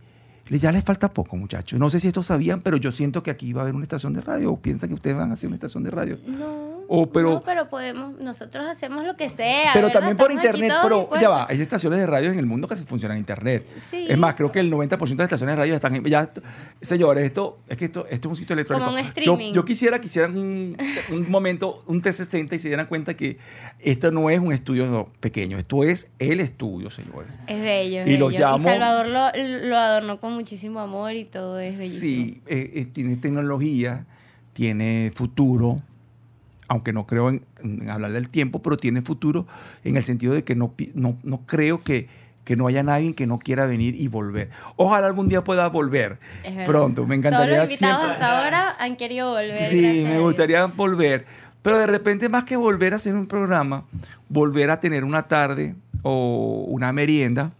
ya 0.57 0.71
les 0.71 0.83
falta 0.83 1.13
poco, 1.13 1.37
muchachos. 1.37 1.79
No 1.79 1.89
sé 1.89 1.99
si 1.99 2.07
esto 2.07 2.23
sabían, 2.23 2.61
pero 2.61 2.77
yo 2.77 2.91
siento 2.91 3.21
que 3.21 3.29
aquí 3.29 3.53
va 3.53 3.61
a 3.61 3.63
haber 3.63 3.75
una 3.75 3.83
estación 3.83 4.13
de 4.13 4.21
radio. 4.21 4.51
¿O 4.51 4.59
piensan 4.59 4.89
que 4.89 4.95
ustedes 4.95 5.15
van 5.15 5.29
a 5.29 5.33
hacer 5.33 5.47
una 5.47 5.57
estación 5.57 5.83
de 5.83 5.91
radio? 5.91 6.17
No. 6.25 6.68
O, 6.91 7.05
pero- 7.11 7.29
no, 7.29 7.43
pero 7.43 7.69
podemos, 7.69 8.19
nosotros 8.19 8.65
hacemos 8.67 9.05
lo 9.05 9.15
que 9.15 9.29
sea. 9.29 9.69
pero 9.73 9.87
¿verdad? 9.87 9.99
también 9.99 10.17
por 10.17 10.31
Estamos 10.31 10.45
internet, 10.59 10.77
pero 10.81 11.09
ya 11.21 11.29
va, 11.29 11.45
hay 11.47 11.61
estaciones 11.61 11.99
de 11.99 12.07
radio 12.07 12.31
en 12.31 12.39
el 12.39 12.47
mundo 12.47 12.67
que 12.67 12.75
se 12.75 12.83
funcionan 12.83 13.17
en 13.17 13.21
internet. 13.21 13.63
Sí. 13.77 14.07
Es 14.09 14.17
más, 14.17 14.33
creo 14.33 14.51
que 14.51 14.59
el 14.59 14.71
90% 14.71 14.97
de 14.97 15.15
las 15.15 15.25
estaciones 15.27 15.55
de 15.55 15.61
radio 15.61 15.75
están 15.75 15.95
en- 15.95 16.03
ya 16.05 16.31
señores, 16.81 17.25
esto 17.25 17.59
es 17.67 17.77
que 17.77 17.85
esto, 17.85 18.07
esto 18.09 18.27
es 18.27 18.31
un 18.31 18.35
sitio 18.35 18.53
electrónico. 18.53 18.87
Como 18.87 18.97
un 18.97 19.03
Yo, 19.03 19.07
streaming. 19.09 19.53
yo 19.53 19.63
quisiera 19.65 20.01
que 20.01 20.07
hicieran 20.07 20.35
un, 20.35 20.75
un 21.11 21.29
momento, 21.29 21.83
un 21.85 22.01
360 22.01 22.55
y 22.55 22.59
se 22.59 22.69
dieran 22.69 22.87
cuenta 22.87 23.13
que 23.15 23.37
esto 23.79 24.09
no 24.09 24.31
es 24.31 24.39
un 24.39 24.51
estudio 24.51 24.87
no, 24.87 25.09
pequeño, 25.19 25.59
esto 25.59 25.83
es 25.83 26.11
el 26.17 26.39
estudio, 26.39 26.89
señores. 26.89 27.39
Es 27.45 27.61
bello. 27.61 28.01
es 28.01 28.07
Y 28.07 28.17
lo 28.17 28.29
bello. 28.29 28.39
llamo- 28.39 28.63
Salvador 28.63 29.07
lo, 29.07 29.67
lo 29.67 29.77
adornó 29.77 30.19
con 30.19 30.33
muchísimo 30.33 30.79
amor 30.79 31.13
y 31.13 31.25
todo 31.25 31.59
es 31.59 31.77
bellísimo. 31.77 31.99
Sí, 32.25 32.41
eh, 32.47 32.71
eh, 32.73 32.85
tiene 32.85 33.15
tecnología, 33.17 34.07
tiene 34.53 35.11
futuro, 35.15 35.81
aunque 36.70 36.93
no 36.93 37.05
creo 37.05 37.30
en, 37.30 37.43
en 37.61 37.89
hablar 37.89 38.11
del 38.13 38.30
tiempo, 38.30 38.61
pero 38.61 38.78
tiene 38.78 39.01
futuro 39.01 39.45
en 39.84 39.97
el 39.97 40.03
sentido 40.03 40.34
de 40.34 40.43
que 40.43 40.55
no, 40.55 40.74
no, 40.93 41.17
no 41.24 41.41
creo 41.45 41.84
que, 41.84 42.07
que 42.45 42.55
no 42.55 42.67
haya 42.67 42.84
nadie 42.84 43.13
que 43.13 43.28
no 43.28 43.38
quiera 43.39 43.65
venir 43.65 43.95
y 43.95 44.07
volver. 44.07 44.49
Ojalá 44.78 45.07
algún 45.07 45.28
día 45.28 45.43
pueda 45.43 45.67
volver 45.67 46.20
pronto, 46.65 47.01
me 47.05 47.17
Todos 47.17 47.17
encantaría 47.17 47.57
los 47.57 47.65
invitados 47.65 47.97
siempre. 48.05 48.13
hasta 48.26 48.43
ahora 48.43 48.76
han 48.80 48.95
querido 48.95 49.30
volver. 49.32 49.67
Sí, 49.67 50.03
me 50.07 50.20
gustaría 50.20 50.65
volver. 50.67 51.26
Pero 51.61 51.78
de 51.78 51.88
repente, 51.88 52.30
más 52.30 52.45
que 52.45 52.55
volver 52.55 52.93
a 52.93 52.95
hacer 52.95 53.13
un 53.15 53.28
programa, 53.28 53.84
volver 54.30 54.70
a 54.70 54.80
tener 54.80 55.03
una 55.03 55.28
tarde 55.28 55.76
o 56.03 56.63
una 56.70 56.93
merienda 56.93 57.51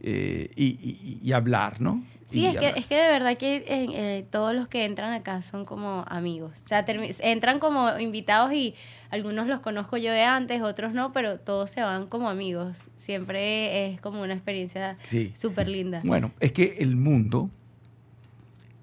eh, 0.00 0.50
y, 0.56 0.66
y- 0.66 1.20
y 1.22 1.32
hablar, 1.32 1.80
¿no? 1.80 2.02
Sí, 2.28 2.40
Y 2.40 2.46
es 2.46 2.58
que, 2.58 2.68
es 2.76 2.86
que 2.86 2.94
de 2.96 3.08
verdad 3.10 3.36
que 3.38 3.56
eh, 3.56 3.64
eh, 3.68 4.26
todos 4.30 4.54
los 4.54 4.68
que 4.68 4.84
entran 4.84 5.14
acá 5.14 5.40
son 5.40 5.64
como 5.64 6.04
amigos. 6.08 6.60
O 6.62 6.68
sea, 6.68 6.84
entran 7.22 7.58
como 7.58 7.98
invitados 7.98 8.52
y 8.52 8.74
algunos 9.08 9.46
los 9.46 9.60
conozco 9.60 9.96
yo 9.96 10.12
de 10.12 10.22
antes, 10.24 10.60
otros 10.60 10.92
no, 10.92 11.10
pero 11.14 11.40
todos 11.40 11.70
se 11.70 11.80
van 11.82 12.06
como 12.06 12.28
amigos. 12.28 12.88
Siempre 12.96 13.86
es 13.86 14.00
como 14.02 14.20
una 14.20 14.34
experiencia 14.34 14.98
Sí. 15.04 15.32
súper 15.34 15.68
linda. 15.68 16.02
Bueno, 16.04 16.32
es 16.38 16.52
que 16.52 16.76
el 16.80 16.96
mundo 16.96 17.48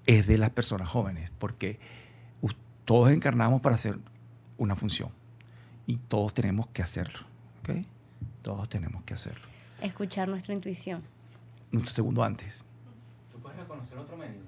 es 0.06 0.26
de 0.26 0.38
las 0.38 0.50
personas 0.50 0.88
jóvenes, 0.88 1.30
porque 1.38 1.78
todos 2.84 3.10
encarnamos 3.10 3.60
para 3.60 3.74
hacer 3.74 3.98
una 4.58 4.76
función 4.76 5.10
y 5.86 5.96
todos 5.96 6.32
tenemos 6.34 6.66
que 6.68 6.82
hacerlo, 6.82 7.18
¿ok? 7.60 7.84
Todos 8.42 8.68
tenemos 8.68 9.02
que 9.04 9.14
hacerlo. 9.14 9.44
Escuchar 9.86 10.28
nuestra 10.28 10.54
intuición. 10.54 11.02
Un 11.72 11.86
segundo 11.86 12.22
antes. 12.22 12.64
¿Tú 13.32 13.38
puedes 13.38 13.58
reconocer 13.58 13.98
otro 13.98 14.16
medio? 14.16 14.40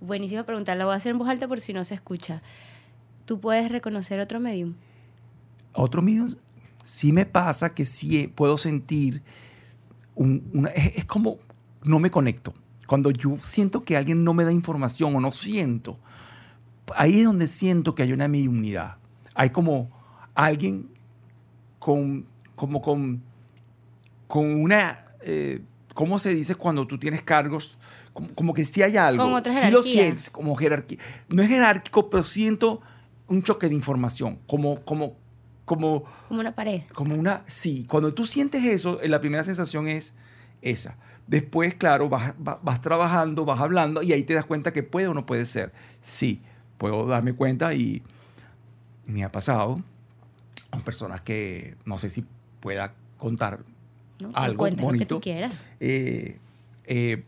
Buenísima 0.00 0.42
pregunta, 0.44 0.74
la 0.74 0.84
voy 0.84 0.94
a 0.94 0.96
hacer 0.96 1.12
en 1.12 1.18
voz 1.18 1.28
alta 1.28 1.46
por 1.46 1.60
si 1.60 1.72
no 1.72 1.84
se 1.84 1.94
escucha. 1.94 2.42
¿Tú 3.24 3.38
puedes 3.40 3.70
reconocer 3.70 4.18
otro 4.18 4.40
medium? 4.40 4.74
Otro 5.72 6.02
mío, 6.02 6.24
sí 6.84 7.12
me 7.12 7.24
pasa 7.24 7.72
que 7.74 7.84
sí 7.84 8.26
puedo 8.26 8.56
sentir, 8.58 9.22
un- 10.16 10.50
una, 10.52 10.70
es, 10.70 10.96
es 10.98 11.04
como 11.04 11.38
no 11.84 11.98
me 12.00 12.10
conecto. 12.10 12.52
Cuando 12.86 13.10
yo 13.10 13.38
siento 13.42 13.84
que 13.84 13.96
alguien 13.96 14.24
no 14.24 14.34
me 14.34 14.44
da 14.44 14.52
información 14.52 15.14
o 15.16 15.20
no 15.20 15.30
siento, 15.32 15.98
ahí 16.96 17.20
es 17.20 17.24
donde 17.24 17.46
siento 17.46 17.94
que 17.94 18.02
hay 18.02 18.12
una 18.12 18.26
mediunidad. 18.28 18.96
Hay 19.34 19.50
como 19.50 19.88
alguien 20.34 20.88
con, 21.78 22.26
como 22.56 22.82
con, 22.82 23.22
con 24.32 24.46
una, 24.62 25.04
eh, 25.20 25.60
¿cómo 25.92 26.18
se 26.18 26.34
dice 26.34 26.54
cuando 26.54 26.86
tú 26.86 26.98
tienes 26.98 27.20
cargos? 27.20 27.76
Como, 28.14 28.28
como 28.34 28.54
que 28.54 28.64
sí 28.64 28.80
hay 28.82 28.96
algo. 28.96 29.24
Como 29.24 29.36
otra 29.36 29.60
sí 29.60 29.70
lo 29.70 29.82
sientes, 29.82 30.30
como 30.30 30.54
jerarquía. 30.56 30.96
No 31.28 31.42
es 31.42 31.50
jerárquico, 31.50 32.08
pero 32.08 32.22
siento 32.22 32.80
un 33.28 33.42
choque 33.42 33.68
de 33.68 33.74
información, 33.74 34.38
como, 34.46 34.80
como, 34.86 35.18
como, 35.66 36.04
Como 36.28 36.40
una 36.40 36.54
pared. 36.54 36.80
como 36.94 37.14
una, 37.14 37.44
sí, 37.46 37.84
cuando 37.86 38.14
tú 38.14 38.24
sientes 38.24 38.64
eso, 38.64 39.02
eh, 39.02 39.08
la 39.08 39.20
primera 39.20 39.44
sensación 39.44 39.86
es 39.86 40.14
esa. 40.62 40.96
Después, 41.26 41.74
claro, 41.74 42.08
vas, 42.08 42.32
va- 42.36 42.58
vas 42.62 42.80
trabajando, 42.80 43.44
vas 43.44 43.60
hablando 43.60 44.02
y 44.02 44.14
ahí 44.14 44.22
te 44.22 44.32
das 44.32 44.46
cuenta 44.46 44.72
que 44.72 44.82
puede 44.82 45.08
o 45.08 45.14
no 45.14 45.26
puede 45.26 45.44
ser. 45.44 45.74
Sí, 46.00 46.40
puedo 46.78 47.06
darme 47.06 47.34
cuenta 47.34 47.74
y 47.74 48.02
me 49.04 49.24
ha 49.24 49.30
pasado 49.30 49.82
con 50.70 50.80
personas 50.80 51.20
que 51.20 51.76
no 51.84 51.98
sé 51.98 52.08
si 52.08 52.24
pueda 52.60 52.94
contar 53.18 53.60
¿no? 54.22 54.30
algo 54.34 54.68
lo 54.68 54.76
que 54.76 54.82
bonito. 54.82 55.16
tú 55.16 55.20
quieras. 55.20 55.52
Eh, 55.80 56.38
eh, 56.84 57.24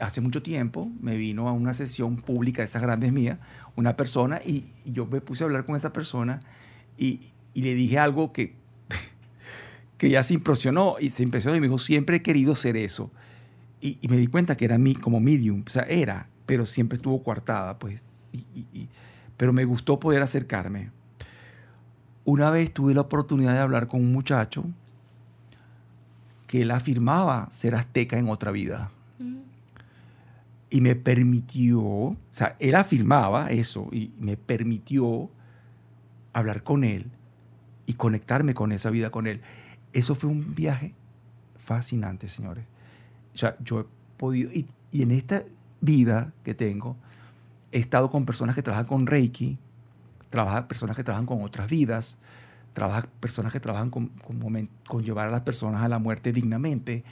hace 0.00 0.20
mucho 0.20 0.42
tiempo 0.42 0.90
me 1.00 1.16
vino 1.16 1.48
a 1.48 1.52
una 1.52 1.74
sesión 1.74 2.16
pública 2.16 2.62
de 2.62 2.66
esas 2.66 2.82
grandes 2.82 3.12
mías 3.12 3.38
una 3.76 3.96
persona 3.96 4.40
y, 4.44 4.64
yo 4.84 5.06
me 5.06 5.20
puse 5.20 5.44
a 5.44 5.46
hablar 5.46 5.64
con 5.64 5.76
esa 5.76 5.92
persona 5.92 6.40
y, 6.98 7.20
y 7.54 7.62
le 7.62 7.74
dije 7.74 7.98
algo 7.98 8.32
que, 8.32 8.54
que 9.98 10.10
ya 10.10 10.22
se 10.22 10.34
impresionó 10.34 10.96
y 11.00 11.10
se 11.10 11.22
impresionó 11.22 11.56
y 11.56 11.60
me 11.60 11.66
dijo, 11.66 11.78
siempre 11.78 12.16
he 12.16 12.22
querido 12.22 12.54
ser 12.54 12.76
eso. 12.76 13.10
Y, 13.80 13.98
y 14.00 14.08
me 14.08 14.16
di 14.16 14.28
cuenta 14.28 14.56
que 14.56 14.64
era 14.64 14.78
mí 14.78 14.94
como 14.94 15.18
medium, 15.18 15.64
o 15.66 15.70
sea, 15.70 15.82
era, 15.82 16.28
pero 16.46 16.66
siempre 16.66 16.96
estuvo 16.96 17.22
coartada, 17.22 17.78
pues. 17.78 18.04
Y- 18.32 18.88
pero 19.36 19.52
me 19.52 19.64
gustó 19.64 19.98
poder 19.98 20.22
acercarme. 20.22 20.90
Una 22.24 22.50
vez 22.50 22.72
tuve 22.72 22.94
la 22.94 23.00
oportunidad 23.00 23.54
de 23.54 23.58
hablar 23.58 23.88
con 23.88 24.00
un 24.00 24.12
muchacho 24.12 24.64
que 26.52 26.60
él 26.60 26.70
afirmaba 26.70 27.48
ser 27.50 27.74
azteca 27.74 28.18
en 28.18 28.28
otra 28.28 28.50
vida. 28.50 28.90
Mm. 29.18 29.38
Y 30.68 30.82
me 30.82 30.94
permitió, 30.96 31.80
o 31.80 32.16
sea, 32.30 32.56
él 32.58 32.74
afirmaba 32.74 33.50
eso 33.50 33.88
y 33.90 34.12
me 34.18 34.36
permitió 34.36 35.30
hablar 36.34 36.62
con 36.62 36.84
él 36.84 37.10
y 37.86 37.94
conectarme 37.94 38.52
con 38.52 38.70
esa 38.70 38.90
vida 38.90 39.08
con 39.08 39.26
él. 39.26 39.40
Eso 39.94 40.14
fue 40.14 40.28
un 40.28 40.54
viaje 40.54 40.94
fascinante, 41.56 42.28
señores. 42.28 42.66
O 43.34 43.38
sea, 43.38 43.56
yo 43.64 43.80
he 43.80 43.86
podido, 44.18 44.52
y, 44.52 44.66
y 44.90 45.00
en 45.00 45.12
esta 45.12 45.44
vida 45.80 46.34
que 46.44 46.52
tengo, 46.52 46.98
he 47.70 47.78
estado 47.78 48.10
con 48.10 48.26
personas 48.26 48.54
que 48.54 48.62
trabajan 48.62 48.88
con 48.88 49.06
Reiki, 49.06 49.56
trabajan 50.28 50.68
personas 50.68 50.96
que 50.96 51.02
trabajan 51.02 51.24
con 51.24 51.40
otras 51.40 51.66
vidas, 51.66 52.18
trabajan 52.72 53.08
personas 53.20 53.52
que 53.52 53.60
trabajan 53.60 53.90
con, 53.90 54.08
con, 54.08 54.68
con 54.86 55.02
llevar 55.04 55.26
a 55.28 55.30
las 55.30 55.42
personas 55.42 55.82
a 55.82 55.88
la 55.88 55.98
muerte 55.98 56.32
dignamente. 56.32 57.04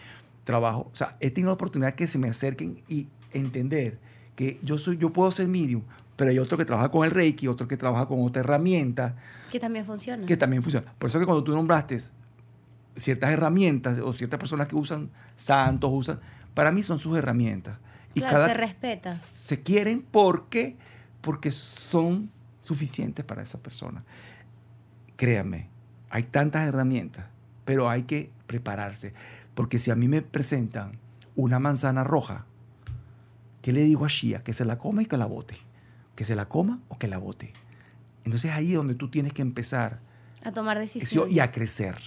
Trabajo, 0.45 0.91
o 0.93 0.97
sea, 0.97 1.17
he 1.21 1.31
tenido 1.31 1.51
la 1.51 1.55
oportunidad 1.55 1.95
que 1.95 2.07
se 2.07 2.19
me 2.19 2.29
acerquen 2.29 2.83
y 2.89 3.09
entender 3.33 3.99
que 4.37 4.59
yo 4.63 4.79
soy, 4.79 4.97
yo 4.97 5.13
puedo 5.13 5.31
ser 5.31 5.49
medium, 5.49 5.83
pero 6.17 6.31
hay 6.31 6.39
otro 6.39 6.57
que 6.59 6.65
trabaja 6.65 6.89
con 6.89 7.05
el 7.05 7.11
Reiki, 7.11 7.47
otro 7.47 7.69
que 7.69 7.77
trabaja 7.77 8.07
con 8.07 8.23
otra 8.25 8.41
herramienta 8.41 9.17
Que 9.51 9.61
también 9.61 9.85
funciona. 9.85 10.27
que 10.27 10.37
también 10.37 10.63
funciona. 10.63 10.93
Por 10.99 11.09
eso 11.11 11.19
que 11.19 11.27
cuando 11.27 11.45
tú 11.45 11.53
nombraste 11.53 11.99
ciertas 12.97 13.31
herramientas 13.31 14.01
o 14.01 14.13
ciertas 14.13 14.39
personas 14.41 14.67
que 14.67 14.77
usan 14.77 15.11
santos, 15.37 15.91
usan, 15.93 16.21
para 16.55 16.73
mí 16.73 16.83
son 16.83 16.99
sus 16.99 17.17
herramientas. 17.17 17.79
Y 18.15 18.21
Claro, 18.21 18.37
cada 18.39 18.49
se 18.49 18.55
respeta. 18.55 19.11
se 19.11 19.63
quieren 19.63 20.03
porque 20.11 20.77
porque 21.21 21.51
son 21.51 22.31
suficientes 22.61 23.25
para 23.25 23.43
esa 23.43 23.59
persona. 23.63 24.03
Créanme, 25.21 25.69
hay 26.09 26.23
tantas 26.23 26.67
herramientas, 26.67 27.27
pero 27.67 27.91
hay 27.91 28.05
que 28.05 28.31
prepararse, 28.47 29.13
porque 29.55 29.79
si 29.79 29.91
a 29.91 29.95
mí 29.95 30.09
me 30.09 30.23
presentan 30.23 30.99
una 31.37 31.59
manzana 31.59 32.05
roja, 32.05 32.47
¿qué 33.61 33.75
le 33.75 33.83
digo 33.83 34.07
a 34.07 34.09
Shia? 34.09 34.43
Que 34.43 34.55
se 34.55 34.65
la 34.65 34.79
coma 34.79 35.03
y 35.03 35.05
que 35.07 35.19
la 35.19 35.27
bote. 35.27 35.57
Que 36.17 36.25
se 36.25 36.35
la 36.35 36.49
coma 36.49 36.81
o 36.89 36.99
que 36.99 37.07
la 37.07 37.19
bote. 37.19 37.53
Entonces 38.25 38.51
ahí 38.53 38.71
es 38.71 38.77
donde 38.77 38.95
tú 38.95 39.11
tienes 39.11 39.35
que 39.35 39.43
empezar 39.43 40.01
A 40.43 40.53
tomar 40.53 40.79
decisiones. 40.79 41.35
y 41.35 41.41
a 41.41 41.53
crecer. 41.53 41.99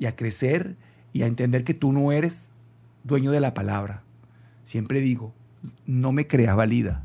Y 0.00 0.06
a 0.06 0.16
crecer 0.16 0.76
y 1.12 1.22
a 1.22 1.26
entender 1.28 1.62
que 1.62 1.74
tú 1.74 1.92
no 1.92 2.10
eres 2.10 2.50
dueño 3.04 3.30
de 3.30 3.38
la 3.38 3.54
palabra. 3.54 4.02
Siempre 4.64 5.00
digo, 5.00 5.36
no 5.86 6.10
me 6.10 6.26
creas 6.26 6.56
valida, 6.56 7.04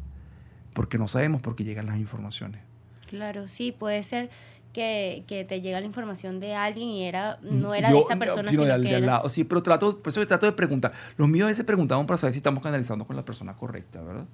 porque 0.74 0.97
no 0.97 1.07
sabemos 1.07 1.39
por 1.43 1.55
qué 1.55 1.64
llegan 1.66 1.86
las 1.86 1.99
informaciones. 1.99 2.72
Claro, 3.14 3.47
sí, 3.47 3.72
puede 3.72 4.01
ser 4.01 4.32
que, 4.74 5.24
que 5.28 5.45
te 5.45 5.61
llega 5.61 5.80
la 5.80 5.86
información 5.86 6.39
de 6.39 6.55
alguien 6.55 6.89
y 6.89 7.03
era 7.03 7.38
no 7.43 7.76
era 7.76 7.91
Yo- 7.91 7.97
de 7.97 8.01
esa 8.01 8.16
persona, 8.18 8.49
sino 8.49 8.64
sino 8.64 8.66
de 8.66 8.72
al- 8.72 8.82
que 8.84 8.89
de 8.89 8.95
al 8.95 9.03
era- 9.03 9.11
lado. 9.18 9.30
Sí, 9.30 9.43
pero 9.43 9.61
trato, 9.61 9.99
por 9.99 10.09
eso 10.09 10.26
trato 10.26 10.47
de 10.47 10.51
preguntar. 10.53 10.91
Los 11.16 11.30
míos 11.30 11.45
a 11.45 11.49
veces 11.49 11.64
preguntamos 11.64 12.07
para 12.07 12.18
saber 12.18 12.34
si 12.34 12.38
estamos 12.39 12.64
canalizando 12.64 13.05
con 13.05 13.16
la 13.16 13.24
persona 13.24 13.53
correcta, 13.55 14.01
¿verdad? 14.01 14.26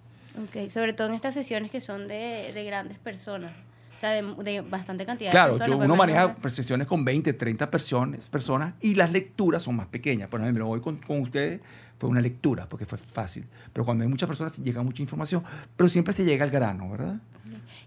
Ok, 0.41 0.69
sobre 0.69 0.93
todo 0.93 1.07
en 1.09 1.13
estas 1.15 1.33
sesiones 1.33 1.71
que 1.71 1.81
son 1.81 2.07
de, 2.07 2.51
de 2.53 2.63
grandes 2.63 2.97
personas. 2.99 3.51
O 3.93 3.99
sea, 3.99 4.11
de, 4.11 4.21
de 4.45 4.61
bastante 4.61 5.05
cantidad 5.05 5.31
Claro, 5.31 5.55
de 5.55 5.59
yo- 5.59 5.65
personas. 5.65 5.85
uno 5.85 5.87
pues, 5.95 5.97
maneja 5.97 6.23
imagínate. 6.23 6.49
sesiones 6.51 6.87
con 6.87 7.03
20, 7.03 7.33
30 7.33 7.69
personas, 7.69 8.29
personas 8.29 8.75
y 8.79 8.95
las 8.95 9.11
lecturas 9.11 9.63
son 9.63 9.75
más 9.75 9.87
pequeñas. 9.87 10.29
Por 10.29 10.39
ejemplo, 10.39 10.69
hoy 10.69 10.79
con, 10.79 10.95
con 10.99 11.19
ustedes 11.19 11.59
fue 11.97 12.09
una 12.09 12.21
lectura 12.21 12.69
porque 12.69 12.85
fue 12.85 12.97
fácil. 12.97 13.45
Pero 13.73 13.83
cuando 13.83 14.03
hay 14.05 14.09
muchas 14.09 14.27
personas 14.27 14.57
llega 14.59 14.81
mucha 14.83 15.01
información, 15.01 15.43
pero 15.75 15.89
siempre 15.89 16.13
se 16.13 16.23
llega 16.23 16.45
al 16.45 16.49
grano, 16.49 16.89
¿verdad? 16.89 17.17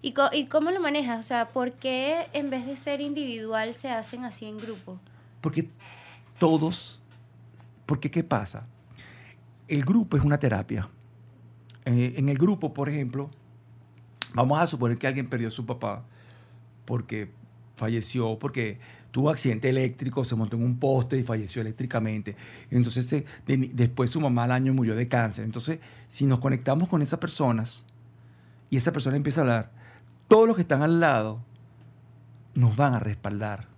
¿Y, 0.00 0.14
¿Y 0.32 0.46
cómo 0.46 0.70
lo 0.70 0.80
manejas? 0.80 1.20
O 1.20 1.22
sea, 1.22 1.48
¿por 1.50 1.72
qué 1.72 2.26
en 2.32 2.50
vez 2.50 2.66
de 2.66 2.76
ser 2.76 3.00
individual 3.00 3.74
se 3.74 3.90
hacen 3.90 4.24
así 4.24 4.46
en 4.46 4.58
grupo? 4.58 4.98
Porque 5.40 5.68
todos, 6.38 7.02
porque 7.86 8.10
¿qué 8.10 8.22
pasa? 8.24 8.66
El 9.68 9.84
grupo 9.84 10.16
es 10.16 10.24
una 10.24 10.38
terapia. 10.38 10.88
En 11.84 12.28
el 12.28 12.38
grupo, 12.38 12.72
por 12.72 12.88
ejemplo, 12.88 13.30
vamos 14.34 14.60
a 14.60 14.66
suponer 14.66 14.98
que 14.98 15.06
alguien 15.06 15.26
perdió 15.28 15.48
a 15.48 15.50
su 15.50 15.66
papá 15.66 16.04
porque 16.84 17.30
falleció, 17.76 18.38
porque 18.38 18.78
tuvo 19.10 19.30
accidente 19.30 19.68
eléctrico, 19.68 20.24
se 20.24 20.34
montó 20.36 20.56
en 20.56 20.62
un 20.62 20.78
poste 20.78 21.18
y 21.18 21.22
falleció 21.22 21.60
eléctricamente. 21.62 22.36
Entonces, 22.70 23.06
se- 23.08 23.24
de- 23.46 23.70
después 23.74 24.10
su 24.10 24.20
mamá 24.20 24.44
al 24.44 24.52
año 24.52 24.72
murió 24.74 24.94
de 24.94 25.08
cáncer. 25.08 25.44
Entonces, 25.44 25.80
si 26.08 26.26
nos 26.26 26.38
conectamos 26.38 26.88
con 26.88 27.02
esas 27.02 27.18
personas 27.18 27.84
y 28.72 28.78
esa 28.78 28.90
persona 28.90 29.18
empieza 29.18 29.42
a 29.42 29.44
hablar, 29.44 29.70
todos 30.28 30.46
los 30.46 30.56
que 30.56 30.62
están 30.62 30.82
al 30.82 30.98
lado 30.98 31.44
nos 32.54 32.74
van 32.74 32.94
a 32.94 33.00
respaldar. 33.00 33.68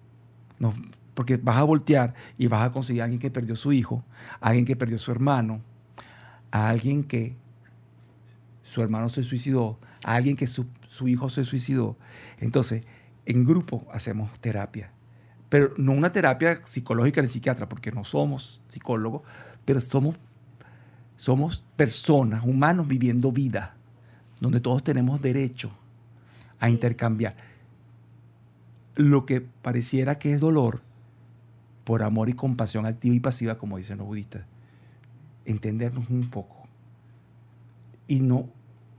Porque 1.14 1.36
vas 1.36 1.56
a 1.56 1.64
voltear 1.64 2.14
y 2.38 2.46
vas 2.46 2.64
a 2.64 2.70
conseguir 2.70 3.02
a 3.02 3.06
alguien 3.06 3.18
que 3.18 3.28
perdió 3.28 3.56
su 3.56 3.72
hijo, 3.72 4.04
a 4.40 4.50
alguien 4.50 4.64
que 4.64 4.76
perdió 4.76 4.96
su 4.98 5.10
hermano, 5.10 5.62
a 6.52 6.68
alguien 6.68 7.02
que 7.02 7.34
su 8.62 8.82
hermano 8.82 9.08
se 9.08 9.24
suicidó, 9.24 9.80
a 10.04 10.14
alguien 10.14 10.36
que 10.36 10.46
su, 10.46 10.68
su 10.86 11.08
hijo 11.08 11.28
se 11.28 11.44
suicidó. 11.44 11.96
Entonces, 12.38 12.84
en 13.26 13.44
grupo 13.44 13.88
hacemos 13.92 14.38
terapia. 14.38 14.92
Pero 15.48 15.74
no 15.76 15.90
una 15.90 16.12
terapia 16.12 16.60
psicológica 16.64 17.20
ni 17.20 17.26
psiquiatra, 17.26 17.68
porque 17.68 17.90
no 17.90 18.04
somos 18.04 18.62
psicólogos, 18.68 19.22
pero 19.64 19.80
somos, 19.80 20.14
somos 21.16 21.64
personas, 21.74 22.44
humanos 22.44 22.86
viviendo 22.86 23.32
vida, 23.32 23.73
donde 24.44 24.60
todos 24.60 24.82
tenemos 24.84 25.20
derecho 25.20 25.70
a 26.60 26.70
intercambiar 26.70 27.36
lo 28.96 29.26
que 29.26 29.40
pareciera 29.40 30.18
que 30.18 30.32
es 30.32 30.40
dolor 30.40 30.82
por 31.84 32.02
amor 32.02 32.28
y 32.28 32.34
compasión 32.34 32.86
activa 32.86 33.14
y 33.14 33.20
pasiva, 33.20 33.58
como 33.58 33.76
dicen 33.76 33.98
los 33.98 34.06
budistas. 34.06 34.44
Entendernos 35.44 36.08
un 36.08 36.30
poco. 36.30 36.56
Y 38.06 38.20
no 38.20 38.48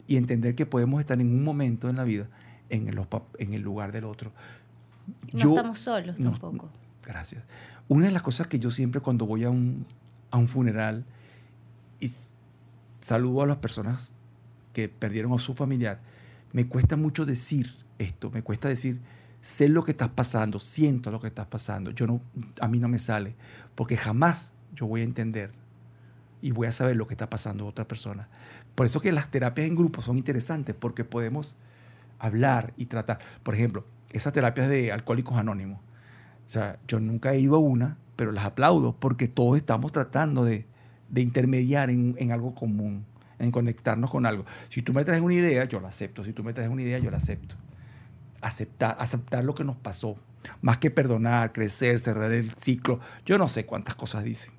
y 0.07 0.17
entender 0.17 0.53
que 0.53 0.65
podemos 0.67 0.99
estar 0.99 1.19
en 1.19 1.29
un 1.29 1.43
momento 1.43 1.89
en 1.89 1.95
la 1.95 2.03
vida 2.03 2.27
en 2.69 2.87
el, 2.87 2.97
pap- 2.97 3.23
en 3.39 3.53
el 3.53 3.61
lugar 3.61 3.91
del 3.91 4.03
otro. 4.03 4.31
No 5.33 5.39
Yo- 5.39 5.49
estamos 5.49 5.79
solos 5.79 6.19
no, 6.19 6.31
tampoco. 6.31 6.69
Gracias. 7.03 7.43
Una 7.87 8.07
de 8.07 8.11
las 8.11 8.21
cosas 8.21 8.47
que 8.47 8.59
yo 8.59 8.69
siempre 8.71 8.99
cuando 9.01 9.25
voy 9.25 9.43
a 9.43 9.49
un, 9.49 9.85
a 10.31 10.37
un 10.37 10.47
funeral 10.47 11.05
y 11.99 12.11
saludo 12.99 13.43
a 13.43 13.47
las 13.47 13.57
personas 13.57 14.13
que 14.76 14.89
perdieron 14.89 15.32
a 15.32 15.39
su 15.39 15.53
familiar, 15.53 16.01
me 16.51 16.67
cuesta 16.67 16.97
mucho 16.97 17.26
decir 17.26 17.73
esto, 17.97 18.30
me 18.30 18.43
cuesta 18.43 18.67
decir, 18.67 18.99
sé 19.39 19.69
lo 19.69 19.86
que 19.86 19.91
estás 19.91 20.09
pasando, 20.09 20.59
siento 20.59 21.11
lo 21.11 21.21
que 21.21 21.28
estás 21.28 21.47
pasando. 21.47 21.91
Yo 21.91 22.05
no, 22.05 22.19
a 22.59 22.67
mí 22.67 22.80
no 22.80 22.89
me 22.89 22.99
sale, 22.99 23.36
porque 23.73 23.95
jamás 23.95 24.51
yo 24.73 24.86
voy 24.86 24.99
a 24.99 25.05
entender 25.05 25.51
y 26.41 26.51
voy 26.51 26.67
a 26.67 26.73
saber 26.73 26.97
lo 26.97 27.07
que 27.07 27.13
está 27.13 27.30
pasando 27.30 27.63
a 27.63 27.69
otra 27.69 27.88
persona. 27.88 28.28
Por 28.76 28.86
eso 28.86 28.99
que 28.99 29.13
las 29.13 29.32
terapias 29.32 29.65
en 29.65 29.76
grupo 29.76 30.01
son 30.01 30.17
interesantes, 30.17 30.76
porque 30.78 31.05
podemos 31.05 31.55
hablar 32.19 32.73
y 32.76 32.88
tratar. 32.88 33.19
Por 33.43 33.55
ejemplo, 33.55 33.86
esas 34.11 34.34
terapias 34.34 34.67
de 34.67 34.91
alcohólicos 34.91 35.38
anónimos. 35.38 35.80
O 36.45 36.49
sea, 36.49 36.80
yo 36.86 36.99
nunca 36.99 37.34
he 37.34 37.39
ido 37.39 37.55
a 37.55 37.59
una, 37.59 37.97
pero 38.17 38.34
las 38.34 38.43
aplaudo 38.43 38.93
porque 38.99 39.30
todos 39.30 39.55
estamos 39.55 39.93
tratando 39.93 40.43
de, 40.43 40.65
de 41.09 41.21
intermediar 41.21 41.89
en, 41.89 42.15
en 42.17 42.34
algo 42.34 42.53
común, 42.53 43.05
en 43.39 43.51
conectarnos 43.51 44.09
con 44.09 44.25
algo. 44.25 44.45
Si 44.69 44.81
tú 44.81 44.93
me 44.93 45.03
traes 45.03 45.21
una 45.21 45.33
idea, 45.33 45.65
yo 45.65 45.79
la 45.79 45.89
acepto. 45.89 46.23
Si 46.23 46.33
tú 46.33 46.43
me 46.43 46.53
traes 46.53 46.69
una 46.69 46.81
idea, 46.81 46.99
yo 46.99 47.11
la 47.11 47.17
acepto. 47.17 47.55
Aceptar, 48.41 48.95
aceptar 48.99 49.43
lo 49.43 49.55
que 49.55 49.63
nos 49.63 49.75
pasó. 49.75 50.17
Más 50.61 50.77
que 50.77 50.91
perdonar, 50.91 51.51
crecer, 51.51 51.99
cerrar 51.99 52.31
el 52.31 52.51
ciclo. 52.55 52.99
Yo 53.25 53.38
no 53.38 53.47
sé 53.47 53.65
cuántas 53.65 53.95
cosas 53.95 54.23
dicen. 54.23 54.53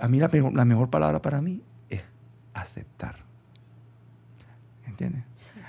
A 0.00 0.08
mí 0.08 0.18
la, 0.18 0.28
mejor 0.64 0.90
palabra 0.90 1.22
para 1.22 1.40
mí 1.40 1.62
es 1.88 2.02
aceptar. 2.52 3.18
¿Entiendes? 4.86 5.22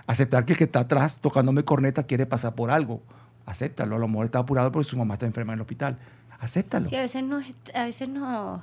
Aceptar 0.08 0.46
que 0.46 0.54
el 0.54 0.58
que 0.58 0.66
está 0.66 0.82
atrás 0.82 1.20
tocándome 1.20 1.64
corneta 1.64 2.04
quiere 2.04 2.26
pasar 2.26 2.56
por 2.56 2.72
algo. 2.72 3.02
Acéptalo. 3.46 3.96
A 3.96 4.00
lo 4.00 4.08
mejor 4.08 4.26
está 4.26 4.40
apurado 4.40 4.72
porque 4.72 4.90
su 4.90 4.98
mamá 4.98 5.14
está 5.14 5.26
enferma 5.26 5.54
en 5.54 5.58
el 5.58 5.62
hospital. 5.62 5.98
Acéptalo. 6.40 6.88
Sí, 6.88 6.96
a 6.96 7.02
veces 7.02 7.24
nos, 7.24 7.46
a 7.74 7.86
veces 7.86 8.10
nos 8.10 8.62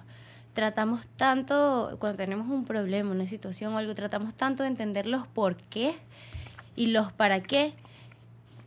tratamos 0.52 1.06
tanto, 1.16 1.96
cuando 1.98 2.16
tenemos 2.16 2.48
un 2.48 2.64
problema, 2.64 3.10
una 3.10 3.26
situación 3.26 3.74
o 3.74 3.78
algo, 3.78 3.94
tratamos 3.94 4.34
tanto 4.34 4.62
de 4.62 4.68
entender 4.68 5.06
los 5.06 5.26
por 5.26 5.56
qué 5.56 5.94
y 6.76 6.88
los 6.88 7.12
para 7.12 7.42
qué, 7.42 7.74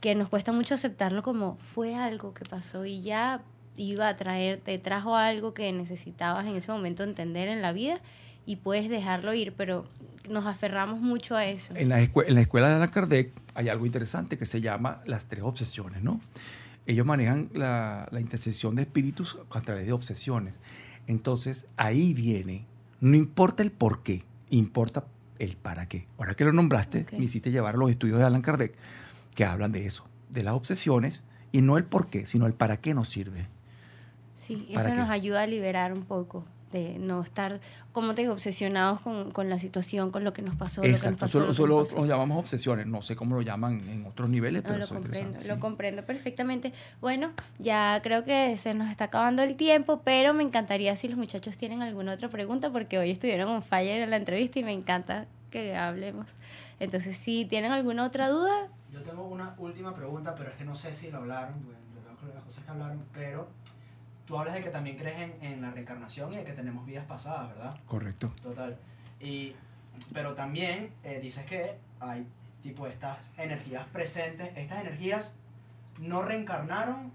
que 0.02 0.16
nos 0.16 0.30
cuesta 0.30 0.52
mucho 0.52 0.76
aceptarlo 0.76 1.24
como 1.24 1.58
fue 1.58 1.96
algo 1.96 2.34
que 2.34 2.44
pasó 2.50 2.86
y 2.86 3.02
ya 3.02 3.42
iba 3.78 4.08
a 4.08 4.16
traer, 4.16 4.60
te 4.60 4.78
trajo 4.78 5.16
algo 5.16 5.54
que 5.54 5.72
necesitabas 5.72 6.46
en 6.46 6.56
ese 6.56 6.72
momento 6.72 7.04
entender 7.04 7.48
en 7.48 7.62
la 7.62 7.72
vida 7.72 8.00
y 8.46 8.58
puedes 8.58 8.90
dejarlo 8.90 9.34
ir, 9.34 9.54
pero 9.54 9.86
nos 10.30 10.46
aferramos 10.46 11.00
mucho 11.00 11.36
a 11.36 11.46
eso. 11.46 11.74
En 11.76 11.90
la, 11.90 12.00
en 12.00 12.36
la 12.36 12.42
escuela 12.42 12.70
de 12.70 12.76
Allan 12.76 12.90
Kardec 12.90 13.32
hay 13.54 13.70
algo 13.70 13.86
interesante 13.86 14.38
que 14.38 14.46
se 14.46 14.62
llama 14.62 15.02
las 15.06 15.26
tres 15.26 15.44
obsesiones, 15.44 16.04
¿no? 16.04 16.20
Ellos 16.88 17.06
manejan 17.06 17.50
la, 17.54 18.08
la 18.12 18.22
intersección 18.22 18.76
de 18.76 18.84
espíritus 18.84 19.40
a 19.50 19.62
través 19.62 19.88
de 19.88 19.94
obsesiones. 19.94 20.56
Entonces, 21.08 21.70
ahí 21.78 22.14
viene, 22.14 22.66
no 23.00 23.16
importa 23.16 23.64
el 23.64 23.72
por 23.72 24.04
qué, 24.04 24.24
importa 24.50 25.06
el 25.40 25.58
para 25.58 25.88
qué. 25.88 26.08
Ahora 26.18 26.36
que 26.36 26.46
lo 26.46 26.54
nombraste, 26.54 27.06
me 27.12 27.26
hiciste 27.26 27.52
llevar 27.52 27.76
a 27.76 27.78
los 27.78 27.90
estudios 27.90 28.20
de 28.20 28.26
Allan 28.26 28.42
Kardec 28.42 28.76
que 29.36 29.46
hablan 29.46 29.72
de 29.72 29.86
eso, 29.86 30.06
de 30.30 30.44
las 30.44 30.54
obsesiones, 30.54 31.24
y 31.52 31.62
no 31.62 31.78
el 31.78 31.84
por 31.86 32.08
qué, 32.08 32.26
sino 32.26 32.48
el 32.48 32.54
para 32.54 32.78
qué 32.78 32.94
nos 32.94 33.10
sirve. 33.10 33.48
Sí, 34.34 34.68
¿Para 34.74 34.90
eso 34.90 34.96
nos 34.96 35.10
ayuda 35.10 35.44
a 35.44 35.48
liberar 35.48 35.94
un 35.94 36.04
poco, 36.04 36.46
de 36.76 37.00
no 37.00 37.22
estar, 37.22 37.60
como 37.92 38.14
te 38.14 38.22
digo, 38.24 38.34
obsesionados 38.34 39.00
con, 39.02 39.32
con 39.32 39.50
la 39.50 39.58
situación, 39.60 40.12
con 40.12 40.24
lo 40.24 40.34
que 40.34 40.42
nos 40.42 40.56
pasó. 40.56 40.82
lo 40.82 40.86
que 40.86 40.92
nos 40.92 41.00
Exacto, 41.00 41.20
pasó, 41.22 41.32
solo, 41.34 41.46
lo 41.46 41.52
que 41.52 41.58
solo 41.58 41.80
nos 41.80 41.90
pasó. 41.90 42.02
lo 42.02 42.06
llamamos 42.06 42.38
obsesiones, 42.40 42.86
no 42.88 43.02
sé 43.02 43.16
cómo 43.16 43.36
lo 43.36 43.42
llaman 43.42 43.88
en 43.90 44.06
otros 44.06 44.30
niveles, 44.30 44.62
No, 44.64 44.68
pero 44.68 44.80
lo 44.80 44.86
eso 44.86 44.94
comprendo, 44.94 45.40
lo 45.46 45.54
sí. 45.56 45.60
comprendo 45.60 46.06
perfectamente. 46.06 46.74
Bueno, 47.02 47.32
ya 47.58 48.00
creo 48.04 48.24
que 48.26 48.58
se 48.58 48.74
nos 48.74 48.90
está 48.92 49.06
acabando 49.06 49.42
el 49.42 49.56
tiempo, 49.56 50.02
pero 50.04 50.34
me 50.34 50.44
encantaría 50.44 50.96
si 50.96 51.08
los 51.08 51.18
muchachos 51.18 51.58
tienen 51.58 51.82
alguna 51.82 52.14
otra 52.14 52.30
pregunta, 52.30 52.72
porque 52.72 52.98
hoy 53.00 53.12
estuvieron 53.12 53.50
on 53.50 53.62
fire 53.64 54.02
en 54.04 54.10
la 54.10 54.18
entrevista 54.18 54.60
y 54.60 54.64
me 54.64 54.74
encanta 54.74 55.26
que 55.52 55.76
hablemos. 55.76 56.28
Entonces, 56.80 57.18
si 57.18 57.46
tienen 57.46 57.72
alguna 57.72 58.06
otra 58.06 58.28
duda, 58.30 58.68
Yo 58.92 59.02
tengo 59.02 59.26
una 59.26 59.56
última 59.58 59.94
pregunta, 59.96 60.36
pero 60.36 60.50
es 60.50 60.56
que 60.56 60.66
no 60.66 60.76
sé 60.76 60.94
si 60.94 61.10
lo 61.12 61.18
hablaron, 61.20 61.54
bueno, 61.64 61.80
todas 62.20 62.36
las 62.36 62.44
cosas 62.44 62.64
que 62.66 62.72
hablaron, 62.72 63.04
pero 63.14 63.48
tú 64.26 64.38
hablas 64.38 64.56
de 64.56 64.62
que 64.62 64.70
también 64.70 64.98
crees 64.98 65.20
en, 65.20 65.44
en 65.44 65.62
la 65.62 65.72
reencarnación 65.72 66.34
y 66.34 66.38
de 66.38 66.44
que 66.44 66.54
tenemos 66.54 66.86
vidas 66.86 67.06
pasadas, 67.06 67.50
¿verdad? 67.50 67.80
Correcto. 67.86 68.32
Total. 68.42 68.78
Y 69.20 69.56
pero 70.14 70.34
también 70.34 70.92
eh, 71.04 71.20
dices 71.22 71.46
que 71.46 71.78
hay 72.00 72.28
tipo 72.62 72.88
estas 72.88 73.18
energías 73.38 73.86
presentes, 73.88 74.52
estas 74.58 74.82
energías 74.82 75.36
no 76.00 76.24
reencarnaron 76.24 77.14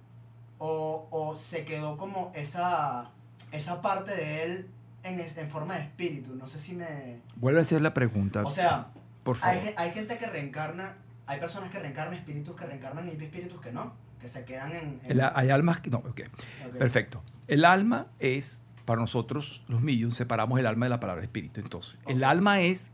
o, 0.58 1.08
o 1.10 1.36
se 1.36 1.64
quedó 1.64 1.96
como 1.96 2.32
esa, 2.34 3.10
esa 3.52 3.82
parte 3.82 4.14
de 4.14 4.44
él 4.44 4.70
en, 5.02 5.20
en 5.20 5.50
forma 5.50 5.76
de 5.76 5.82
espíritu. 5.82 6.34
No 6.36 6.46
sé 6.46 6.58
si 6.60 6.74
me... 6.74 7.20
Vuelve 7.36 7.58
a 7.60 7.62
hacer 7.62 7.82
la 7.82 7.92
pregunta, 7.92 8.42
O 8.44 8.50
sea, 8.50 8.88
por 9.22 9.36
favor. 9.36 9.56
hay, 9.56 9.74
hay 9.76 9.90
gente 9.92 10.16
que 10.18 10.26
reencarna, 10.26 10.96
hay 11.26 11.40
personas 11.40 11.70
que 11.70 11.78
reencarnan 11.78 12.14
espíritus 12.14 12.56
que 12.56 12.66
reencarnan 12.66 13.08
y 13.08 13.22
espíritus 13.22 13.60
que 13.60 13.72
no, 13.72 13.92
que 14.20 14.28
se 14.28 14.44
quedan 14.44 14.72
en... 14.72 15.00
hay 15.34 15.50
almas 15.50 15.80
que... 15.80 15.90
No, 15.90 15.98
ok. 15.98 16.20
Ok. 16.66 16.76
Perfecto. 16.78 17.22
El 17.48 17.64
alma 17.64 18.08
es, 18.18 18.64
para 18.84 19.00
nosotros 19.00 19.64
los 19.68 19.80
mediums, 19.80 20.14
separamos 20.16 20.58
el 20.60 20.66
alma 20.66 20.86
de 20.86 20.90
la 20.90 21.00
palabra 21.00 21.22
espíritu. 21.22 21.60
Entonces, 21.60 21.98
el 22.06 22.22
alma 22.24 22.60
es 22.60 22.92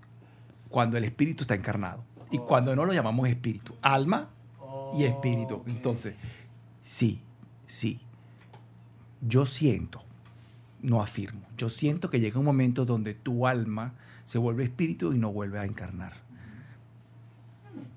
cuando 0.69 0.97
el 0.97 1.05
espíritu 1.05 1.43
está 1.43 1.55
encarnado. 1.55 2.05
Y 2.31 2.39
cuando 2.39 2.75
no 2.75 2.85
lo 2.85 2.93
llamamos 2.93 3.29
espíritu. 3.29 3.75
Alma 3.83 4.31
y 4.95 5.05
espíritu. 5.05 5.63
Entonces, 5.67 6.15
sí, 6.83 7.23
sí. 7.65 8.01
Yo 9.21 9.47
siento, 9.47 10.03
no 10.83 11.03
afirmo, 11.03 11.47
yo 11.57 11.69
siento 11.69 12.11
que 12.11 12.21
llega 12.21 12.39
un 12.39 12.45
momento 12.45 12.85
donde 12.85 13.15
tu 13.15 13.47
alma 13.47 13.95
se 14.25 14.39
vuelve 14.39 14.65
espíritu 14.65 15.13
y 15.13 15.19
no 15.19 15.33
vuelve 15.33 15.59
a 15.59 15.65
encarnar. 15.65 16.13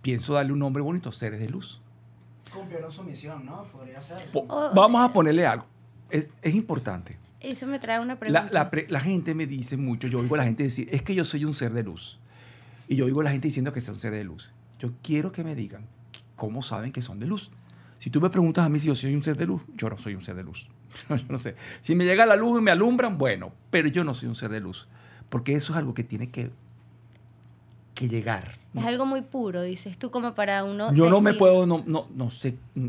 Pienso 0.01 0.33
darle 0.33 0.53
un 0.53 0.59
nombre 0.59 0.81
bonito, 0.81 1.11
seres 1.11 1.39
de 1.39 1.49
luz. 1.49 1.81
Cumplieron 2.53 2.91
su 2.91 3.03
misión, 3.03 3.45
¿no? 3.45 3.63
Podría 3.65 4.01
ser. 4.01 4.25
Po- 4.31 4.45
Oh, 4.49 4.71
Vamos 4.73 5.01
a 5.01 5.07
eh. 5.07 5.09
ponerle 5.13 5.45
algo. 5.45 5.65
Es, 6.09 6.29
es 6.41 6.55
importante. 6.55 7.17
Eso 7.39 7.67
me 7.67 7.79
trae 7.79 7.99
una 7.99 8.13
La, 8.15 8.19
pregunta. 8.19 8.49
la 8.51 8.69
pre- 8.69 8.87
la 8.89 8.99
gente 8.99 9.33
me 9.35 9.45
dice 9.47 9.77
mucho, 9.77 10.07
yo 10.07 10.19
oigo 10.19 10.35
a 10.35 10.39
la 10.39 10.43
gente 10.45 10.63
decir, 10.63 10.87
es 10.91 11.01
que 11.03 11.15
yo 11.15 11.23
soy 11.23 11.45
un 11.45 11.53
ser 11.53 11.71
de 11.73 11.83
luz. 11.83 12.19
Y 12.87 12.95
yo 12.95 13.05
oigo 13.05 13.21
a 13.21 13.23
la 13.25 13.31
gente 13.31 13.47
diciendo 13.47 13.71
que 13.71 13.79
soy 13.81 13.93
un 13.93 13.99
ser 13.99 14.11
de 14.11 14.23
luz. 14.23 14.53
Yo 14.79 14.91
quiero 15.03 15.31
que 15.31 15.43
me 15.43 15.55
digan 15.55 15.85
cómo 16.35 16.61
saben 16.63 16.91
que 16.91 17.01
son 17.01 17.19
de 17.19 17.27
luz. 17.27 17.51
Si 17.97 18.09
tú 18.09 18.19
me 18.21 18.29
preguntas 18.29 18.65
a 18.65 18.69
mí 18.69 18.79
si 18.79 18.87
yo 18.87 18.95
soy 18.95 19.13
un 19.13 19.21
ser 19.21 19.37
de 19.37 19.45
luz, 19.45 19.61
yo 19.75 19.89
no 19.89 19.97
soy 19.97 20.15
un 20.15 20.21
ser 20.23 20.35
de 20.35 20.43
luz. 20.43 20.69
yo 21.09 21.15
no 21.29 21.37
sé. 21.37 21.55
Si 21.81 21.95
me 21.95 22.05
llega 22.05 22.25
la 22.25 22.35
luz 22.35 22.59
y 22.59 22.63
me 22.63 22.71
alumbran, 22.71 23.17
bueno, 23.17 23.53
pero 23.69 23.87
yo 23.89 24.03
no 24.03 24.13
soy 24.13 24.27
un 24.29 24.35
ser 24.35 24.49
de 24.49 24.59
luz. 24.59 24.87
Porque 25.29 25.53
eso 25.55 25.73
es 25.73 25.77
algo 25.77 25.93
que 25.93 26.03
tiene 26.03 26.31
que, 26.31 26.49
que 27.99 28.07
llegar. 28.07 28.57
Es 28.73 28.85
algo 28.85 29.05
muy 29.05 29.21
puro, 29.21 29.61
dices 29.61 29.97
tú, 29.97 30.09
como 30.11 30.33
para 30.33 30.63
uno. 30.63 30.93
Yo 30.93 31.09
no 31.09 31.19
me 31.21 31.33
puedo, 31.33 31.65
no, 31.65 31.83
no, 31.85 32.07
no 32.15 32.29
sé. 32.29 32.55
mm, 32.75 32.87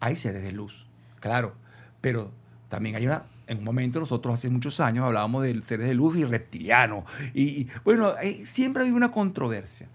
Hay 0.00 0.16
seres 0.16 0.42
de 0.42 0.52
luz, 0.52 0.86
claro, 1.20 1.54
pero 2.00 2.30
también 2.68 2.96
hay 2.96 3.06
una. 3.06 3.24
En 3.46 3.58
un 3.58 3.64
momento 3.64 4.00
nosotros 4.00 4.34
hace 4.34 4.48
muchos 4.50 4.80
años 4.80 5.04
hablábamos 5.04 5.42
de 5.42 5.60
seres 5.62 5.86
de 5.86 5.94
luz 5.94 6.16
y 6.16 6.24
reptilianos. 6.24 7.04
Y, 7.34 7.42
y, 7.62 7.68
bueno, 7.84 8.12
hay- 8.18 8.44
siempre 8.46 8.82
hay 8.84 8.90
una 8.90 9.10
controversia. 9.10 9.88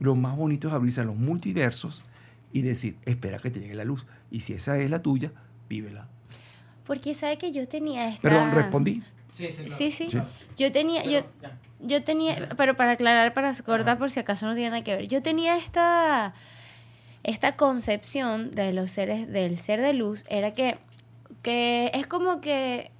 Lo 0.00 0.14
más 0.16 0.36
bonito 0.36 0.68
es 0.68 0.74
abrirse 0.74 1.00
a 1.00 1.04
los 1.04 1.16
multiversos 1.16 2.02
y 2.52 2.62
decir, 2.62 2.96
espera 3.04 3.38
que 3.38 3.50
te 3.50 3.60
llegue 3.60 3.74
la 3.74 3.84
luz. 3.84 4.06
Y 4.30 4.40
si 4.40 4.52
esa 4.54 4.76
es 4.78 4.90
la 4.90 5.00
tuya, 5.02 5.32
vívela. 5.68 6.08
Porque 6.84 7.14
sabe 7.14 7.38
que 7.38 7.52
yo 7.52 7.66
tenía 7.68 8.08
esta. 8.08 8.22
Perdón, 8.22 8.50
respondí. 8.52 9.02
Sí, 9.32 9.50
sí, 9.50 9.62
claro. 9.64 9.76
Sí, 9.76 9.90
sí. 9.90 10.08
Sí. 10.10 10.18
Yo 10.56 10.70
tenía, 10.70 11.02
yo, 11.04 11.22
Pero, 11.22 11.26
ya. 11.42 11.58
yo 11.80 12.04
tenía, 12.04 12.48
pero 12.56 12.76
para 12.76 12.92
aclarar, 12.92 13.32
para 13.34 13.52
cortar 13.62 13.98
por 13.98 14.10
si 14.10 14.20
acaso 14.20 14.46
no 14.46 14.54
tiene 14.54 14.70
nada 14.70 14.84
que 14.84 14.94
ver. 14.96 15.08
Yo 15.08 15.20
tenía 15.22 15.56
esta, 15.56 16.34
esta 17.24 17.56
concepción 17.56 18.50
de 18.52 18.72
los 18.72 18.90
seres, 18.90 19.26
del 19.32 19.58
ser 19.58 19.80
de 19.80 19.92
luz, 19.94 20.24
era 20.28 20.52
que, 20.52 20.78
que 21.42 21.90
es 21.94 22.06
como 22.06 22.40
que 22.40 22.90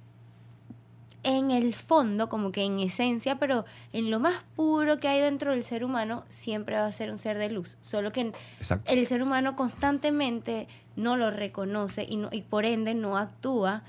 en 1.25 1.51
el 1.51 1.73
fondo, 1.73 2.27
como 2.27 2.51
que 2.51 2.63
en 2.63 2.79
esencia, 2.79 3.37
pero 3.37 3.63
en 3.93 4.11
lo 4.11 4.19
más 4.19 4.43
puro 4.57 4.99
que 4.99 5.07
hay 5.07 5.21
dentro 5.21 5.51
del 5.51 5.63
ser 5.63 5.85
humano, 5.85 6.25
siempre 6.27 6.75
va 6.75 6.85
a 6.85 6.91
ser 6.91 7.11
un 7.11 7.17
ser 7.17 7.37
de 7.37 7.49
luz. 7.49 7.77
Solo 7.79 8.11
que 8.11 8.33
Exacto. 8.59 8.91
el 8.91 9.07
ser 9.07 9.23
humano 9.23 9.55
constantemente 9.55 10.67
no 10.97 11.15
lo 11.15 11.31
reconoce 11.31 12.05
y, 12.09 12.17
no- 12.17 12.27
y 12.31 12.41
por 12.41 12.65
ende 12.65 12.93
no 12.93 13.15
actúa 13.17 13.83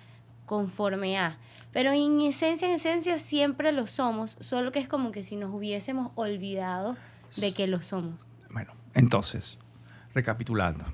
conforme 0.47 1.19
a. 1.19 1.39
Pero 1.73 1.93
en 1.93 2.21
esencia, 2.21 2.69
en 2.69 2.75
esencia 2.75 3.19
siempre 3.19 3.73
lo 3.73 3.87
somos, 3.87 4.37
solo 4.41 4.71
que 4.73 4.79
es 4.79 4.89
como 4.89 5.11
que 5.11 5.23
si 5.23 5.37
nos 5.37 5.53
hubiésemos 5.55 6.13
olvidado 6.15 6.97
de 7.37 7.53
que 7.53 7.67
lo 7.67 7.81
somos. 7.83 8.15
Bueno, 8.51 8.73
entonces, 8.95 9.59
recapitulando. 10.15 10.85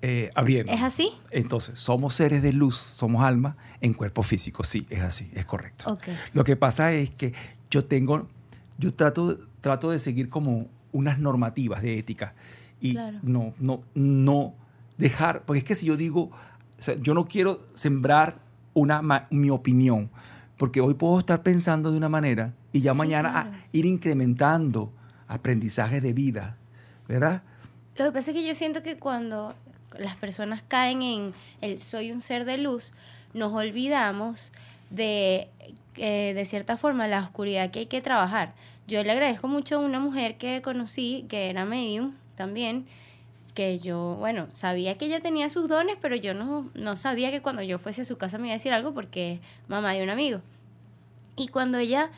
Eh, 0.00 0.30
abriendo. 0.34 0.70
¿Es 0.70 0.82
así? 0.82 1.10
Entonces, 1.30 1.78
somos 1.80 2.14
seres 2.14 2.40
de 2.42 2.52
luz, 2.52 2.76
somos 2.76 3.24
alma 3.24 3.56
en 3.80 3.94
cuerpo 3.94 4.22
físico. 4.22 4.62
Sí, 4.62 4.86
es 4.90 5.00
así, 5.02 5.30
es 5.34 5.44
correcto. 5.44 5.92
Ok. 5.92 6.08
Lo 6.34 6.44
que 6.44 6.54
pasa 6.54 6.92
es 6.92 7.10
que 7.10 7.32
yo 7.70 7.84
tengo, 7.84 8.28
yo 8.76 8.94
trato, 8.94 9.38
trato 9.60 9.90
de 9.90 9.98
seguir 9.98 10.28
como 10.28 10.68
unas 10.92 11.18
normativas 11.18 11.82
de 11.82 11.98
ética 11.98 12.34
y 12.80 12.92
Claro. 12.92 13.18
no, 13.22 13.54
no, 13.58 13.82
no 13.94 14.52
dejar, 14.98 15.44
porque 15.44 15.58
es 15.58 15.64
que 15.64 15.74
si 15.74 15.86
yo 15.86 15.96
digo, 15.96 16.30
o 16.30 16.80
sea, 16.82 16.94
yo 17.00 17.12
no 17.14 17.26
quiero 17.26 17.58
sembrar 17.74 18.38
una, 18.74 19.26
mi 19.30 19.50
opinión, 19.50 20.10
porque 20.56 20.80
hoy 20.80 20.94
puedo 20.94 21.18
estar 21.18 21.42
pensando 21.42 21.90
de 21.90 21.96
una 21.98 22.08
manera 22.08 22.52
y 22.72 22.80
ya 22.80 22.92
Sí, 22.92 22.98
mañana 22.98 23.40
a- 23.40 23.50
ir 23.72 23.86
incrementando 23.86 24.92
aprendizaje 25.26 26.00
de 26.00 26.12
vida, 26.12 26.56
¿verdad? 27.06 27.42
Lo 27.96 28.06
que 28.06 28.12
pasa 28.12 28.30
es 28.30 28.36
que 28.36 28.46
yo 28.46 28.54
siento 28.54 28.82
que 28.82 28.96
cuando 28.98 29.54
las 29.98 30.16
personas 30.16 30.62
caen 30.66 31.02
en 31.02 31.32
el 31.60 31.78
soy 31.78 32.12
un 32.12 32.20
ser 32.22 32.44
de 32.44 32.58
luz, 32.58 32.92
nos 33.34 33.52
olvidamos 33.52 34.52
de, 34.90 35.48
eh, 35.96 36.32
de 36.34 36.44
cierta 36.44 36.76
forma, 36.76 37.08
la 37.08 37.20
oscuridad 37.20 37.70
que 37.70 37.80
hay 37.80 37.86
que 37.86 38.00
trabajar. 38.00 38.54
Yo 38.86 39.02
le 39.02 39.10
agradezco 39.10 39.48
mucho 39.48 39.76
a 39.76 39.78
una 39.80 40.00
mujer 40.00 40.38
que 40.38 40.62
conocí, 40.62 41.26
que 41.28 41.50
era 41.50 41.64
medium 41.64 42.12
también, 42.36 42.86
que 43.58 43.80
yo, 43.80 44.14
bueno, 44.20 44.46
sabía 44.52 44.96
que 44.96 45.06
ella 45.06 45.18
tenía 45.18 45.48
sus 45.48 45.66
dones, 45.66 45.96
pero 46.00 46.14
yo 46.14 46.32
no, 46.32 46.70
no 46.74 46.94
sabía 46.94 47.32
que 47.32 47.42
cuando 47.42 47.60
yo 47.60 47.80
fuese 47.80 48.02
a 48.02 48.04
su 48.04 48.16
casa 48.16 48.38
me 48.38 48.46
iba 48.46 48.52
a 48.52 48.58
decir 48.58 48.72
algo 48.72 48.94
porque 48.94 49.32
es 49.32 49.40
mamá 49.66 49.94
de 49.94 50.04
un 50.04 50.10
amigo. 50.10 50.42
Y 51.34 51.48
cuando 51.48 51.76
ella 51.76 52.08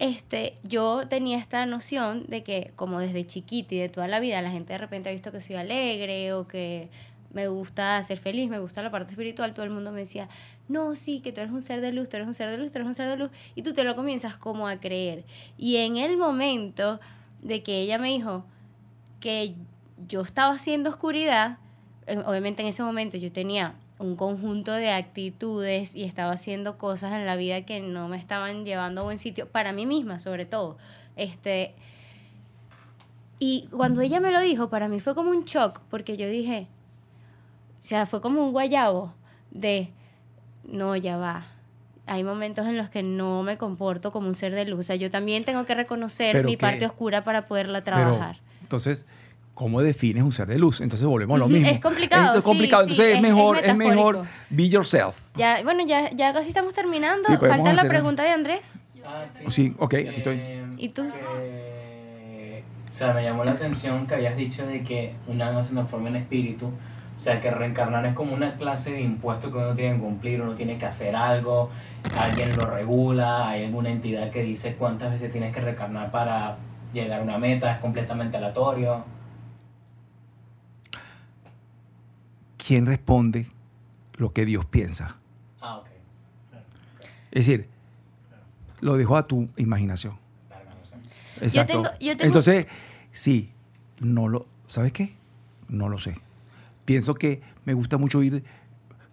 este, 0.00 0.56
yo 0.64 1.06
tenía 1.06 1.38
esta 1.38 1.64
noción 1.66 2.24
de 2.26 2.42
que 2.42 2.72
como 2.74 2.98
desde 2.98 3.24
chiquita 3.24 3.76
y 3.76 3.78
de 3.78 3.88
toda 3.88 4.08
la 4.08 4.18
vida 4.18 4.42
la 4.42 4.50
gente 4.50 4.72
de 4.72 4.78
repente 4.78 5.08
ha 5.08 5.12
visto 5.12 5.30
que 5.30 5.40
soy 5.40 5.54
alegre 5.54 6.32
o 6.32 6.48
que 6.48 6.88
me 7.32 7.46
gusta 7.46 8.02
ser 8.02 8.18
feliz, 8.18 8.50
me 8.50 8.58
gusta 8.58 8.82
la 8.82 8.90
parte 8.90 9.12
espiritual, 9.12 9.54
todo 9.54 9.64
el 9.64 9.70
mundo 9.70 9.92
me 9.92 10.00
decía, 10.00 10.28
no, 10.66 10.96
sí, 10.96 11.20
que 11.20 11.30
tú 11.30 11.42
eres 11.42 11.52
un 11.52 11.62
ser 11.62 11.80
de 11.80 11.92
luz, 11.92 12.08
tú 12.08 12.16
eres 12.16 12.26
un 12.26 12.34
ser 12.34 12.50
de 12.50 12.58
luz, 12.58 12.72
tú 12.72 12.78
eres 12.78 12.88
un 12.88 12.96
ser 12.96 13.08
de 13.08 13.16
luz, 13.16 13.30
y 13.54 13.62
tú 13.62 13.72
te 13.72 13.84
lo 13.84 13.94
comienzas 13.94 14.34
como 14.34 14.66
a 14.66 14.80
creer. 14.80 15.22
Y 15.56 15.76
en 15.76 15.96
el 15.96 16.16
momento 16.16 16.98
de 17.40 17.62
que 17.62 17.82
ella 17.82 17.98
me 17.98 18.08
dijo 18.08 18.44
que 19.20 19.54
yo 20.08 20.20
estaba 20.22 20.54
haciendo 20.54 20.90
oscuridad, 20.90 21.58
obviamente 22.26 22.62
en 22.62 22.68
ese 22.68 22.82
momento 22.82 23.16
yo 23.16 23.30
tenía 23.32 23.74
un 23.98 24.16
conjunto 24.16 24.72
de 24.72 24.90
actitudes 24.90 25.94
y 25.94 26.04
estaba 26.04 26.32
haciendo 26.32 26.78
cosas 26.78 27.12
en 27.12 27.26
la 27.26 27.36
vida 27.36 27.62
que 27.66 27.80
no 27.80 28.08
me 28.08 28.16
estaban 28.16 28.64
llevando 28.64 29.02
a 29.02 29.04
buen 29.04 29.18
sitio, 29.18 29.46
para 29.48 29.72
mí 29.72 29.84
misma 29.86 30.18
sobre 30.20 30.46
todo. 30.46 30.78
Este, 31.16 31.74
y 33.38 33.68
cuando 33.70 34.00
ella 34.00 34.20
me 34.20 34.30
lo 34.30 34.40
dijo, 34.40 34.68
para 34.68 34.88
mí 34.88 35.00
fue 35.00 35.14
como 35.14 35.30
un 35.30 35.44
shock, 35.44 35.80
porque 35.90 36.16
yo 36.16 36.28
dije, 36.28 36.66
o 37.78 37.82
sea, 37.82 38.06
fue 38.06 38.20
como 38.20 38.44
un 38.44 38.52
guayabo 38.52 39.14
de, 39.50 39.90
no, 40.64 40.94
ya 40.96 41.16
va. 41.16 41.46
Hay 42.06 42.24
momentos 42.24 42.66
en 42.66 42.76
los 42.76 42.90
que 42.90 43.02
no 43.02 43.42
me 43.42 43.56
comporto 43.56 44.12
como 44.12 44.28
un 44.28 44.34
ser 44.34 44.54
de 44.54 44.64
luz. 44.64 44.80
O 44.80 44.82
sea, 44.82 44.96
yo 44.96 45.10
también 45.10 45.44
tengo 45.44 45.64
que 45.64 45.74
reconocer 45.74 46.44
mi 46.44 46.52
que- 46.52 46.58
parte 46.58 46.84
oscura 46.86 47.22
para 47.24 47.46
poderla 47.46 47.82
Pero, 47.84 47.96
trabajar. 47.96 48.40
entonces, 48.62 49.06
¿cómo 49.54 49.82
defines 49.82 50.22
un 50.22 50.32
ser 50.32 50.46
de 50.48 50.58
luz? 50.58 50.80
Entonces 50.80 51.06
volvemos 51.06 51.36
a 51.36 51.38
lo 51.38 51.48
mismo. 51.48 51.68
es 51.68 51.80
complicado, 51.80 52.38
Es 52.38 52.44
complicado. 52.44 52.84
sí, 52.84 52.90
Entonces 52.90 53.04
sí, 53.06 53.10
es, 53.12 53.16
es- 53.16 53.22
mejor, 53.22 53.58
es 53.58 53.64
es 53.64 53.76
mejor 53.76 54.24
be 54.48 54.68
yourself. 54.68 55.20
Ya, 55.36 55.60
bueno, 55.62 55.84
ya, 55.86 56.10
ya 56.12 56.32
casi 56.32 56.48
estamos 56.48 56.72
terminando. 56.72 57.28
Sí, 57.28 57.36
Falta 57.36 57.72
la 57.72 57.84
pregunta 57.84 58.22
de 58.22 58.30
Andrés. 58.30 58.82
Ah, 59.04 59.24
sí. 59.28 59.44
Sí, 59.48 59.74
ok, 59.78 59.94
aquí 59.94 60.06
estoy. 60.18 60.36
Eh, 60.44 60.64
¿Y 60.78 60.88
tú? 60.90 61.02
que- 61.10 62.64
o 62.90 62.92
sea, 62.92 63.12
me 63.12 63.22
llamó 63.22 63.44
la 63.44 63.52
atención 63.52 64.06
que 64.06 64.14
habías 64.14 64.36
dicho 64.36 64.66
de 64.66 64.82
que 64.82 65.14
un 65.26 65.40
alma 65.42 65.62
se 65.62 65.72
transforma 65.74 66.08
en 66.08 66.16
espíritu. 66.16 66.66
O 67.16 67.20
sea, 67.22 67.38
que 67.40 67.50
reencarnar 67.50 68.04
es 68.06 68.14
como 68.14 68.32
una 68.34 68.56
clase 68.56 68.92
de 68.92 69.02
impuesto 69.02 69.52
que 69.52 69.58
uno 69.58 69.74
tiene 69.74 69.94
que 69.96 70.00
cumplir, 70.00 70.40
uno 70.40 70.54
tiene 70.54 70.78
que 70.78 70.86
hacer 70.86 71.14
algo, 71.14 71.68
alguien 72.18 72.48
lo 72.56 72.64
regula, 72.64 73.48
hay 73.48 73.64
alguna 73.66 73.90
entidad 73.90 74.30
que 74.30 74.42
dice 74.42 74.74
cuántas 74.76 75.10
veces 75.12 75.30
tienes 75.30 75.52
que 75.54 75.60
reencarnar 75.60 76.10
para 76.10 76.56
llegar 76.94 77.20
a 77.20 77.22
una 77.22 77.36
meta, 77.36 77.72
es 77.72 77.78
completamente 77.78 78.38
aleatorio. 78.38 79.04
¿Quién 82.70 82.86
responde 82.86 83.48
lo 84.16 84.32
que 84.32 84.44
Dios 84.44 84.64
piensa? 84.64 85.16
Ah, 85.60 85.78
ok. 85.78 85.86
Es 87.32 87.44
decir, 87.46 87.68
lo 88.80 88.96
dejo 88.96 89.16
a 89.16 89.26
tu 89.26 89.48
imaginación. 89.56 90.16
Verga, 90.48 90.72
no 90.80 90.86
sé. 90.86 91.44
Exacto. 91.44 91.82
tengo- 91.82 91.90
yo 91.98 92.12
tengo- 92.16 92.22
Entonces, 92.26 92.66
sí, 93.10 93.52
no 93.98 94.28
lo. 94.28 94.46
¿Sabes 94.68 94.92
qué? 94.92 95.16
No 95.68 95.88
lo 95.88 95.98
sé. 95.98 96.14
Pienso 96.84 97.16
que 97.16 97.42
me 97.64 97.74
gusta 97.74 97.98
mucho 97.98 98.18
oír 98.18 98.44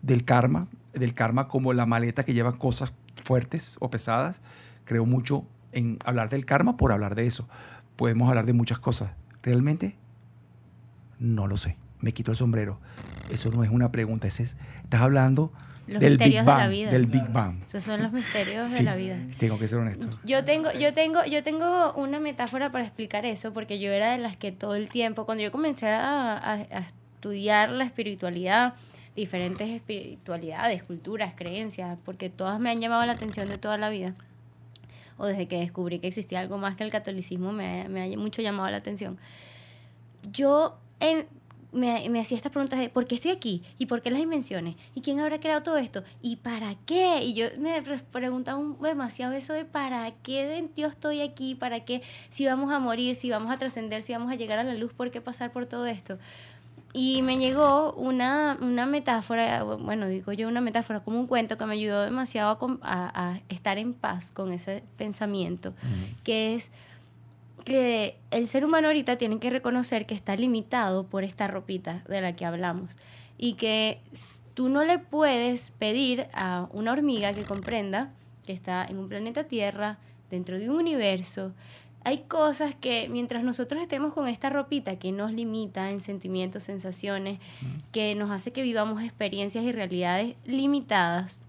del 0.03 0.23
karma, 0.23 0.67
del 0.93 1.15
karma 1.15 1.47
como 1.47 1.73
la 1.73 1.87
maleta 1.87 2.23
que 2.23 2.35
lleva 2.35 2.51
cosas 2.59 2.93
fuertes 3.23 3.77
o 3.79 3.89
pesadas. 3.89 4.39
Creo 4.85 5.07
mucho 5.07 5.47
en 5.71 5.97
hablar 6.05 6.29
del 6.29 6.45
karma 6.45 6.77
por 6.77 6.91
hablar 6.91 7.15
de 7.15 7.25
eso. 7.25 7.49
Podemos 7.95 8.29
hablar 8.29 8.45
de 8.45 8.53
muchas 8.53 8.77
cosas. 8.77 9.13
Realmente, 9.41 9.97
no 11.17 11.47
lo 11.47 11.57
sé. 11.57 11.75
Me 11.99 12.13
quito 12.13 12.31
el 12.31 12.37
sombrero. 12.37 12.79
Eso 13.31 13.49
no 13.51 13.63
es 13.63 13.69
una 13.69 13.91
pregunta. 13.91 14.27
ese 14.27 14.43
es, 14.43 14.57
estás 14.83 15.01
hablando 15.01 15.51
Los 15.87 15.99
del 15.99 16.17
Big 16.17 16.27
misterios 16.27 16.45
de 16.45 16.51
la 16.51 16.57
Bang. 16.57 16.69
vida. 16.71 16.91
Del 16.91 17.05
Big 17.07 17.27
Bang. 17.29 17.63
Esos 17.65 17.83
son 17.83 18.03
los 18.03 18.11
misterios 18.11 18.71
de 18.71 18.83
la 18.83 18.95
vida. 18.95 19.17
Tengo 19.37 19.57
que 19.59 19.67
ser 19.67 19.79
honesto. 19.79 20.07
Yo 20.23 20.43
tengo, 20.45 20.71
yo 20.73 20.93
tengo, 20.93 21.25
yo 21.25 21.43
tengo 21.43 21.93
una 21.93 22.19
metáfora 22.19 22.71
para 22.71 22.83
explicar 22.85 23.25
eso, 23.25 23.51
porque 23.53 23.79
yo 23.79 23.91
era 23.91 24.11
de 24.11 24.17
las 24.19 24.37
que 24.37 24.51
todo 24.51 24.75
el 24.75 24.89
tiempo, 24.89 25.25
cuando 25.25 25.43
yo 25.43 25.51
comencé 25.51 25.87
a, 25.87 26.33
a- 26.37 26.53
a 26.53 26.79
estudiar 27.15 27.69
la 27.71 27.83
espiritualidad, 27.83 28.75
diferentes 29.15 29.67
espiritualidades, 29.69 30.83
culturas, 30.83 31.33
creencias, 31.35 31.97
porque 32.05 32.29
todas 32.29 32.59
me 32.59 32.69
han 32.69 32.79
llamado 32.79 33.03
la 33.05 33.13
atención 33.13 33.49
de 33.49 33.57
toda 33.57 33.77
la 33.77 33.89
vida, 33.89 34.13
o 35.17 35.25
desde 35.25 35.47
que 35.47 35.57
descubrí 35.57 35.97
que 35.97 36.07
existía 36.07 36.39
algo 36.41 36.59
más 36.59 36.75
que 36.75 36.83
el 36.83 36.91
catolicismo, 36.91 37.51
me, 37.51 37.81
ha- 37.81 37.89
me 37.89 38.03
ha 38.03 38.17
mucho 38.17 38.43
llamado 38.43 38.69
la 38.69 38.77
atención. 38.77 39.17
Yo 40.31 40.77
en- 40.99 41.25
me, 41.71 42.07
me 42.09 42.19
hacía 42.21 42.37
estas 42.37 42.51
preguntas 42.51 42.79
de 42.79 42.89
¿por 42.89 43.07
qué 43.07 43.15
estoy 43.15 43.31
aquí? 43.31 43.61
¿Y 43.77 43.87
por 43.87 44.01
qué 44.01 44.09
las 44.09 44.19
dimensiones? 44.19 44.75
¿Y 44.95 45.01
quién 45.01 45.19
habrá 45.19 45.39
creado 45.39 45.63
todo 45.63 45.77
esto? 45.77 46.03
¿Y 46.21 46.37
para 46.37 46.75
qué? 46.85 47.19
Y 47.23 47.33
yo 47.33 47.47
me 47.59 47.81
pre- 47.81 47.99
preguntaba 47.99 48.57
un- 48.57 48.81
demasiado 48.81 49.33
eso 49.33 49.53
de 49.53 49.65
¿para 49.65 50.11
qué 50.23 50.69
yo 50.75 50.87
estoy 50.87 51.21
aquí? 51.21 51.55
¿Para 51.55 51.81
qué? 51.81 52.01
Si 52.29 52.45
vamos 52.45 52.71
a 52.71 52.79
morir, 52.79 53.15
si 53.15 53.29
vamos 53.29 53.51
a 53.51 53.57
trascender, 53.57 54.01
si 54.01 54.13
vamos 54.13 54.31
a 54.31 54.35
llegar 54.35 54.59
a 54.59 54.63
la 54.63 54.75
luz, 54.75 54.93
¿por 54.93 55.11
qué 55.11 55.19
pasar 55.21 55.51
por 55.51 55.65
todo 55.65 55.85
esto? 55.85 56.17
Y 56.93 57.21
me 57.21 57.37
llegó 57.37 57.93
una, 57.93 58.57
una 58.61 58.85
metáfora, 58.87 59.61
bueno, 59.63 60.07
digo 60.07 60.31
yo 60.33 60.47
una 60.47 60.61
metáfora, 60.61 61.01
como 61.01 61.19
un 61.19 61.27
cuento 61.27 61.57
que 61.57 61.65
me 61.65 61.73
ayudó 61.73 62.01
demasiado 62.03 62.49
a 62.49 62.57
com- 62.57 62.79
a, 62.81 63.33
a 63.33 63.39
estar 63.49 63.77
en 63.77 63.93
paz 63.93 64.31
con 64.31 64.51
ese 64.51 64.83
pensamiento, 64.97 65.73
que 66.23 66.55
es 66.55 66.71
que 67.67 68.17
el 68.31 68.47
ser 68.47 68.63
humano 68.63 68.87
ahorita 68.87 69.17
tiene 69.17 69.39
que 69.39 69.49
reconocer 69.49 70.05
que 70.05 70.15
está 70.15 70.37
limitado 70.37 71.05
por 71.05 71.25
esta 71.25 71.49
ropita 71.49 72.01
de 72.07 72.21
la 72.21 72.33
que 72.33 72.45
hablamos 72.45 72.95
y 73.37 73.55
que 73.55 73.99
tú 74.53 74.69
no 74.69 74.85
le 74.85 74.99
puedes 74.99 75.71
pedir 75.71 76.27
a 76.31 76.69
una 76.71 76.93
hormiga 76.93 77.33
que 77.33 77.43
comprenda 77.43 78.13
que 78.45 78.53
está 78.53 78.85
en 78.85 78.97
un 78.97 79.09
planeta 79.09 79.43
Tierra, 79.43 79.97
dentro 80.31 80.57
de 80.57 80.69
un 80.69 80.77
universo. 80.77 81.51
Hay 82.05 82.19
cosas 82.19 82.73
que 82.73 83.09
mientras 83.09 83.43
nosotros 83.43 83.81
estemos 83.81 84.13
con 84.13 84.29
esta 84.29 84.49
ropita 84.49 84.97
que 84.97 85.11
nos 85.11 85.33
limita 85.33 85.91
en 85.91 85.99
sentimientos, 85.99 86.63
sensaciones, 86.63 87.37
que 87.91 88.15
nos 88.15 88.31
hace 88.31 88.53
que 88.53 88.61
vivamos 88.61 89.03
experiencias 89.03 89.65
y 89.65 89.73
realidades 89.73 90.37
limitadas, 90.45 91.41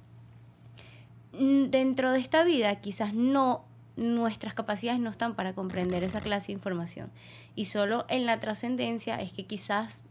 mm, 1.32 1.66
dentro 1.66 2.10
de 2.10 2.18
esta 2.18 2.42
vida 2.42 2.74
quizás 2.80 3.14
no 3.14 3.67
nuestras 3.98 4.54
capacidades 4.54 5.00
no 5.00 5.10
están 5.10 5.34
para 5.34 5.52
comprender 5.52 6.04
esa 6.04 6.20
clase 6.20 6.48
de 6.48 6.52
información 6.54 7.10
y 7.54 7.66
solo 7.66 8.06
en 8.08 8.26
la 8.26 8.40
trascendencia 8.40 9.16
es 9.16 9.32
que 9.32 9.44
quizás 9.44 10.06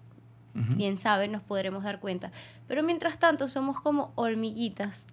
Ujú. 0.54 0.76
quién 0.76 0.98
sabe 0.98 1.28
nos 1.28 1.42
podremos 1.42 1.84
dar 1.84 2.00
cuenta 2.00 2.32
pero 2.68 2.84
mientras 2.84 3.18
tanto 3.18 3.48
somos 3.48 3.80
como 3.80 4.12
hormiguitas 4.16 5.08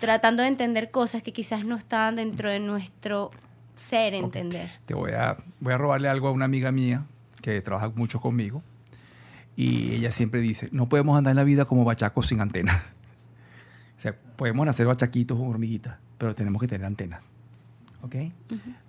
tratando 0.00 0.42
de 0.42 0.48
entender 0.48 0.90
cosas 0.90 1.22
que 1.22 1.32
quizás 1.32 1.64
no 1.64 1.76
están 1.76 2.16
dentro 2.16 2.50
de 2.50 2.60
nuestro 2.60 3.30
ser 3.74 4.14
entender 4.14 4.70
Te 4.86 4.94
voy 4.94 5.12
a, 5.12 5.36
voy 5.60 5.72
a 5.72 5.78
robarle 5.78 6.08
algo 6.08 6.28
a 6.28 6.30
una 6.30 6.44
amiga 6.44 6.72
mía 6.72 7.06
que 7.42 7.60
trabaja 7.60 7.90
mucho 7.90 8.20
conmigo. 8.20 8.62
Y 9.54 9.94
ella 9.94 10.10
siempre 10.12 10.40
dice, 10.40 10.70
no 10.72 10.88
podemos 10.88 11.18
andar 11.18 11.32
en 11.32 11.36
la 11.36 11.44
vida 11.44 11.66
como 11.66 11.84
bachacos 11.84 12.28
sin 12.28 12.40
antenas. 12.40 12.80
O 13.94 14.00
sea, 14.02 14.16
podemos 14.34 14.66
nacer 14.66 14.88
bachaquitos 14.88 15.38
o 15.38 15.42
hormiguitas, 15.44 15.96
pero 16.18 16.34
tenemos 16.34 16.60
que 16.60 16.66
tener 16.66 16.84
antenas. 16.84 17.30
¿Ok? 18.02 18.16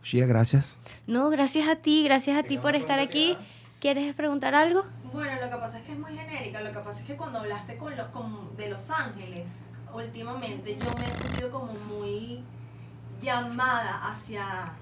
Shia, 0.03 0.25
gracias. 0.25 0.79
no 1.07 1.29
gracias 1.29 1.67
a 1.67 1.75
ti 1.75 2.03
gracias 2.03 2.37
a 2.37 2.43
ti 2.43 2.57
por 2.57 2.75
estar 2.75 2.99
aquí 2.99 3.37
quieres 3.79 4.13
preguntar 4.15 4.55
algo 4.55 4.83
Bueno, 5.13 5.33
lo 5.41 5.49
que 5.49 5.55
pasa 5.57 5.77
es 5.79 5.85
que 5.85 5.91
es 5.93 5.99
muy 5.99 6.11
genérica. 6.17 6.61
Lo 6.61 6.71
que 6.71 6.79
pasa 6.79 6.99
es 7.01 7.05
que 7.05 7.15
cuando 7.15 7.39
hablaste 7.39 7.77
con 7.77 7.95
lo, 7.95 8.11
con- 8.11 8.55
de 8.57 8.69
Los 8.69 8.89
Ángeles, 8.89 9.69
últimamente 9.93 10.75
yo 10.79 10.89
me 10.99 11.05
he 11.05 11.13
sentido 11.21 11.51
como 11.51 11.73
muy 11.73 12.43
llamada 13.21 14.09
hacia, 14.11 14.73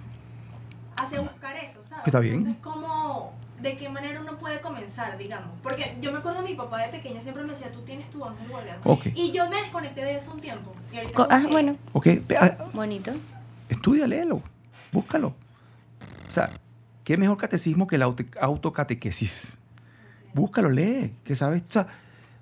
hacia 0.96 1.20
buscar 1.22 1.56
eso, 1.58 1.84
¿sabes? 1.84 2.08
Está 2.08 2.20
bien. 2.20 2.36
Entonces, 2.38 2.62
como, 2.64 3.34
¿de 3.60 3.76
qué 3.76 3.90
manera 3.90 4.22
uno 4.22 4.38
puede 4.38 4.62
comenzar, 4.62 5.18
digamos? 5.18 5.50
Porque 5.62 5.98
yo 6.02 6.12
me 6.12 6.20
acuerdo 6.20 6.42
mi 6.44 6.54
papá 6.56 6.80
de 6.84 6.90
pequeña 6.90 7.20
siempre 7.22 7.44
me 7.44 7.50
decía, 7.52 7.72
tú 7.72 7.82
tienes 7.82 8.10
tu 8.12 8.24
ángel 8.24 8.48
guardián. 8.48 8.78
Ok. 8.86 9.08
Y 9.16 9.32
yo 9.32 9.50
me 9.50 9.58
desconecté 9.62 10.06
de 10.06 10.16
eso 10.18 10.32
un 10.34 10.40
tiempo. 10.40 10.74
Y 10.94 10.98
ahorita 10.98 11.14
Co- 11.16 11.28
ah, 11.30 11.44
bueno 11.52 11.76
Ok, 11.94 12.08
ah, 12.40 12.70
bonito 12.74 13.12
estudia, 13.74 14.08
léelo, 14.08 14.42
búscalo. 14.92 15.36
O 16.28 16.32
sea, 16.32 16.50
¿qué 17.04 17.18
mejor 17.18 17.38
catecismo 17.38 17.88
que 17.88 17.98
la 17.98 18.06
auto- 18.06 18.24
autocatequesis? 18.40 19.58
Búscalo, 20.34 20.70
lee, 20.70 21.16
que 21.24 21.36
sabes, 21.36 21.64
o 21.70 21.72
sea, 21.72 21.88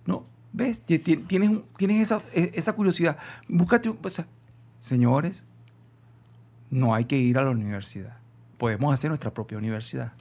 no, 0.06 0.26
ves, 0.54 0.84
Ti- 0.84 1.00
ti- 1.00 1.18
tienes, 1.18 1.52
tienes 1.78 2.02
esa, 2.02 2.22
e- 2.34 2.52
esa 2.54 2.74
curiosidad. 2.74 3.18
Búscate, 3.48 3.90
un- 3.90 4.00
o 4.04 4.10
sea, 4.10 4.28
señores, 4.80 5.46
no 6.70 6.94
hay 6.94 7.06
que 7.06 7.18
ir 7.18 7.38
a 7.40 7.44
la 7.44 7.50
universidad. 7.50 8.18
Podemos 8.58 8.94
hacer 8.94 9.10
nuestra 9.10 9.34
propia 9.34 9.58
universidad. 9.58 10.14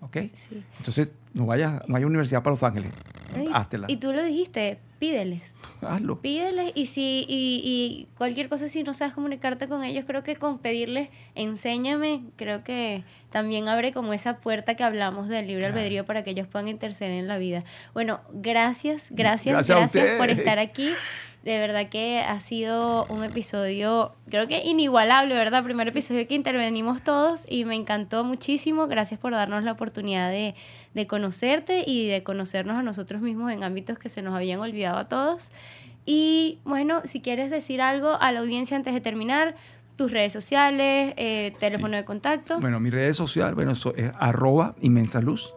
¿Ok? 0.00 0.16
sí 0.34 0.64
Entonces, 0.78 1.08
no 1.32 1.46
vayas, 1.46 1.82
no 1.88 1.96
hay 1.96 2.04
universidad 2.04 2.42
para 2.42 2.52
Los 2.52 2.62
Ángeles. 2.62 2.92
Ay, 3.34 3.48
Háztela. 3.52 3.86
y 3.88 3.96
tú 3.96 4.12
lo 4.12 4.22
dijiste 4.22 4.78
pídeles 4.98 5.58
Hazlo. 5.82 6.20
pídeles 6.20 6.72
y 6.74 6.86
si 6.86 7.26
y, 7.28 7.60
y 7.64 8.08
cualquier 8.16 8.48
cosa 8.48 8.68
si 8.68 8.82
no 8.82 8.94
sabes 8.94 9.14
comunicarte 9.14 9.68
con 9.68 9.84
ellos 9.84 10.04
creo 10.06 10.22
que 10.22 10.36
con 10.36 10.58
pedirles 10.58 11.08
enséñame 11.34 12.22
creo 12.36 12.64
que 12.64 13.04
también 13.36 13.68
abre 13.68 13.92
como 13.92 14.14
esa 14.14 14.38
puerta 14.38 14.76
que 14.76 14.82
hablamos 14.82 15.28
del 15.28 15.46
libre 15.46 15.66
Claro. 15.66 15.74
albedrío 15.76 16.06
para 16.06 16.24
que 16.24 16.30
ellos 16.30 16.46
puedan 16.48 16.68
interceder 16.68 17.10
en 17.10 17.28
la 17.28 17.36
vida. 17.36 17.64
Bueno 17.92 18.22
gracias 18.32 19.08
gracias 19.10 19.52
Gracias 19.54 19.78
gracias, 19.78 20.16
por 20.16 20.30
estar 20.30 20.58
aquí. 20.58 20.90
De 21.44 21.58
verdad 21.58 21.90
que 21.90 22.20
ha 22.26 22.40
sido 22.40 23.04
un 23.10 23.24
episodio 23.24 24.14
creo 24.30 24.48
que 24.48 24.64
inigualable 24.64 25.34
verdad 25.34 25.62
primer 25.62 25.86
episodio 25.88 26.26
que 26.26 26.34
intervenimos 26.34 27.02
todos 27.02 27.44
y 27.46 27.66
me 27.66 27.74
encantó 27.74 28.24
muchísimo. 28.24 28.86
Gracias 28.86 29.20
por 29.20 29.32
darnos 29.32 29.64
la 29.64 29.72
oportunidad 29.72 30.30
de 30.30 30.54
de 30.94 31.06
conocerte 31.06 31.84
y 31.86 32.08
de 32.08 32.22
conocernos 32.22 32.78
a 32.78 32.82
nosotros 32.82 33.20
mismos 33.20 33.52
en 33.52 33.62
ámbitos 33.64 33.98
que 33.98 34.08
se 34.08 34.22
nos 34.22 34.34
habían 34.34 34.60
olvidado 34.60 34.96
a 34.96 35.08
todos. 35.08 35.50
Y 36.08 36.60
bueno, 36.64 37.02
si 37.04 37.20
quieres 37.20 37.50
decir 37.50 37.82
algo 37.82 38.16
a 38.20 38.30
la 38.30 38.38
audiencia 38.40 38.76
antes 38.76 38.94
de 38.94 39.00
terminar, 39.00 39.56
tus 39.96 40.12
redes 40.12 40.32
sociales, 40.32 41.14
eh, 41.16 41.52
teléfono 41.58 41.94
Sí. 41.94 41.96
de 41.96 42.04
contacto. 42.04 42.60
Bueno, 42.60 42.78
mi 42.80 42.90
redes 42.90 43.16
social, 43.16 43.54
bueno, 43.54 43.74
so- 43.74 43.94
es 43.96 44.12
arroba 44.18 44.74
inmensa 44.80 45.20
luz. 45.20 45.54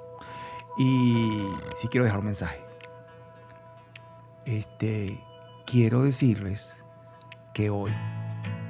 Y 0.77 1.41
si 1.75 1.87
quiero 1.89 2.05
dejar 2.05 2.19
un 2.19 2.25
mensaje. 2.27 2.61
Este, 4.45 5.19
quiero 5.65 6.03
decirles 6.03 6.83
que 7.53 7.69
hoy 7.69 7.91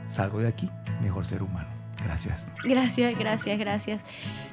salgo 0.08 0.40
de 0.40 0.48
aquí 0.48 0.70
mejor 1.02 1.26
ser 1.26 1.44
humano. 1.44 1.70
Gracias. 2.04 2.50
Gracias, 2.64 3.18
gracias, 3.18 3.60
gracias. 3.60 4.06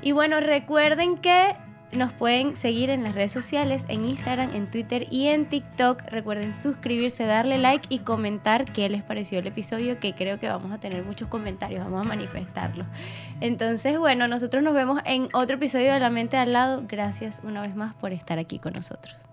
Y 0.03 0.13
bueno, 0.13 0.41
recuerden 0.41 1.17
que 1.19 1.57
nos 1.93 2.13
pueden 2.13 2.57
seguir 2.57 2.91
en 2.91 3.03
las 3.03 3.15
redes 3.15 3.33
sociales, 3.33 3.87
en 3.89 4.05
Instagram, 4.05 4.55
en 4.55 4.71
Twitter 4.71 5.07
y 5.11 5.29
en 5.29 5.49
TikTok. 5.49 6.03
Recuerden 6.09 6.53
suscribirse, 6.53 7.25
darle 7.25 7.59
like 7.59 7.87
y 7.89 8.01
comentar 8.01 8.65
qué 8.65 8.89
les 8.89 9.03
pareció 9.03 9.39
el 9.39 9.47
episodio, 9.47 9.99
que 10.01 10.15
creo 10.15 10.39
que 10.39 10.49
vamos 10.49 10.73
a 10.73 10.79
tener 10.79 11.05
muchos 11.05 11.29
comentarios, 11.29 11.85
vamos 11.85 12.05
a 12.05 12.09
manifestarlos. 12.09 12.87
Entonces, 13.41 13.99
bueno, 13.99 14.29
nosotros 14.29 14.63
nos 14.63 14.75
vemos 14.75 15.01
en 15.05 15.29
otro 15.33 15.57
episodio 15.57 15.93
de 15.93 16.01
La 16.01 16.11
Mente 16.11 16.37
al 16.37 16.53
lado. 16.53 16.85
Gracias 16.87 17.41
una 17.45 17.63
vez 17.63 17.75
más 17.75 17.95
por 17.95 18.13
estar 18.13 18.39
aquí 18.39 18.59
con 18.59 18.73
nosotros. 18.73 19.27